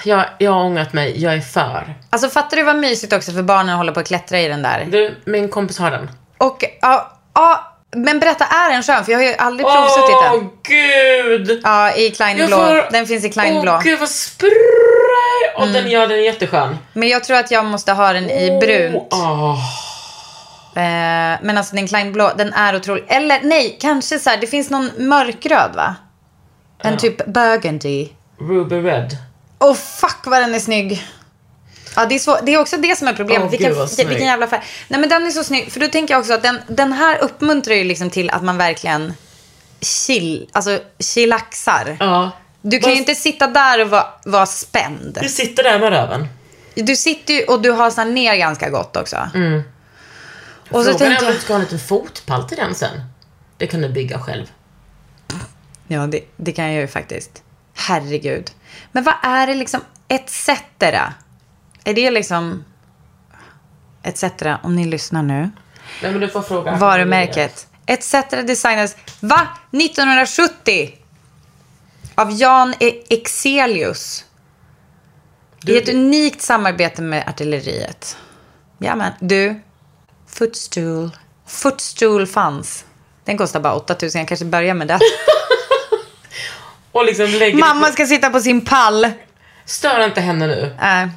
Jag, 0.03 0.25
jag 0.37 0.51
har 0.51 0.63
ångrat 0.63 0.93
mig. 0.93 1.21
Jag 1.23 1.33
är 1.33 1.41
för. 1.41 1.95
Alltså 2.09 2.29
fattar 2.29 2.57
du 2.57 2.63
vad 2.63 2.75
mysigt 2.75 3.13
också 3.13 3.31
för 3.31 3.41
barnen 3.41 3.77
håller 3.77 3.91
på 3.93 3.99
att 3.99 4.07
klättra 4.07 4.39
i 4.39 4.47
den 4.47 4.61
där? 4.61 4.85
Du, 4.91 5.15
min 5.25 5.49
kompis 5.49 5.79
har 5.79 5.91
den. 5.91 6.09
Och 6.37 6.63
ja, 6.81 7.17
ja 7.33 7.74
men 7.95 8.19
berätta, 8.19 8.45
är 8.45 8.71
den 8.71 8.83
skön? 8.83 9.05
För 9.05 9.11
jag 9.11 9.19
har 9.19 9.25
ju 9.25 9.35
aldrig 9.37 9.67
provsuttit 9.67 10.15
Åh, 10.15 10.31
den. 10.31 10.49
gud! 10.63 11.61
Ja, 11.63 11.91
i 11.95 12.11
Klein 12.11 12.47
blå. 12.47 12.57
får- 12.57 12.91
Den 12.91 13.05
finns 13.07 13.25
i 13.25 13.29
Klein 13.29 13.55
Åh, 13.55 13.61
blå. 13.61 13.71
Mm. 13.71 13.83
gud 13.83 13.99
vad 13.99 14.09
spröj! 14.09 14.51
Och 15.57 15.67
den, 15.67 15.91
ja, 15.91 15.99
den 16.07 16.11
är 16.19 16.23
jätteskön. 16.23 16.77
Men 16.93 17.09
jag 17.09 17.23
tror 17.23 17.37
att 17.37 17.51
jag 17.51 17.65
måste 17.65 17.91
ha 17.93 18.13
den 18.13 18.29
i 18.29 18.59
brunt. 18.59 19.07
Åh, 19.13 19.59
Eh, 20.77 21.39
men 21.41 21.57
alltså 21.57 21.75
den 21.75 21.87
Klein 21.87 22.11
blå, 22.13 22.31
den 22.37 22.53
är 22.53 22.75
otrolig. 22.75 23.03
Eller 23.07 23.39
nej, 23.43 23.77
kanske 23.81 24.19
så 24.19 24.29
här, 24.29 24.37
det 24.37 24.47
finns 24.47 24.69
någon 24.69 24.89
mörkröd 24.97 25.71
va? 25.75 25.95
En 26.83 26.97
typ 26.97 27.25
burgundy. 27.25 28.09
Ruby 28.39 28.75
Red. 28.75 29.17
Åh 29.59 29.71
oh, 29.71 29.75
fuck 29.75 30.17
vad 30.25 30.41
den 30.41 30.55
är 30.55 30.59
snygg. 30.59 31.03
Ja, 31.95 32.05
det 32.05 32.15
är, 32.15 32.19
svår, 32.19 32.39
det 32.43 32.53
är 32.53 32.59
också 32.59 32.77
det 32.77 32.97
som 32.97 33.07
är 33.07 33.13
problemet. 33.13 33.43
Åh, 33.45 33.51
vilken, 33.51 33.73
gud, 33.73 34.07
vilken 34.07 34.27
jävla 34.27 34.47
färg. 34.47 34.61
Nej 34.87 34.99
men 34.99 35.09
den 35.09 35.25
är 35.25 35.31
så 35.31 35.43
snygg. 35.43 35.71
För 35.71 35.79
då 35.79 35.87
tänker 35.87 36.13
jag 36.13 36.19
också 36.19 36.33
att 36.33 36.43
den, 36.43 36.59
den 36.67 36.93
här 36.93 37.17
uppmuntrar 37.17 37.75
ju 37.75 37.83
liksom 37.83 38.09
till 38.09 38.29
att 38.29 38.43
man 38.43 38.57
verkligen 38.57 39.13
chill, 39.81 40.49
alltså 40.51 40.79
chillaxar. 40.99 41.97
Ja. 41.99 42.31
Du 42.61 42.79
kan 42.79 42.91
ju 42.91 42.97
inte 42.97 43.15
sitta 43.15 43.47
där 43.47 43.81
och 43.81 43.89
vara, 43.89 44.07
vara 44.25 44.45
spänd. 44.45 45.17
Du 45.21 45.29
sitter 45.29 45.63
där 45.63 45.79
med 45.79 45.89
röven. 45.89 46.27
Du 46.75 46.95
sitter 46.95 47.33
ju 47.33 47.43
och 47.43 47.61
du 47.61 47.71
har 47.71 47.89
så 47.89 48.01
här 48.01 48.07
ner 48.07 48.35
ganska 48.35 48.69
gott 48.69 48.97
också. 48.97 49.29
Och 50.69 50.85
så 50.85 50.91
Frågan 50.91 51.11
är 51.11 51.27
om 51.27 51.33
du 51.33 51.39
ska 51.39 51.53
ha 51.53 51.55
en 51.55 51.63
liten 51.63 51.79
fotpall 51.79 52.43
till 52.43 52.57
den 52.57 52.75
sen. 52.75 53.01
Det 53.57 53.67
kan 53.67 53.81
du 53.81 53.89
bygga 53.89 54.19
själv. 54.19 54.45
Ja, 55.87 56.07
det, 56.07 56.19
det 56.37 56.51
kan 56.51 56.65
jag 56.65 56.81
ju 56.81 56.87
faktiskt. 56.87 57.43
Herregud. 57.73 58.51
Men 58.91 59.03
vad 59.03 59.15
är 59.23 59.47
det 59.47 59.53
liksom, 59.53 59.81
etc. 60.07 60.49
Är 61.85 61.93
det 61.93 62.11
liksom, 62.11 62.65
etc. 64.03 64.23
om 64.63 64.75
ni 64.75 64.85
lyssnar 64.85 65.23
nu. 65.23 65.49
Nej, 66.01 66.11
men 66.11 66.19
du 66.19 66.29
får 66.29 66.41
fråga. 66.41 66.75
Varumärket. 66.75 67.67
etc. 67.85 68.11
designades, 68.29 68.95
va? 69.19 69.47
1970? 69.71 70.91
Av 72.15 72.31
Jan 72.31 72.73
E- 72.79 73.03
Exelius. 73.09 74.25
I 75.67 75.77
ett 75.77 75.89
unikt 75.89 76.41
samarbete 76.41 77.01
med 77.01 77.27
artilleriet. 77.27 78.17
Ja, 78.77 78.95
men 78.95 79.11
du. 79.19 79.61
Footstool. 80.27 81.11
Footstool 81.47 82.27
fanns. 82.27 82.85
Den 83.25 83.37
kostar 83.37 83.59
bara 83.59 83.73
8000. 83.73 84.19
Jag 84.19 84.27
kanske 84.27 84.45
börjar 84.45 84.73
med 84.73 84.87
det. 84.87 84.99
Och 86.91 87.05
liksom 87.05 87.59
Mamma 87.59 87.85
ska 87.87 88.05
sitta 88.05 88.29
på 88.29 88.39
sin 88.39 88.65
pall. 88.65 89.11
Stör 89.65 90.05
inte 90.05 90.21
henne 90.21 90.47
nu. 90.47 90.75
Äh. 90.81 91.07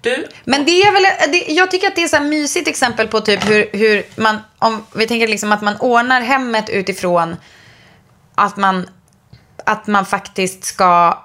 Du, 0.00 0.26
Men 0.44 0.64
det 0.64 0.82
är 0.82 0.92
väl, 0.92 1.32
det, 1.32 1.52
jag 1.52 1.70
tycker 1.70 1.88
att 1.88 1.96
det 1.96 2.02
är 2.02 2.08
så 2.08 2.16
här 2.16 2.24
mysigt 2.24 2.68
exempel 2.68 3.08
på 3.08 3.20
typ 3.20 3.50
hur, 3.50 3.68
hur 3.72 4.02
man, 4.20 4.38
om 4.58 4.86
vi 4.94 5.06
tänker 5.06 5.28
liksom 5.28 5.52
att 5.52 5.62
man 5.62 5.76
ordnar 5.76 6.20
hemmet 6.20 6.70
utifrån 6.70 7.36
att 8.34 8.56
man, 8.56 8.88
att 9.64 9.86
man 9.86 10.06
faktiskt 10.06 10.64
ska 10.64 11.18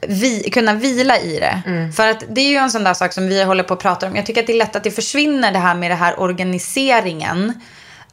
vi, 0.00 0.50
kunna 0.50 0.74
vila 0.74 1.18
i 1.18 1.38
det. 1.38 1.62
För 1.96 2.08
att 2.08 2.24
det 2.28 2.40
är 2.40 2.48
ju 2.50 2.56
en 2.56 2.70
sån 2.70 2.84
där 2.84 2.94
sak 2.94 3.12
som 3.12 3.28
vi 3.28 3.44
håller 3.44 3.62
på 3.62 3.74
att 3.74 3.80
prata 3.80 4.06
om. 4.06 4.16
Jag 4.16 4.26
tycker 4.26 4.40
att 4.40 4.46
det 4.46 4.52
är 4.52 4.58
lätt 4.58 4.76
att 4.76 4.84
det 4.84 4.90
försvinner 4.90 5.52
det 5.52 5.58
här 5.58 5.74
med 5.74 5.90
det 5.90 5.94
här 5.94 6.20
organiseringen. 6.20 7.60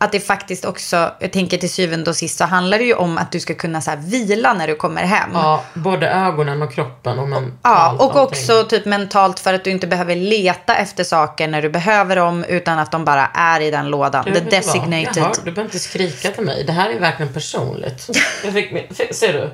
Att 0.05 0.11
det 0.11 0.19
faktiskt 0.19 0.65
också, 0.65 1.11
jag 1.19 1.31
tänker 1.31 1.57
till 1.57 1.69
syvende 1.69 2.09
och 2.09 2.15
sist 2.15 2.37
så 2.37 2.43
handlar 2.45 2.77
det 2.77 2.83
ju 2.83 2.93
om 2.93 3.17
att 3.17 3.31
du 3.31 3.39
ska 3.39 3.53
kunna 3.53 3.81
så 3.81 3.91
vila 3.97 4.53
när 4.53 4.67
du 4.67 4.75
kommer 4.75 5.03
hem. 5.03 5.29
ja, 5.33 5.63
både 5.73 6.09
ögonen 6.09 6.61
och 6.61 6.73
kroppen 6.73 7.19
och 7.19 7.27
mentalt. 7.29 7.53
Ja, 7.63 7.91
och 7.99 8.03
allting. 8.03 8.21
också 8.21 8.63
typ 8.63 8.85
mentalt 8.85 9.39
för 9.39 9.53
att 9.53 9.63
du 9.63 9.71
inte 9.71 9.87
behöver 9.87 10.15
leta 10.15 10.75
efter 10.75 11.03
saker 11.03 11.47
när 11.47 11.61
du 11.61 11.69
behöver 11.69 12.15
dem 12.15 12.43
utan 12.43 12.79
att 12.79 12.91
de 12.91 13.05
bara 13.05 13.25
är 13.33 13.61
i 13.61 13.71
den 13.71 13.87
lådan. 13.89 14.23
The 14.25 14.39
designated. 14.39 15.17
Jag 15.17 15.23
hör, 15.23 15.33
du 15.45 15.51
behöver 15.51 15.61
inte 15.63 15.79
skrika 15.79 16.31
till 16.31 16.43
mig. 16.43 16.63
Det 16.63 16.71
här 16.73 16.89
är 16.89 16.99
verkligen 16.99 17.33
personligt. 17.33 18.09
Jag 18.43 18.53
fick 18.53 18.71
min, 18.71 18.83
f- 18.89 19.07
ser 19.15 19.33
du? 19.33 19.51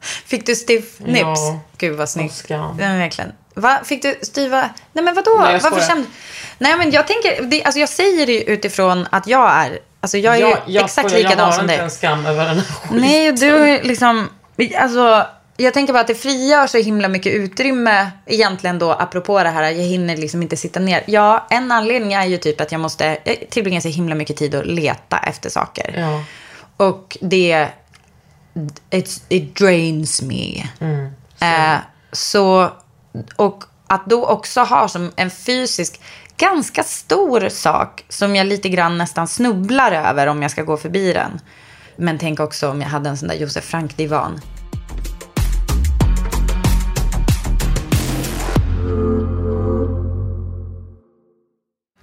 Fick 0.00 0.46
du 0.46 0.54
stiff 0.56 1.00
nips? 1.00 1.20
Ja. 1.22 1.60
Gud 1.78 1.96
vad 1.96 2.08
snyggt. 2.08 2.48
Men 2.48 2.98
verkligen. 2.98 3.32
Va? 3.54 3.80
Fick 3.84 4.02
du 4.02 4.18
styva? 4.22 4.70
Nej 4.92 5.04
men 5.04 5.14
vadå? 5.14 5.38
Nej, 5.40 5.52
jag 5.52 5.60
Varför 5.60 5.86
kände... 5.86 6.06
Nej 6.58 6.76
men 6.76 6.90
jag 6.90 7.06
tänker, 7.06 7.42
det, 7.42 7.64
alltså 7.64 7.80
jag 7.80 7.88
säger 7.88 8.26
det 8.26 8.32
ju 8.32 8.40
utifrån 8.40 9.06
att 9.10 9.26
jag 9.26 9.50
är, 9.52 9.78
alltså 10.00 10.18
jag 10.18 10.36
är 10.36 10.56
ju 10.66 10.78
exakt 10.80 11.08
skojar, 11.08 11.22
likadan 11.24 11.38
Jag 11.38 11.44
har 11.44 11.52
som 11.52 11.62
inte 11.62 11.74
dig. 11.76 11.84
en 11.84 11.90
skam 11.90 12.26
över 12.26 12.44
den 12.44 12.56
här 12.58 12.64
skiten. 12.64 12.96
Nej, 13.00 13.32
du 13.32 13.82
liksom... 13.82 14.28
Alltså, 14.78 15.26
jag 15.56 15.74
tänker 15.74 15.92
bara 15.92 16.00
att 16.00 16.06
det 16.06 16.14
frigör 16.14 16.66
så 16.66 16.78
himla 16.78 17.08
mycket 17.08 17.32
utrymme 17.32 18.10
egentligen 18.26 18.78
då, 18.78 18.92
apropå 18.92 19.42
det 19.42 19.48
här, 19.48 19.62
jag 19.62 19.84
hinner 19.84 20.16
liksom 20.16 20.42
inte 20.42 20.56
sitta 20.56 20.80
ner. 20.80 21.02
Ja, 21.06 21.46
en 21.50 21.72
anledning 21.72 22.12
är 22.12 22.24
ju 22.26 22.36
typ 22.38 22.60
att 22.60 22.72
jag 22.72 22.80
måste 22.80 23.18
jag 23.24 23.36
tillbringa 23.50 23.80
så 23.80 23.88
himla 23.88 24.14
mycket 24.14 24.36
tid 24.36 24.54
och 24.54 24.66
leta 24.66 25.18
efter 25.18 25.50
saker. 25.50 25.94
Ja. 25.98 26.24
Och 26.86 27.16
det... 27.20 27.68
It's, 28.90 29.22
it 29.28 29.56
drains 29.56 30.22
me. 30.22 30.62
eh, 31.40 31.78
så, 32.12 32.72
och 33.36 33.64
att 33.86 34.06
då 34.06 34.26
också 34.26 34.60
ha 34.60 34.88
som 34.88 35.12
en 35.16 35.30
fysisk, 35.30 36.00
ganska 36.36 36.82
stor 36.82 37.48
sak 37.48 38.04
som 38.08 38.36
jag 38.36 38.46
lite 38.46 38.68
grann 38.68 38.98
nästan 38.98 39.28
snubblar 39.28 39.92
över 39.92 40.26
om 40.26 40.42
jag 40.42 40.50
ska 40.50 40.62
gå 40.62 40.76
förbi 40.76 41.12
den. 41.12 41.40
Men 41.96 42.18
tänk 42.18 42.40
också 42.40 42.70
om 42.70 42.80
jag 42.80 42.88
hade 42.88 43.10
en 43.10 43.16
sån 43.16 43.28
där 43.28 43.36
Josef 43.36 43.64
Frank-divan. 43.64 44.40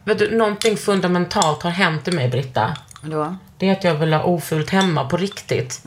Vet 0.04 0.20
du, 0.20 0.38
någonting 0.38 0.78
fundamentalt 0.78 1.64
har 1.64 1.70
hänt 1.70 2.08
i 2.08 2.12
mig, 2.12 2.30
Britta. 2.30 2.78
Då? 3.02 3.36
Det 3.58 3.70
är 3.70 3.72
att 3.72 3.84
jag 3.84 3.96
vill 3.96 4.14
ha 4.14 4.24
ofult 4.24 4.70
hemma 4.70 5.10
på 5.10 5.18
riktigt. 5.18 5.82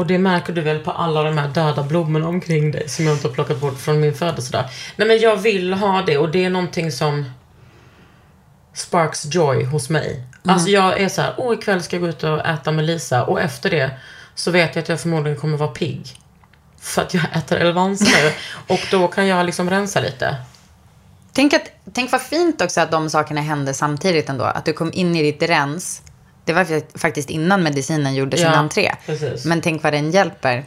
Och 0.00 0.06
det 0.06 0.18
märker 0.18 0.52
du 0.52 0.60
väl 0.60 0.78
på 0.78 0.90
alla 0.90 1.22
de 1.22 1.38
här 1.38 1.48
döda 1.48 1.82
blommorna 1.82 2.28
omkring 2.28 2.70
dig 2.70 2.88
som 2.88 3.04
jag 3.04 3.14
inte 3.14 3.28
har 3.28 3.34
plockat 3.34 3.60
bort 3.60 3.78
från 3.78 4.00
min 4.00 4.14
födelsedag. 4.14 4.64
Nej 4.96 5.08
men 5.08 5.18
jag 5.18 5.36
vill 5.36 5.72
ha 5.72 6.02
det 6.02 6.18
och 6.18 6.30
det 6.30 6.44
är 6.44 6.50
någonting 6.50 6.92
som 6.92 7.24
sparks 8.74 9.34
joy 9.34 9.64
hos 9.64 9.90
mig. 9.90 10.24
Alltså 10.44 10.68
jag 10.68 11.00
är 11.00 11.08
så 11.08 11.22
här, 11.22 11.34
åh 11.36 11.54
ikväll 11.54 11.82
ska 11.82 11.96
jag 11.96 12.02
gå 12.02 12.08
ut 12.08 12.22
och 12.22 12.46
äta 12.46 12.72
med 12.72 12.84
Lisa 12.84 13.24
och 13.24 13.40
efter 13.40 13.70
det 13.70 13.90
så 14.34 14.50
vet 14.50 14.74
jag 14.74 14.82
att 14.82 14.88
jag 14.88 15.00
förmodligen 15.00 15.38
kommer 15.38 15.56
vara 15.56 15.70
pigg. 15.70 16.16
För 16.80 17.02
att 17.02 17.14
jag 17.14 17.24
äter 17.36 17.58
Elvans 17.58 18.00
nu. 18.00 18.32
och 18.74 18.80
då 18.90 19.08
kan 19.08 19.26
jag 19.26 19.46
liksom 19.46 19.70
rensa 19.70 20.00
lite. 20.00 20.36
Tänk, 21.32 21.52
att, 21.54 21.70
tänk 21.92 22.12
vad 22.12 22.22
fint 22.22 22.62
också 22.62 22.80
att 22.80 22.90
de 22.90 23.10
sakerna 23.10 23.40
hände 23.40 23.74
samtidigt 23.74 24.28
ändå. 24.28 24.44
Att 24.44 24.64
du 24.64 24.72
kom 24.72 24.90
in 24.92 25.16
i 25.16 25.22
ditt 25.22 25.42
rens. 25.42 26.02
Det 26.50 26.54
var 26.54 26.64
fa- 26.64 26.98
faktiskt 26.98 27.30
innan 27.30 27.62
medicinen 27.62 28.14
gjorde 28.14 28.36
sin 28.36 28.46
Ja, 28.46 28.52
entré. 28.52 28.94
precis. 29.06 29.44
Men 29.44 29.60
tänk 29.60 29.82
vad 29.82 29.92
den 29.92 30.10
hjälper. 30.10 30.64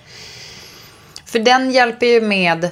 För 1.26 1.40
den 1.40 1.72
hjälper 1.72 2.06
ju 2.06 2.22
med 2.22 2.70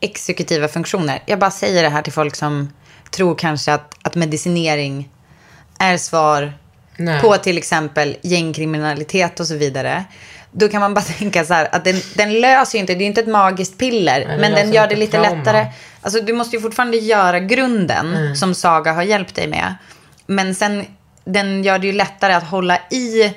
exekutiva 0.00 0.68
funktioner. 0.68 1.22
Jag 1.26 1.38
bara 1.38 1.50
säger 1.50 1.82
det 1.82 1.88
här 1.88 2.02
till 2.02 2.12
folk 2.12 2.34
som 2.36 2.72
tror 3.10 3.34
kanske 3.34 3.72
att, 3.72 3.94
att 4.02 4.14
medicinering 4.14 5.08
är 5.78 5.96
svar 5.96 6.52
Nej. 6.96 7.20
på 7.20 7.36
till 7.36 7.58
exempel 7.58 8.16
gängkriminalitet 8.22 9.40
och 9.40 9.46
så 9.46 9.54
vidare. 9.56 10.04
Då 10.52 10.68
kan 10.68 10.80
man 10.80 10.94
bara 10.94 11.00
tänka 11.18 11.44
så 11.44 11.54
här 11.54 11.68
att 11.72 11.84
den, 11.84 12.00
den 12.14 12.40
löser 12.40 12.78
ju 12.78 12.80
inte, 12.80 12.92
det 12.94 12.98
är 12.98 13.00
ju 13.00 13.06
inte 13.06 13.20
ett 13.20 13.28
magiskt 13.28 13.78
piller, 13.78 14.24
Nej, 14.28 14.38
men 14.38 14.52
den 14.52 14.72
gör 14.72 14.86
det 14.86 14.96
lite 14.96 15.12
trauma. 15.18 15.36
lättare. 15.36 15.66
Alltså 16.00 16.20
du 16.20 16.32
måste 16.32 16.56
ju 16.56 16.62
fortfarande 16.62 16.96
göra 16.96 17.40
grunden 17.40 18.14
Mm. 18.16 18.36
som 18.36 18.54
Saga 18.54 18.92
har 18.92 19.02
hjälpt 19.02 19.34
dig 19.34 19.48
med. 19.48 19.74
Men 20.26 20.54
sen, 20.54 20.84
den 21.26 21.64
gör 21.64 21.78
det 21.78 21.86
ju 21.86 21.92
lättare 21.92 22.32
att 22.32 22.50
hålla 22.50 22.78
i 22.90 23.34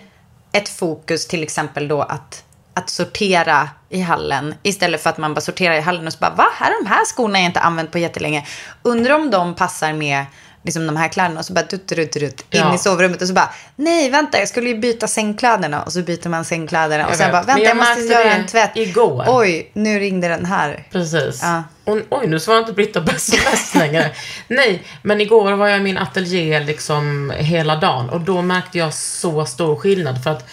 ett 0.51 0.69
fokus, 0.69 1.27
till 1.27 1.43
exempel 1.43 1.87
då 1.87 2.01
att, 2.01 2.43
att 2.73 2.89
sortera 2.89 3.69
i 3.89 4.01
hallen. 4.01 4.55
Istället 4.63 5.03
för 5.03 5.09
att 5.09 5.17
man 5.17 5.33
bara 5.33 5.41
sorterar 5.41 5.75
i 5.75 5.81
hallen 5.81 6.07
och 6.07 6.13
så 6.13 6.19
bara, 6.19 6.33
va? 6.35 6.47
Här 6.53 6.71
är 6.71 6.83
de 6.83 6.89
här 6.89 7.05
skorna 7.05 7.39
jag 7.39 7.45
inte 7.45 7.59
använt 7.59 7.91
på 7.91 7.97
jättelänge. 7.97 8.45
Undrar 8.83 9.15
om 9.15 9.29
de 9.29 9.55
passar 9.55 9.93
med 9.93 10.25
liksom 10.64 10.88
de 10.88 10.97
här 10.97 11.07
kläderna 11.07 11.39
och 11.39 11.45
så 11.45 11.53
bara 11.53 11.66
dutt, 11.66 11.88
dutt, 11.88 12.14
dutt, 12.14 12.24
in 12.41 12.60
Ja. 12.60 12.76
i 12.76 12.78
sovrummet 12.78 13.22
och 13.22 13.28
så 13.28 13.34
bara, 13.34 13.53
nej 13.76 14.10
vänta 14.10 14.39
jag 14.39 14.47
skulle 14.47 14.70
ju 14.70 14.78
byta 14.78 15.07
sängkläderna 15.07 15.84
och 15.84 15.93
så 15.93 16.01
byter 16.01 16.30
man 16.30 16.45
sängkläderna 16.45 17.07
och 17.07 17.16
sen 17.16 17.26
vet. 17.26 17.32
bara, 17.32 17.43
vänta 17.43 17.62
jag 17.64 17.70
jag, 17.70 17.78
måste 17.78 18.01
göra 18.14 18.34
en 18.34 18.45
tvätt. 18.47 18.72
igår. 18.76 19.26
Oj, 19.28 19.72
nu 19.74 19.99
ringde 19.99 20.28
den 20.28 20.45
här. 20.45 20.88
Precis. 20.91 21.39
Ja. 21.43 21.64
Och, 21.86 21.97
oj, 22.10 22.28
nu 22.28 22.39
svarar 22.39 22.60
inte 22.60 22.74
Britta 22.74 23.01
på 23.01 23.12
sms 23.12 23.76
längre. 23.76 24.12
Nej, 24.47 24.84
men 25.01 25.22
igår 25.22 25.51
var 25.51 25.68
jag 25.68 25.80
i 25.80 25.84
min 25.84 25.97
ateljé 25.97 26.60
liksom 26.60 27.34
hela 27.38 27.76
dagen 27.76 28.10
och 28.10 28.22
då 28.22 28.41
märkte 28.41 28.78
jag 28.78 28.93
så 28.93 29.45
stor 29.45 29.76
skillnad 29.76 30.24
för 30.24 30.30
att 30.32 30.45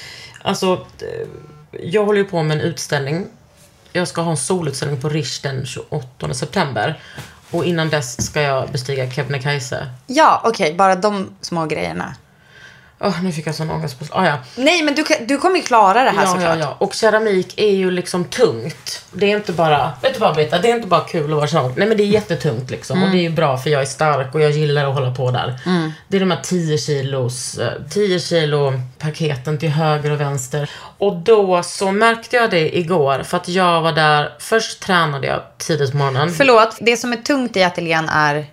alltså, 0.43 0.87
eh, 1.01 1.29
jag 1.83 2.05
håller 2.05 2.19
ju 2.19 2.25
på 2.25 2.43
med 2.43 2.57
en 2.57 2.65
utställning. 2.65 3.27
Jag 3.93 4.09
ska 4.09 4.21
ha 4.21 4.31
en 4.31 4.37
solutställning 4.37 5.01
på 5.01 5.09
Rish 5.09 5.43
den 5.43 5.67
28 5.67 6.35
september. 6.35 7.01
Och 7.51 7.65
innan 7.65 7.89
dess 7.91 8.27
ska 8.27 8.41
jag 8.43 8.69
bestiga 8.71 9.11
Kebnekaise. 9.11 9.87
Ja, 10.07 10.41
okej, 10.45 10.75
bara 10.75 10.97
de 10.97 11.31
små 11.41 11.67
grejerna. 11.67 12.15
Åh, 13.01 13.23
nu 13.23 13.33
fick 13.33 13.47
jag 13.47 13.55
sån 13.55 13.71
ångest 13.71 13.99
på... 13.99 14.05
Ah, 14.19 14.27
ja. 14.27 14.37
Nej, 14.57 14.83
men 14.83 14.95
du, 14.95 15.05
du 15.27 15.39
kommer 15.39 15.57
ju 15.57 15.63
klara 15.63 16.05
det 16.05 16.11
här 16.11 16.23
Ja, 16.23 16.27
såklart. 16.27 16.59
ja, 16.59 16.65
ja. 16.65 16.77
Och 16.79 16.95
keramik 16.95 17.55
är 17.61 17.71
ju 17.71 17.91
liksom 17.91 18.25
tungt. 18.25 19.05
Det 19.13 19.33
är 19.33 19.37
inte 19.37 19.53
bara, 19.53 19.93
vet 20.03 20.15
du 20.15 20.21
vad 20.21 20.35
Britta, 20.35 20.59
det 20.59 20.71
är 20.71 20.77
inte 20.77 20.89
bara 20.89 21.01
kul 21.01 21.31
att 21.33 21.37
vara 21.37 21.47
keramik. 21.47 21.77
Nej 21.77 21.89
men 21.89 21.97
det 21.97 22.03
är 22.03 22.07
jättetungt 22.07 22.71
liksom. 22.71 23.03
Och 23.03 23.11
det 23.11 23.19
är 23.19 23.23
ju 23.23 23.31
bra 23.31 23.57
för 23.59 23.71
jag 23.71 23.83
är 23.83 23.87
stark 23.87 24.35
och 24.35 24.41
jag 24.41 24.51
gillar 24.51 24.85
att 24.89 24.95
hålla 24.95 25.15
på 25.15 25.31
där. 25.31 25.61
Det 26.09 26.17
är 26.17 26.21
de 26.21 26.31
här 26.31 26.41
10 26.43 26.79
kilos, 26.79 27.59
eh, 27.59 27.73
10 27.91 28.21
kilo 28.21 28.73
paketen 28.99 29.59
till 29.59 29.69
höger 29.71 30.11
och 30.11 30.21
vänster. 30.21 30.71
Och 30.99 31.17
då 31.17 31.63
så 31.63 31.93
märkte 31.93 32.37
jag 32.37 32.51
det 32.51 32.79
igår 32.79 33.23
för 33.23 33.37
att 33.37 33.49
jag 33.49 33.81
var 33.81 33.93
där, 33.93 34.33
först 34.39 34.81
tränade 34.81 35.27
jag 35.27 35.43
tidigt 35.59 35.91
på 35.91 35.97
morgonen. 35.97 36.31
Förlåt, 36.35 36.77
det 36.81 36.97
som 36.97 37.13
är 37.13 37.17
tungt 37.17 37.57
i 37.57 37.63
ateljén 37.63 38.09
är... 38.09 38.47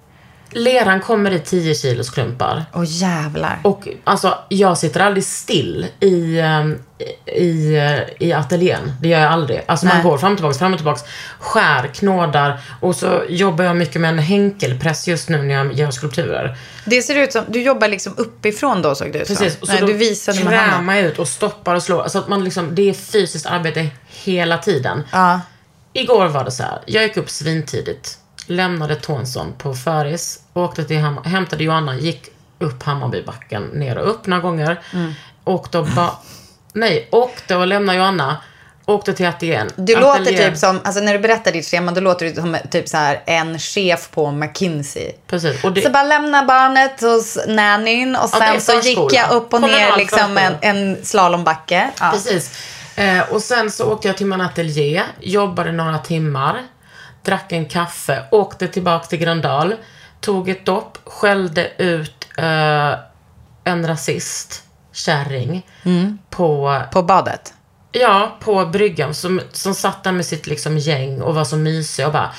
Leran 0.55 1.01
kommer 1.01 1.31
i 1.31 1.39
10 1.39 1.75
kilos 1.75 2.09
klumpar. 2.09 2.65
Åh 2.73 2.83
jävlar. 2.87 3.59
Och 3.63 3.87
alltså, 4.03 4.37
jag 4.49 4.77
sitter 4.77 4.99
aldrig 4.99 5.23
still 5.23 5.87
i, 5.99 6.39
ehm, 6.39 6.79
i, 7.25 7.79
i 8.19 8.33
ateljén. 8.33 8.93
Det 9.01 9.07
gör 9.07 9.19
jag 9.19 9.31
aldrig. 9.31 9.61
Alltså 9.65 9.85
man 9.85 9.95
Nej. 9.95 10.03
går 10.03 10.17
fram 10.17 10.31
och 10.31 10.37
tillbaka, 10.37 10.59
fram 10.59 10.73
och 10.73 10.79
tillbaka, 10.79 11.01
skär, 11.39 11.87
knådar 11.87 12.61
och 12.79 12.95
så 12.95 13.23
jobbar 13.29 13.65
jag 13.65 13.75
mycket 13.75 14.01
med 14.01 14.09
en 14.09 14.19
henkelpress 14.19 15.07
just 15.07 15.29
nu 15.29 15.41
när 15.41 15.53
jag 15.55 15.73
gör 15.73 15.91
skulpturer. 15.91 16.57
Det 16.85 17.01
ser 17.01 17.15
ut 17.15 17.31
som, 17.31 17.43
du 17.47 17.61
jobbar 17.61 17.87
liksom 17.87 18.13
uppifrån 18.17 18.81
då 18.81 18.95
såg 18.95 19.13
det 19.13 19.19
ut 19.19 19.27
som. 19.27 19.35
Precis. 19.35 19.61
Och 19.61 19.67
så 19.67 19.73
Nej, 19.73 19.83
du 19.85 19.93
visade 19.93 20.37
krämar 20.37 20.95
jag 20.95 21.05
ut 21.05 21.19
och 21.19 21.27
stoppar 21.27 21.75
och 21.75 21.83
slår. 21.83 22.01
Alltså 22.01 22.19
att 22.19 22.27
man 22.27 22.43
liksom, 22.43 22.75
det 22.75 22.89
är 22.89 22.93
fysiskt 22.93 23.45
arbete 23.45 23.87
hela 24.23 24.57
tiden. 24.57 25.03
Ja. 25.11 25.41
Igår 25.93 26.27
var 26.27 26.43
det 26.43 26.51
så 26.51 26.63
här. 26.63 26.81
Jag 26.85 27.03
gick 27.03 27.17
upp 27.17 27.29
svintidigt. 27.29 28.17
Lämnade 28.47 28.95
Tonsson 28.95 29.53
på 29.57 29.73
Föris. 29.73 30.39
Åkte 30.53 30.83
till 30.83 30.99
Hammar, 30.99 31.23
hämtade 31.23 31.63
Joanna. 31.63 31.95
Gick 31.95 32.29
upp 32.59 32.83
Hammarbybacken. 32.83 33.63
Ner 33.63 33.97
och 33.97 34.09
upp 34.09 34.27
några 34.27 34.41
gånger. 34.41 34.81
Mm. 34.93 35.13
Åkte 35.43 35.77
och 35.77 35.87
bara... 35.87 36.11
Nej, 36.73 37.07
åkte 37.11 37.55
och 37.55 37.67
lämnade 37.67 37.97
Joanna. 37.97 38.37
Åkte 38.85 39.13
till 39.13 39.25
ateljén. 39.27 39.69
Du 39.75 39.95
låter 39.95 40.21
Ateljén- 40.21 40.49
typ 40.49 40.57
som, 40.57 40.79
alltså 40.83 41.01
när 41.01 41.13
du 41.13 41.19
berättar 41.19 41.51
ditt 41.51 41.65
schema, 41.67 41.91
då 41.91 42.01
låter 42.01 42.25
du 42.25 42.35
som 42.35 42.57
typ 42.71 42.87
så 42.89 42.97
här 42.97 43.21
en 43.25 43.59
chef 43.59 44.09
på 44.11 44.31
McKinsey. 44.31 45.11
Precis. 45.27 45.61
Det, 45.75 45.81
Så 45.81 45.89
bara 45.89 46.03
lämna 46.03 46.43
barnet 46.45 47.01
hos 47.01 47.37
nannyn 47.47 48.15
och 48.15 48.29
sen 48.29 48.61
så 48.61 48.79
gick 48.79 49.13
jag 49.13 49.31
upp 49.31 49.53
och 49.53 49.61
ner 49.61 49.97
liksom 49.97 50.37
en, 50.37 50.53
en 50.61 51.05
slalombacke. 51.05 51.89
Ja. 51.99 52.09
Precis. 52.13 52.51
Eh, 52.95 53.19
och 53.33 53.41
sen 53.41 53.71
så 53.71 53.91
åkte 53.91 54.07
jag 54.07 54.17
till 54.17 54.25
min 54.25 54.41
ateljé, 54.41 55.03
jobbade 55.19 55.71
några 55.71 55.97
timmar, 55.97 56.63
drack 57.25 57.51
en 57.51 57.65
kaffe, 57.65 58.23
åkte 58.31 58.67
tillbaka 58.67 59.05
till 59.05 59.19
Gröndal, 59.19 59.75
tog 60.21 60.49
ett 60.49 60.65
dopp, 60.65 60.97
skällde 61.05 61.71
ut 61.77 62.27
eh, 62.37 62.93
en 63.63 63.87
rasist, 63.87 64.63
kärring, 64.91 65.67
på, 66.29 66.81
På 66.91 67.03
badet. 67.03 67.53
ja, 67.91 68.37
på 68.39 68.65
bryggan 68.65 69.13
som, 69.13 69.41
som 69.51 69.73
satt 69.73 70.03
där 70.03 70.11
med 70.11 70.25
sitt 70.25 70.47
liksom 70.47 70.77
gäng 70.77 71.21
och 71.21 71.35
var 71.35 71.43
så 71.43 71.57
mysig 71.57 72.05
och 72.05 72.13
bara 72.13 72.31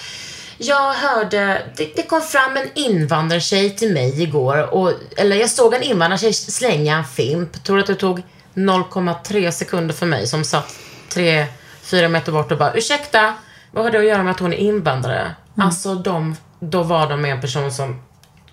jag 0.59 0.95
hörde, 0.95 1.62
det, 1.76 1.97
det 1.97 2.03
kom 2.03 2.20
fram 2.22 2.57
en 2.57 2.68
invandrartjej 2.74 3.76
till 3.76 3.93
mig 3.93 4.22
igår 4.22 4.74
och, 4.74 4.93
eller 5.16 5.37
jag 5.37 5.51
såg 5.51 5.74
en 5.74 5.82
invandrartjej 5.82 6.32
slänga 6.32 6.97
en 6.97 7.05
fimp. 7.05 7.64
Tror 7.64 7.78
att 7.78 7.87
det 7.87 7.95
tog 7.95 8.22
0,3 8.55 9.51
sekunder 9.51 9.95
för 9.95 10.07
mig 10.07 10.26
som 10.26 10.45
satt 10.45 10.74
3-4 11.11 12.09
meter 12.09 12.32
bort 12.32 12.53
och 12.53 12.59
bara 12.59 12.74
ursäkta, 12.74 13.35
vad 13.75 13.85
har 13.85 13.91
det 13.91 13.99
att 13.99 14.05
göra 14.05 14.22
med 14.22 14.31
att 14.31 14.41
hon 14.41 14.53
är 14.53 14.57
invandrare? 14.57 15.35
Alltså 15.59 15.95
de, 15.95 16.37
då 16.61 16.83
var 16.83 17.09
de 17.09 17.20
med 17.20 17.33
en 17.33 17.41
person 17.41 17.72
som 17.72 18.03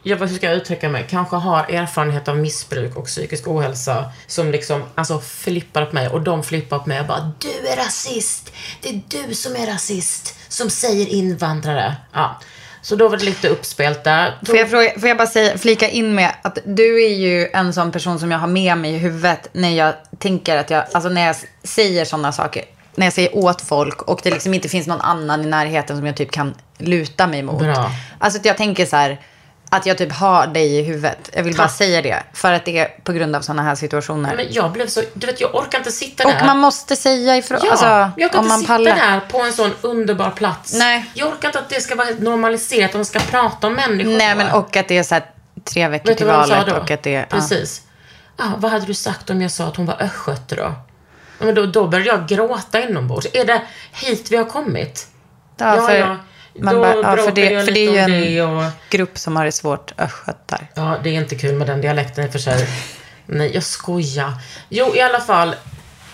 jag, 0.03 0.17
hur 0.17 0.27
ska 0.27 0.45
jag 0.45 0.55
uttrycka 0.55 0.89
mig? 0.89 1.05
Kanske 1.09 1.35
har 1.35 1.63
erfarenhet 1.63 2.27
av 2.27 2.37
missbruk 2.37 2.95
och 2.95 3.05
psykisk 3.05 3.47
ohälsa 3.47 4.11
som 4.27 4.51
liksom, 4.51 4.83
alltså 4.95 5.19
flippar 5.19 5.85
på 5.85 5.95
mig 5.95 6.07
och 6.07 6.21
de 6.21 6.43
flippar 6.43 6.79
på 6.79 6.89
mig 6.89 6.99
och 6.99 7.07
bara 7.07 7.31
Du 7.39 7.67
är 7.67 7.75
rasist! 7.75 8.53
Det 8.81 8.89
är 8.89 9.01
du 9.07 9.33
som 9.33 9.55
är 9.55 9.67
rasist! 9.67 10.35
Som 10.47 10.69
säger 10.69 11.07
invandrare. 11.07 11.95
Ja. 12.13 12.39
Så 12.81 12.95
då 12.95 13.07
var 13.07 13.17
det 13.17 13.25
lite 13.25 13.49
uppspelt 13.49 14.03
där. 14.03 14.37
Får 14.45 14.55
jag, 14.55 14.69
fråga, 14.69 14.99
får 14.99 15.09
jag 15.09 15.17
bara 15.17 15.27
säga, 15.27 15.57
flika 15.57 15.89
in 15.89 16.15
med 16.15 16.35
att 16.41 16.57
du 16.65 17.03
är 17.03 17.15
ju 17.15 17.47
en 17.47 17.73
sån 17.73 17.91
person 17.91 18.19
som 18.19 18.31
jag 18.31 18.39
har 18.39 18.47
med 18.47 18.77
mig 18.77 18.93
i 18.93 18.97
huvudet 18.97 19.47
när 19.51 19.69
jag 19.69 19.93
tänker 20.19 20.57
att 20.57 20.69
jag, 20.69 20.85
alltså 20.93 21.09
när 21.09 21.27
jag 21.27 21.35
säger 21.63 22.05
sådana 22.05 22.31
saker. 22.31 22.63
När 22.95 23.05
jag 23.05 23.13
säger 23.13 23.35
åt 23.37 23.61
folk 23.61 24.01
och 24.01 24.19
det 24.23 24.29
liksom 24.29 24.53
inte 24.53 24.69
finns 24.69 24.87
någon 24.87 25.01
annan 25.01 25.43
i 25.43 25.45
närheten 25.45 25.97
som 25.97 26.05
jag 26.05 26.15
typ 26.15 26.31
kan 26.31 26.53
luta 26.77 27.27
mig 27.27 27.43
mot. 27.43 27.59
Bra. 27.59 27.91
Alltså 28.19 28.39
jag 28.43 28.57
tänker 28.57 28.85
så 28.85 28.95
här, 28.95 29.19
att 29.69 29.85
jag 29.85 29.97
typ 29.97 30.11
har 30.11 30.47
dig 30.47 30.79
i 30.79 30.83
huvudet. 30.83 31.29
Jag 31.33 31.43
vill 31.43 31.55
bara 31.55 31.67
Tack. 31.67 31.77
säga 31.77 32.01
det. 32.01 32.23
För 32.33 32.53
att 32.53 32.65
det 32.65 32.77
är 32.77 32.85
på 33.03 33.11
grund 33.13 33.35
av 33.35 33.41
sådana 33.41 33.63
här 33.63 33.75
situationer. 33.75 34.35
Men 34.35 34.45
jag 34.49 34.71
blev 34.71 34.87
så, 34.87 35.01
du 35.13 35.27
vet 35.27 35.41
jag 35.41 35.55
orkar 35.55 35.77
inte 35.77 35.91
sitta 35.91 36.23
där. 36.23 36.39
och 36.41 36.45
man 36.45 36.57
måste 36.57 36.95
säga 36.95 37.37
ifrån, 37.37 37.59
Ja, 37.63 37.71
alltså 37.71 38.11
jag 38.21 38.35
om 38.35 38.45
inte 38.45 38.57
sitta 38.57 38.67
pallar. 38.67 38.95
där 38.95 39.19
på 39.19 39.41
en 39.41 39.53
sån 39.53 39.71
underbar 39.81 40.29
plats. 40.29 40.73
Nej. 40.73 41.05
Jag 41.13 41.27
orkar 41.27 41.47
inte 41.47 41.59
att 41.59 41.69
det 41.69 41.81
ska 41.81 41.95
vara 41.95 42.07
normaliserat, 42.19 42.89
att 42.89 42.95
man 42.95 43.05
ska 43.05 43.19
prata 43.19 43.67
om 43.67 43.73
människor. 43.73 44.17
Nej 44.17 44.35
men 44.35 44.51
och 44.51 44.75
att 44.75 44.87
det 44.87 44.97
är 44.97 45.03
så 45.03 45.15
här 45.15 45.25
tre 45.63 45.87
veckor 45.87 46.07
Vet 46.07 46.17
till 46.17 46.27
valet 46.27 46.67
och 46.71 46.91
att 46.91 47.03
det 47.03 47.15
är... 47.15 47.19
ja. 47.19 47.25
Precis. 47.29 47.81
Ah, 48.37 48.47
vad 48.57 48.71
hade 48.71 48.85
du 48.85 48.93
sagt 48.93 49.29
om 49.29 49.41
jag 49.41 49.51
sa 49.51 49.63
att 49.63 49.75
hon 49.75 49.85
var 49.85 50.01
östgöte 50.01 50.55
då? 50.55 50.73
Ja, 51.41 51.45
Men 51.45 51.55
då, 51.55 51.65
då 51.65 51.87
började 51.87 52.09
jag 52.09 52.27
gråta 52.27 52.81
inombords. 52.81 53.27
Är 53.33 53.45
det 53.45 53.61
hit 53.91 54.31
vi 54.31 54.37
har 54.37 54.45
kommit? 54.45 55.07
Ja, 55.57 55.87
för, 55.87 55.95
ja. 55.95 56.17
man 56.59 56.75
Då 56.75 56.81
bara, 56.81 56.95
ja, 56.95 57.23
för 57.23 57.31
det, 57.31 57.65
för 57.65 57.71
det 57.71 57.79
är 57.79 58.07
ju 58.09 58.13
det 58.13 58.37
en 58.39 58.57
och- 58.57 58.71
grupp 58.89 59.17
som 59.17 59.35
har 59.35 59.45
det 59.45 59.51
svårt, 59.51 59.93
östgötar. 59.97 60.67
Ja, 60.73 60.97
det 61.03 61.09
är 61.09 61.13
inte 61.13 61.35
kul 61.35 61.55
med 61.55 61.67
den 61.67 61.81
dialekten 61.81 62.23
i 62.25 62.27
och 62.27 62.31
för 62.31 62.39
sig. 62.39 62.67
Nej, 63.25 63.51
jag 63.53 63.63
skojar. 63.63 64.33
Jo, 64.69 64.95
i 64.95 65.01
alla 65.01 65.19
fall. 65.19 65.55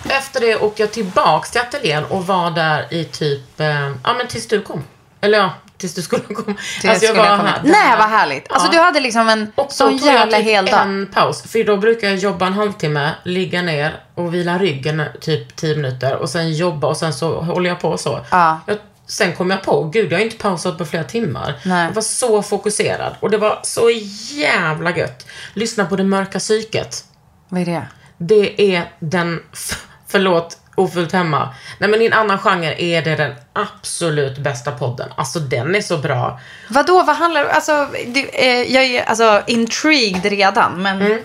Efter 0.09 0.39
det 0.39 0.55
åkte 0.55 0.81
jag 0.81 0.91
tillbaks 0.91 1.51
till 1.51 1.61
ateljén 1.61 2.05
och 2.05 2.27
var 2.27 2.51
där 2.51 2.93
i 2.93 3.03
typ, 3.03 3.59
eh, 3.59 3.91
ja 4.03 4.13
men 4.17 4.27
tills 4.27 4.47
du 4.47 4.61
kom. 4.61 4.83
Eller 5.21 5.37
ja, 5.37 5.53
tills 5.77 5.93
du 5.93 6.01
skulle 6.01 6.21
komma. 6.21 6.57
Till 6.81 6.89
jag 6.89 6.97
skulle 6.97 7.13
komma. 7.13 7.27
här- 7.35 7.61
Nej, 7.63 7.97
vad 7.97 8.09
härligt. 8.09 8.51
Alltså 8.51 8.67
Ja. 8.67 8.71
du 8.71 8.79
hade 8.85 8.99
liksom 8.99 9.29
en 9.29 9.51
Och 9.55 9.71
sån 9.71 9.97
jag 9.97 10.13
jävla 10.15 10.37
typ 10.37 10.45
heldag. 10.45 10.81
en 10.81 11.07
paus. 11.13 11.41
För 11.43 11.63
då 11.63 11.77
brukar 11.77 12.07
jag 12.07 12.17
jobba 12.17 12.47
en 12.47 12.53
halvtimme, 12.53 13.11
ligga 13.23 13.61
ner 13.61 13.99
och 14.15 14.33
vila 14.33 14.57
ryggen 14.57 15.03
typ 15.21 15.55
10 15.55 15.75
minuter 15.75 16.15
och 16.15 16.29
sen 16.29 16.53
jobba 16.53 16.87
och 16.87 16.97
sen 16.97 17.13
så 17.13 17.41
håller 17.41 17.69
jag 17.69 17.79
på 17.79 17.97
så. 17.97 18.19
Ja. 18.31 18.59
Jag, 18.65 18.77
sen 19.07 19.35
kom 19.35 19.49
jag 19.51 19.63
på, 19.63 19.83
gud 19.83 20.11
jag 20.11 20.17
har 20.17 20.23
inte 20.25 20.37
pausat 20.37 20.77
på 20.77 20.85
flera 20.85 21.03
timmar. 21.03 21.53
Nej. 21.65 21.85
Jag 21.85 21.91
var 21.93 22.01
så 22.01 22.41
fokuserad 22.43 23.15
och 23.19 23.29
det 23.29 23.37
var 23.37 23.59
så 23.63 23.89
jävla 24.35 24.97
gött. 24.97 25.25
Lyssna 25.53 25.85
på 25.85 25.95
det 25.95 26.03
mörka 26.03 26.39
psyket. 26.39 27.03
Vad 27.49 27.61
är 27.61 27.65
det? 27.65 27.87
Det 28.17 28.75
är 28.75 28.91
den, 28.99 29.43
förlåt, 30.07 30.57
ofullt 30.77 31.11
hemma. 31.11 31.53
Nej 31.79 31.89
men 31.89 32.01
i 32.01 32.05
en 32.05 32.13
annan 32.13 32.39
genre 32.39 32.75
är 32.77 33.01
det 33.01 33.15
den 33.15 33.35
absolut 33.53 34.37
bästa 34.37 34.71
podden. 34.71 35.09
Alltså 35.15 35.39
den 35.39 35.75
är 35.75 35.81
så 35.81 35.97
bra. 35.97 36.39
Vadå, 36.69 37.03
vad 37.03 37.15
handlar 37.15 37.45
Alltså, 37.45 37.87
du, 38.07 38.29
eh, 38.33 38.73
jag 38.73 38.83
är 38.83 39.03
alltså 39.03 39.41
intrigued 39.47 40.25
redan, 40.25 40.81
men... 40.81 41.01
Mm. 41.01 41.19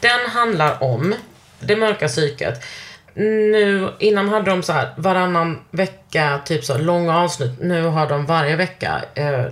Den 0.00 0.30
handlar 0.30 0.82
om 0.82 1.14
det 1.60 1.76
mörka 1.76 2.08
psyket. 2.08 2.64
Nu, 3.14 3.92
innan 3.98 4.28
hade 4.28 4.50
de 4.50 4.62
så 4.62 4.72
här 4.72 4.94
varannan 4.96 5.60
vecka, 5.70 6.40
typ 6.44 6.64
så 6.64 6.78
långa 6.78 7.18
avsnitt. 7.18 7.60
Nu 7.60 7.82
har 7.82 8.08
de 8.08 8.26
varje 8.26 8.56
vecka 8.56 9.04
eh, 9.14 9.44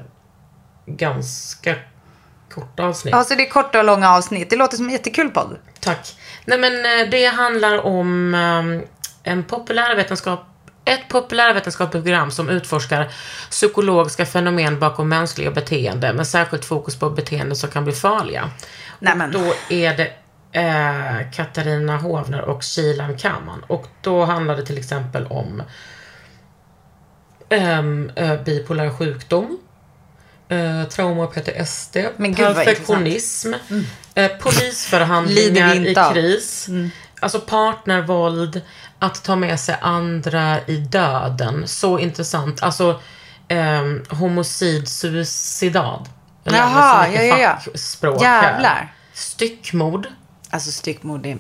ganska 0.87 1.75
korta 2.55 2.85
avsnitt. 2.85 3.15
Alltså 3.15 3.35
det 3.35 3.47
är 3.47 3.51
korta 3.51 3.79
och 3.79 3.85
långa 3.85 4.11
avsnitt. 4.11 4.51
Det 4.51 4.57
låter 4.57 4.77
som 4.77 4.87
en 4.87 4.93
jättekul 4.93 5.31
podd. 5.31 5.59
Tack. 5.81 6.17
Nej 6.45 6.59
men 6.59 6.73
eh, 6.73 7.11
det 7.11 7.27
handlar 7.27 7.87
om 7.87 8.35
um, 8.35 8.83
en 9.23 9.45
populärvetenskap 9.45 10.49
ett 10.85 11.09
populärvetenskapligt 11.09 12.05
program 12.05 12.31
som 12.31 12.49
utforskar 12.49 13.13
psykologiska 13.51 14.27
fenomen 14.27 14.79
bakom 14.79 15.09
mänskliga 15.09 15.51
beteende 15.51 16.13
med 16.13 16.27
särskilt 16.27 16.65
fokus 16.65 16.97
på 16.97 17.11
beteenden 17.11 17.57
som 17.57 17.71
kan 17.71 17.85
bli 17.85 17.93
farliga. 17.93 18.51
Nämen. 18.99 19.35
Och 19.35 19.43
då 19.43 19.55
är 19.69 19.97
det 19.97 20.13
eh, 20.53 21.31
Katarina 21.33 21.97
Hovner 21.97 22.41
och 22.41 22.65
Shilan 22.65 23.19
Kaman. 23.19 23.65
Och 23.67 23.87
då 24.01 24.25
handlar 24.25 24.57
det 24.57 24.67
till 24.67 24.79
exempel 24.79 25.27
om 25.27 25.63
ehm, 27.49 28.11
eh, 28.17 28.43
bipolär 28.43 28.91
sjukdom, 28.91 29.59
eh, 30.49 30.85
trauma 30.89 31.25
och 31.25 31.35
PTSD, 31.35 31.97
perfektionism, 32.37 33.55
eh, 33.55 33.59
Lider 34.15 34.39
polisförhandlingar 34.39 35.75
i 35.75 35.89
inte 35.89 36.07
av? 36.07 36.15
Alltså 37.23 37.41
partnervåld, 37.41 38.61
att 38.99 39.25
ta 39.25 39.37
med 39.37 39.61
sig 39.61 39.77
andra 39.81 40.67
i 40.67 40.77
döden. 40.77 41.69
Så 41.69 41.99
intressant. 41.99 42.63
Alltså 42.63 43.01
um, 43.49 44.05
homicid, 44.11 44.89
suicidad. 44.89 46.09
Jag 46.45 46.55
Jaha, 46.55 47.05
så 47.05 47.11
mycket 47.11 47.29
ja, 47.29 47.39
ja, 47.39 47.59
ja. 48.03 48.13
här. 48.13 48.23
Jävlar. 48.23 48.95
Styckmord. 49.13 50.07
Alltså 50.51 50.73
styckmord, 50.73 51.23
det, 51.23 51.39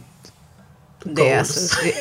det 1.02 1.32
är 1.32 1.38
alltså... 1.38 1.84
Det, 1.84 1.94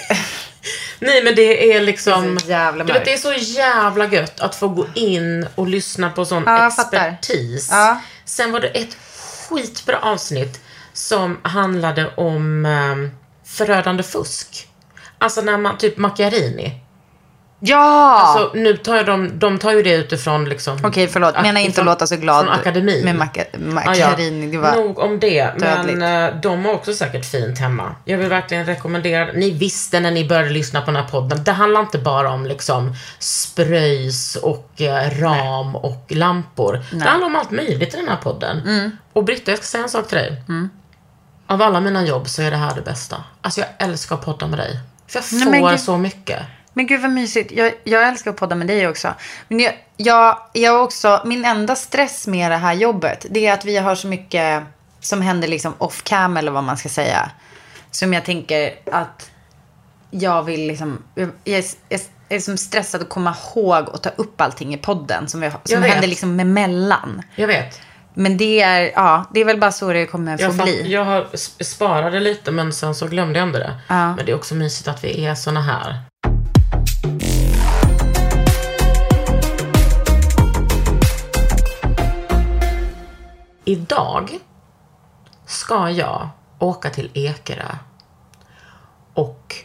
Nej 0.99 1.23
men 1.23 1.35
det 1.35 1.73
är 1.73 1.81
liksom... 1.81 2.39
Det 2.45 2.53
är 2.53 2.71
du 2.71 2.93
vet, 2.93 3.05
det 3.05 3.13
är 3.13 3.17
så 3.17 3.33
jävla 3.33 4.07
gött 4.07 4.39
att 4.39 4.55
få 4.55 4.67
gå 4.67 4.87
in 4.93 5.47
och 5.55 5.67
lyssna 5.67 6.09
på 6.09 6.25
sån 6.25 6.43
Ja, 6.45 6.67
expertis. 6.67 7.67
Ja. 7.71 8.01
Sen 8.25 8.51
var 8.51 8.59
det 8.59 8.67
ett 8.67 8.97
skitbra 9.49 9.99
avsnitt 9.99 10.61
som 10.93 11.39
handlade 11.43 12.15
om 12.15 12.65
um, 12.65 13.11
förödande 13.51 14.03
fusk. 14.03 14.67
Alltså 15.17 15.41
när 15.41 15.57
man, 15.57 15.77
typ 15.77 15.97
Macchiarini. 15.97 16.81
ja! 17.59 18.19
Alltså 18.19 18.51
nu 18.57 18.77
tar 18.77 18.97
ju 18.97 19.03
de, 19.03 19.39
de 19.39 19.59
tar 19.59 19.71
ju 19.71 19.83
det 19.83 19.93
utifrån 19.93 20.45
liksom. 20.49 20.77
Okej, 20.83 21.07
förlåt. 21.07 21.35
ak- 21.35 21.41
Menar 21.41 21.61
inte 21.61 21.71
ifrån- 21.71 21.87
att 21.87 21.93
låta 21.95 22.07
så 22.07 22.15
glad 22.15 22.45
Från 22.45 22.53
akademin. 22.55 23.05
med 23.05 23.15
Macchiarini. 23.73 24.51
Det 24.51 24.57
var 24.57 24.75
Nog 24.75 24.99
om 24.99 25.19
det. 25.19 25.43
dödligt. 25.59 25.97
Men 25.97 26.27
eh, 26.33 26.41
de 26.41 26.65
har 26.65 26.73
också 26.73 26.93
säkert 26.93 27.25
fint 27.25 27.59
hemma. 27.59 27.95
Jag 28.05 28.17
vill 28.17 28.29
verkligen 28.29 28.65
rekommendera 28.65 29.31
Ni 29.33 29.51
visste 29.51 29.99
när 29.99 30.11
ni 30.11 30.25
började 30.27 30.49
lyssna 30.49 30.81
på 30.81 30.85
den 30.91 30.95
här 31.03 31.09
podden. 31.09 31.43
Det 31.43 31.51
handlar 31.51 31.81
inte 31.81 31.97
bara 31.97 32.31
om 32.31 32.45
liksom 32.45 32.93
spröjs 33.19 34.35
och 34.35 34.81
eh, 34.81 35.19
ram 35.21 35.75
och 35.75 36.05
lampor. 36.09 36.79
Det 36.91 37.03
handlar 37.05 37.27
om 37.27 37.35
allt 37.35 37.51
möjligt 37.51 37.93
i 37.93 37.97
den 37.97 38.07
här 38.07 38.17
podden. 38.23 38.59
Mm. 38.61 38.91
Och 39.13 39.23
Britta, 39.23 39.51
jag 39.51 39.57
ska 39.57 39.65
säga 39.65 39.83
en 39.83 39.89
sak 39.89 40.07
till 40.07 40.17
dig. 40.17 40.41
Av 41.51 41.61
alla 41.61 41.79
mina 41.79 42.05
jobb 42.05 42.29
så 42.29 42.41
är 42.41 42.51
det 42.51 42.57
här 42.57 42.75
det 42.75 42.81
bästa. 42.81 43.23
Alltså 43.41 43.61
jag 43.61 43.69
älskar 43.77 44.15
att 44.15 44.25
podda 44.25 44.47
med 44.47 44.59
dig. 44.59 44.79
För 45.07 45.19
jag 45.19 45.25
Nej, 45.31 45.43
får 45.43 45.51
men 45.51 45.71
gud. 45.71 45.79
så 45.79 45.97
mycket. 45.97 46.39
Men 46.73 46.87
gud 46.87 47.01
vad 47.01 47.11
mysigt. 47.11 47.51
Jag, 47.51 47.73
jag 47.83 48.07
älskar 48.07 48.31
att 48.31 48.37
podda 48.37 48.55
med 48.55 48.67
dig 48.67 48.87
också. 48.87 49.13
Men 49.47 49.59
jag, 49.59 49.73
jag, 49.97 50.37
jag 50.53 50.83
också, 50.83 51.21
min 51.25 51.45
enda 51.45 51.75
stress 51.75 52.27
med 52.27 52.51
det 52.51 52.57
här 52.57 52.73
jobbet, 52.73 53.25
det 53.29 53.47
är 53.47 53.53
att 53.53 53.65
vi 53.65 53.77
har 53.77 53.95
så 53.95 54.07
mycket 54.07 54.63
som 54.99 55.21
händer 55.21 55.47
liksom 55.47 55.73
off 55.77 56.03
cam 56.03 56.37
eller 56.37 56.51
vad 56.51 56.63
man 56.63 56.77
ska 56.77 56.89
säga. 56.89 57.31
Som 57.91 58.13
jag 58.13 58.25
tänker 58.25 58.75
att 58.91 59.31
jag 60.11 60.43
vill 60.43 60.67
liksom, 60.67 61.03
jag 61.15 61.29
är, 61.45 61.63
jag 61.89 62.01
är 62.29 62.39
som 62.39 62.57
stressad 62.57 63.01
att 63.01 63.09
komma 63.09 63.35
ihåg 63.55 63.89
och 63.89 64.01
ta 64.01 64.09
upp 64.09 64.41
allting 64.41 64.73
i 64.73 64.77
podden 64.77 65.27
som, 65.27 65.41
vi, 65.41 65.49
som 65.49 65.59
Jag 65.63 65.81
händer 65.81 66.07
liksom 66.07 66.39
emellan. 66.39 67.21
Jag 67.35 67.47
vet. 67.47 67.81
Men 68.13 68.37
det 68.37 68.61
är, 68.61 68.91
ja, 68.95 69.25
det 69.33 69.39
är 69.39 69.45
väl 69.45 69.59
bara 69.59 69.71
så 69.71 69.93
det 69.93 70.05
kommer 70.05 70.37
få 70.37 70.43
Jag, 70.43 70.55
fatt, 70.55 70.65
bli. 70.65 70.91
jag 70.93 71.05
har 71.05 71.21
sp- 71.23 71.63
sparade 71.63 72.19
lite 72.19 72.51
men 72.51 72.73
sen 72.73 72.95
så 72.95 73.07
glömde 73.07 73.39
jag 73.39 73.47
ändå 73.47 73.59
det. 73.59 73.73
Ja. 73.87 74.15
Men 74.15 74.25
det 74.25 74.31
är 74.31 74.35
också 74.35 74.55
mysigt 74.55 74.87
att 74.87 75.03
vi 75.03 75.25
är 75.25 75.35
såna 75.35 75.61
här. 75.61 75.95
Idag 83.65 84.37
ska 85.45 85.89
jag 85.89 86.29
åka 86.59 86.89
till 86.89 87.09
Ekerö 87.13 87.75
och 89.13 89.55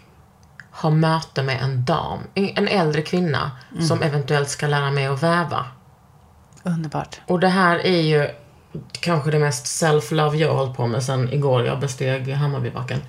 ha 0.70 0.90
möte 0.90 1.42
med 1.42 1.62
en 1.62 1.84
dam, 1.84 2.18
en 2.34 2.68
äldre 2.68 3.02
kvinna 3.02 3.50
som 3.88 4.02
eventuellt 4.02 4.48
ska 4.50 4.66
lära 4.66 4.90
mig 4.90 5.06
att 5.06 5.22
väva. 5.22 5.64
Underbart. 6.66 7.20
Och 7.26 7.40
det 7.40 7.48
här 7.48 7.86
är 7.86 8.00
ju 8.00 8.28
kanske 8.92 9.30
det 9.30 9.38
mest 9.38 9.82
self-love 9.82 10.34
jag 10.34 10.48
har 10.48 10.56
hållit 10.56 10.76
på 10.76 10.86
med 10.86 11.02
sen 11.02 11.32
igår 11.32 11.66
jag 11.66 11.80
besteg 11.80 12.32
Hammarbybacken. 12.32 13.02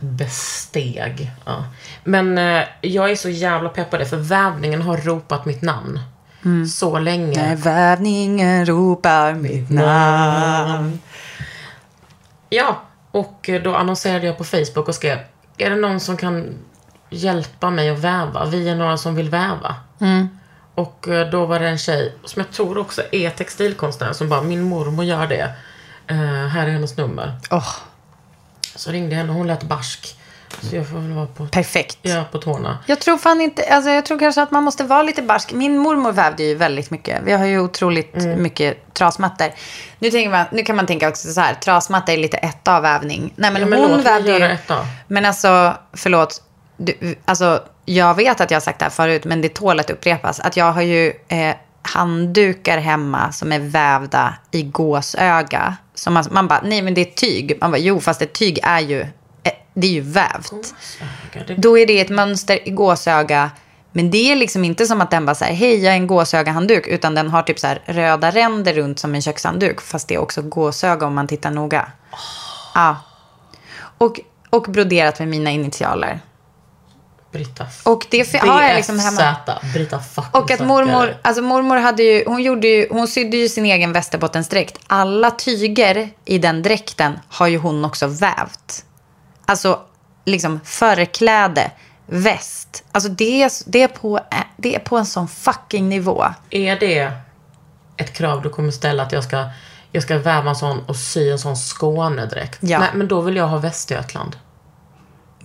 Besteg, 0.00 1.30
ja. 1.44 1.64
Men 2.04 2.38
eh, 2.38 2.64
jag 2.80 3.10
är 3.10 3.16
så 3.16 3.28
jävla 3.28 3.68
pepp 3.68 3.90
på 3.90 3.98
det 3.98 4.06
för 4.06 4.16
vävningen 4.16 4.82
har 4.82 4.96
ropat 4.96 5.44
mitt 5.44 5.62
namn. 5.62 6.00
Så 6.68 6.98
länge. 6.98 7.42
När 7.42 7.56
vävningen 7.56 8.66
ropar 8.66 9.34
mitt 9.34 9.70
namn. 9.70 10.98
Ja, 12.48 12.82
och 13.10 13.50
då 13.64 13.74
annonserade 13.74 14.26
jag 14.26 14.38
på 14.38 14.44
Facebook 14.44 14.88
och 14.88 14.94
skrev, 14.94 15.18
är 15.58 15.70
det 15.70 15.76
någon 15.76 16.00
som 16.00 16.16
kan 16.16 16.54
hjälpa 17.10 17.70
mig 17.70 17.90
att 17.90 17.98
väva? 17.98 18.44
Vi 18.44 18.68
är 18.68 18.74
några 18.74 18.96
som 18.96 19.14
vill 19.14 19.30
väva. 19.30 19.74
Och 20.76 21.08
eh, 21.08 21.30
då 21.30 21.46
var 21.46 21.60
det 21.60 21.68
en 21.68 21.78
tjej, 21.78 22.14
som 22.24 22.40
jag 22.42 22.50
tror 22.52 22.78
också 22.78 23.02
är 23.12 23.30
textilkonstnär, 23.30 24.12
som 24.12 24.28
bara, 24.28 24.42
min 24.42 24.62
mormor 24.62 25.04
gör 25.04 25.26
det. 25.26 25.52
Eh, 26.06 26.16
här 26.46 26.66
är 26.66 26.70
hennes 26.70 26.96
nummer. 26.96 27.32
Åh, 27.50 27.68
Så 28.76 28.90
ringde 28.90 29.10
jag 29.10 29.18
henne 29.18 29.30
och 29.30 29.36
hon 29.38 29.46
lät 29.46 29.62
barsk. 29.62 30.16
Så 30.62 30.76
jag 30.76 30.88
får 30.88 30.98
väl 30.98 31.12
vara 31.12 31.26
på, 31.26 31.46
perfekt. 31.46 31.98
ja, 32.02 32.24
på 32.32 32.38
tårna. 32.38 32.78
Jag 32.86 33.00
tror 33.00 33.18
fan 33.18 33.40
inte, 33.40 33.62
alltså 33.74 33.90
jag 33.90 34.06
tror 34.06 34.18
kanske 34.18 34.42
att 34.42 34.50
man 34.50 34.64
måste 34.64 34.84
vara 34.84 35.02
lite 35.02 35.22
barsk. 35.22 35.52
Min 35.52 35.78
mormor 35.78 36.12
vävde 36.12 36.42
ju 36.42 36.54
väldigt 36.54 36.90
mycket. 36.90 37.20
Vi 37.24 37.32
har 37.32 37.44
ju 37.46 37.60
otroligt 37.60 38.16
Mm. 38.16 38.42
mycket 38.42 38.94
trasmattor. 38.94 39.48
Nu, 39.98 40.10
tänker 40.10 40.30
man, 40.30 40.46
nu 40.52 40.62
kan 40.62 40.76
man 40.76 40.86
tänka 40.86 41.08
också 41.08 41.32
så 41.32 41.40
här, 41.40 41.54
trasmatta 41.54 42.12
är 42.12 42.16
lite 42.16 42.36
ett 42.36 42.68
av 42.68 42.82
vävning. 42.82 43.32
Nej 43.36 43.50
men, 43.50 43.62
Ja, 43.62 43.68
men 43.68 43.90
hon 43.90 44.02
vävde 44.02 44.38
ju. 44.38 44.56
Men 45.06 45.26
alltså, 45.26 45.74
förlåt. 45.92 46.42
Du, 46.76 47.16
alltså, 47.24 47.62
jag 47.86 48.14
vet 48.14 48.40
att 48.40 48.50
jag 48.50 48.56
har 48.56 48.60
sagt 48.62 48.78
det 48.78 48.84
här 48.84 48.90
förut, 48.90 49.24
men 49.24 49.40
det 49.40 49.48
tål 49.54 49.80
att 49.80 49.90
upprepas. 49.90 50.40
Att 50.40 50.56
jag 50.56 50.72
har 50.72 50.82
ju 50.82 51.12
eh, 51.28 51.54
handdukar 51.82 52.78
hemma 52.78 53.32
som 53.32 53.52
är 53.52 53.58
vävda 53.58 54.34
i 54.50 54.62
gåsöga. 54.62 55.76
Som 55.94 56.14
man, 56.14 56.24
man 56.30 56.48
bara, 56.48 56.60
nej 56.64 56.82
men 56.82 56.94
det 56.94 57.00
är 57.00 57.04
tyg. 57.14 57.58
Man 57.60 57.70
bara, 57.70 57.78
jo 57.78 58.00
fast 58.00 58.22
ett 58.22 58.32
tyg 58.32 58.58
är 58.62 58.80
ju, 58.80 59.00
eh, 59.42 59.52
det 59.74 59.86
är 59.86 59.90
ju 59.90 60.00
vävt. 60.00 60.50
Gåsöga, 60.50 61.44
det- 61.46 61.54
Då 61.54 61.78
är 61.78 61.86
det 61.86 62.00
ett 62.00 62.08
mönster 62.10 62.68
i 62.68 62.70
gåsöga. 62.70 63.50
Men 63.92 64.10
det 64.10 64.32
är 64.32 64.36
liksom 64.36 64.64
inte 64.64 64.86
som 64.86 65.00
att 65.00 65.10
den 65.10 65.26
bara 65.26 65.34
säger 65.34 65.54
hej 65.54 65.84
jag 65.84 65.92
är 65.92 65.96
en 65.96 66.06
gåsögahandduk. 66.06 66.86
Utan 66.86 67.14
den 67.14 67.28
har 67.30 67.42
typ 67.42 67.58
så 67.58 67.66
här 67.66 67.82
röda 67.86 68.30
ränder 68.30 68.74
runt 68.74 68.98
som 68.98 69.14
en 69.14 69.22
kökshandduk. 69.22 69.80
Fast 69.80 70.08
det 70.08 70.14
är 70.14 70.18
också 70.18 70.42
gåsöga 70.42 71.06
om 71.06 71.14
man 71.14 71.26
tittar 71.26 71.50
noga. 71.50 71.86
Ja. 72.74 72.96
Och, 73.98 74.20
och 74.50 74.62
broderat 74.62 75.18
med 75.18 75.28
mina 75.28 75.50
initialer. 75.50 76.20
Britta. 77.36 77.66
Och 77.82 78.06
det 78.10 78.24
fi- 78.24 78.38
har 78.38 78.62
jag 78.62 78.76
liksom 78.76 78.98
hemma. 78.98 79.36
BFZ, 79.46 79.72
Britta 79.74 79.98
fucking 80.00 80.40
Och 80.42 80.50
att 80.50 80.60
mormor, 80.60 81.16
alltså 81.22 81.42
mormor 81.42 81.76
hade 81.76 82.02
ju, 82.02 82.24
hon 82.26 82.42
gjorde 82.42 82.68
ju, 82.68 82.88
hon 82.90 83.08
sydde 83.08 83.36
ju 83.36 83.48
sin 83.48 83.64
egen 83.66 83.92
västerbottensdräkt. 83.92 84.78
Alla 84.86 85.30
tyger 85.30 86.10
i 86.24 86.38
den 86.38 86.62
dräkten 86.62 87.18
har 87.28 87.46
ju 87.46 87.58
hon 87.58 87.84
också 87.84 88.06
vävt. 88.06 88.84
Alltså 89.46 89.80
liksom 90.24 90.60
förkläde, 90.64 91.70
väst. 92.06 92.84
Alltså 92.92 93.10
det 93.10 93.42
är, 93.42 93.50
det 93.66 93.82
är, 93.82 93.88
på, 93.88 94.20
det 94.56 94.74
är 94.74 94.78
på 94.78 94.96
en 94.96 95.06
sån 95.06 95.28
fucking 95.28 95.88
nivå. 95.88 96.24
Är 96.50 96.76
det 96.80 97.12
ett 97.96 98.12
krav 98.12 98.42
du 98.42 98.48
kommer 98.50 98.70
ställa 98.70 99.02
att 99.02 99.12
jag 99.12 99.24
ska, 99.24 99.44
jag 99.92 100.02
ska 100.02 100.18
väva 100.18 100.50
en 100.50 100.56
sån 100.56 100.80
och 100.86 100.96
sy 100.96 101.30
en 101.30 101.38
sån 101.38 101.56
Skånedräkt? 101.56 102.58
Ja. 102.60 102.78
Nej, 102.78 102.88
men 102.94 103.08
då 103.08 103.20
vill 103.20 103.36
jag 103.36 103.46
ha 103.48 103.58
Västergötland. 103.58 104.36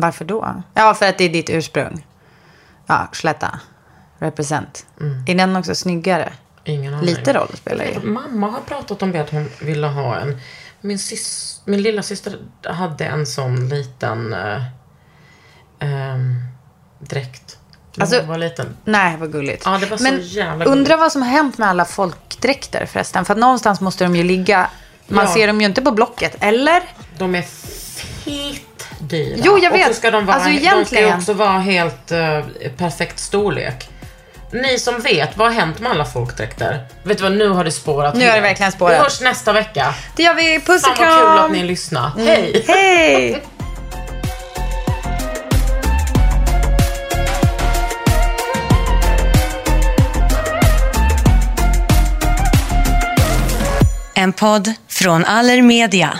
Varför 0.02 0.26
då? 0.26 0.64
Ja, 0.74 0.94
för 0.94 1.06
att 1.10 1.18
det 1.18 1.24
är 1.24 1.30
ditt 1.30 1.50
ursprung. 1.50 2.06
Ja, 2.88 3.08
slätta. 3.14 3.60
Represent. 4.20 4.86
Är 5.28 5.36
den 5.36 5.56
också 5.56 5.76
snyggare? 5.76 6.34
Ingen 6.64 6.94
aning. 6.94 7.06
Lite 7.06 7.34
roll 7.34 7.52
spelar 7.56 7.86
ju. 7.86 8.00
Mamma 8.10 8.48
har 8.50 8.60
pratat 8.62 9.02
om 9.02 9.12
det, 9.12 9.20
att 9.22 9.30
hon 9.30 9.50
ville 9.62 9.88
ha 9.88 10.16
en. 10.16 10.40
Min, 10.82 11.00
sys, 11.00 11.62
min 11.66 11.82
lilla 11.82 12.04
syster 12.04 12.38
hade 12.64 13.06
en 13.06 13.26
sån 13.26 13.70
liten 13.70 14.34
äh, 14.34 14.64
ähm, 15.80 16.36
dräkt. 17.00 17.58
När 17.96 18.04
Alltså- 18.04 18.20
hon 18.20 18.28
var 18.28 18.38
liten. 18.38 18.76
Nej, 18.86 19.18
vad 19.18 19.32
gulligt. 19.32 19.62
Ja, 19.66 19.78
det 19.78 19.86
var 19.86 19.98
så 19.98 20.04
Men 20.04 20.20
jävla 20.22 20.66
undra 20.66 20.76
gulligt. 20.84 21.00
vad 21.00 21.12
som 21.12 21.22
har 21.22 21.30
hänt 21.30 21.58
med 21.58 21.70
alla 21.70 21.86
folkdräkter 21.86 22.86
förresten. 22.86 23.26
För 23.26 23.34
att 23.34 23.40
någonstans 23.40 23.82
måste 23.82 24.04
de 24.04 24.16
ju 24.16 24.24
ligga. 24.24 24.70
Man 25.08 25.26
Ja. 25.26 25.34
ser 25.34 25.48
dem 25.48 25.62
ju 25.62 25.68
inte 25.68 25.82
på 25.82 25.92
Blocket, 25.92 26.36
eller? 26.40 26.84
De 27.18 27.36
är 27.36 27.46
fitdyra. 29.00 29.42
Jo, 29.44 29.58
jag 29.60 29.72
vet. 29.72 29.90
Och 29.90 29.96
så 29.96 30.00
ska 30.00 30.12
de, 30.12 30.26
vara, 30.26 30.36
Alltså, 30.36 30.50
de 30.50 30.58
ska 30.60 30.68
egentligen. 30.76 31.18
också 31.18 31.34
vara 31.34 31.60
helt 31.60 32.12
eh, 32.12 32.40
perfekt 32.78 33.20
storlek. 33.20 33.90
ni 34.52 34.80
som 34.80 35.00
vet, 35.00 35.38
vad 35.38 35.48
har 35.48 35.54
hänt 35.56 35.80
med 35.80 35.92
alla 35.92 36.06
folkdräkter? 36.06 36.86
Vet 37.04 37.18
du 37.18 37.24
vad, 37.24 37.32
nu 37.32 37.50
har 37.50 37.64
det 37.64 37.72
spårat 37.72 38.16
Nu 38.16 38.28
har 38.28 38.36
det 38.36 38.42
verkligen 38.42 38.72
spårat. 38.72 38.94
Vi 38.94 38.98
hörs 39.04 39.22
nästa 39.22 39.54
vecka. 39.54 39.94
Det 40.16 40.24
gör 40.24 40.34
vi. 40.34 40.60
Puss 40.66 40.82
Fan 40.82 40.92
och 40.92 40.98
vad 41.00 41.08
kul 41.08 41.28
att 41.28 41.38
kram. 41.38 41.52
ni 41.52 41.64
lyssnar. 41.64 42.12
Hej! 42.18 42.66
Hej! 42.68 43.44
En 54.16 54.34
podd 54.34 54.74
från 54.88 55.26
Allermedia. 55.26 56.20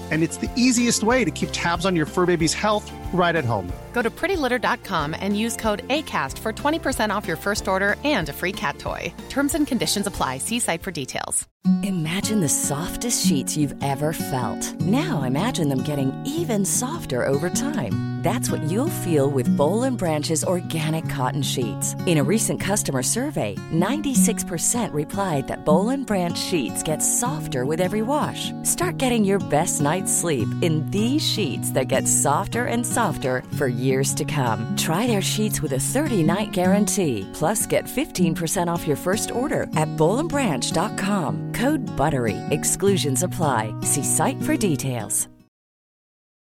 and 0.09 0.23
it's 0.23 0.37
the 0.37 0.49
easiest 0.55 1.03
way 1.03 1.23
to 1.23 1.31
keep 1.31 1.49
tabs 1.51 1.85
on 1.85 1.95
your 1.95 2.05
fur 2.05 2.25
baby's 2.25 2.53
health 2.53 2.91
right 3.13 3.35
at 3.35 3.45
home. 3.45 3.71
Go 3.93 4.01
to 4.01 4.09
prettylitter.com 4.09 5.15
and 5.19 5.37
use 5.37 5.55
code 5.55 5.87
ACAST 5.89 6.39
for 6.39 6.51
20% 6.51 7.13
off 7.13 7.27
your 7.27 7.37
first 7.37 7.67
order 7.67 7.97
and 8.03 8.29
a 8.29 8.33
free 8.33 8.53
cat 8.53 8.79
toy. 8.79 9.13
Terms 9.29 9.53
and 9.53 9.67
conditions 9.67 10.07
apply. 10.07 10.39
See 10.39 10.59
site 10.59 10.81
for 10.81 10.91
details. 10.91 11.47
Imagine 11.83 12.39
the 12.39 12.49
softest 12.49 13.23
sheets 13.23 13.55
you've 13.55 13.75
ever 13.83 14.13
felt. 14.13 14.81
Now 14.81 15.21
imagine 15.21 15.69
them 15.69 15.83
getting 15.83 16.11
even 16.25 16.65
softer 16.65 17.23
over 17.23 17.51
time. 17.51 18.11
That's 18.21 18.51
what 18.51 18.61
you'll 18.69 19.01
feel 19.01 19.31
with 19.31 19.49
Bowl 19.57 19.81
and 19.81 19.97
Branch's 19.97 20.43
organic 20.43 21.09
cotton 21.09 21.41
sheets. 21.41 21.95
In 22.05 22.19
a 22.19 22.23
recent 22.23 22.61
customer 22.61 23.01
survey, 23.01 23.55
96% 23.73 24.93
replied 24.93 25.47
that 25.47 25.65
Bowl 25.65 25.89
and 25.89 26.05
Branch 26.05 26.37
sheets 26.37 26.83
get 26.83 26.99
softer 26.99 27.65
with 27.65 27.81
every 27.81 28.03
wash. 28.03 28.51
Start 28.61 28.99
getting 28.99 29.25
your 29.25 29.39
best 29.49 29.81
night's 29.81 30.13
sleep 30.13 30.47
in 30.61 30.87
these 30.91 31.27
sheets 31.27 31.71
that 31.71 31.87
get 31.87 32.07
softer 32.07 32.65
and 32.65 32.85
softer 33.01 33.41
for 33.57 33.67
years 33.67 34.13
to 34.13 34.25
come. 34.25 34.59
Try 34.77 35.07
their 35.07 35.23
sheets 35.33 35.61
with 35.63 35.73
a 35.73 35.85
30-night 35.93 36.51
guarantee. 36.51 37.27
Plus, 37.33 37.65
get 37.65 37.85
15% 37.85 38.67
off 38.73 38.87
your 38.87 38.97
first 38.97 39.31
order 39.31 39.63
at 39.75 39.89
bowlandbranch.com. 39.97 41.53
Code 41.53 41.81
BUTTERY. 41.97 42.37
Exclusions 42.51 43.23
apply. 43.23 43.73
See 43.81 44.03
site 44.03 44.41
for 44.43 44.55
details. 44.55 45.30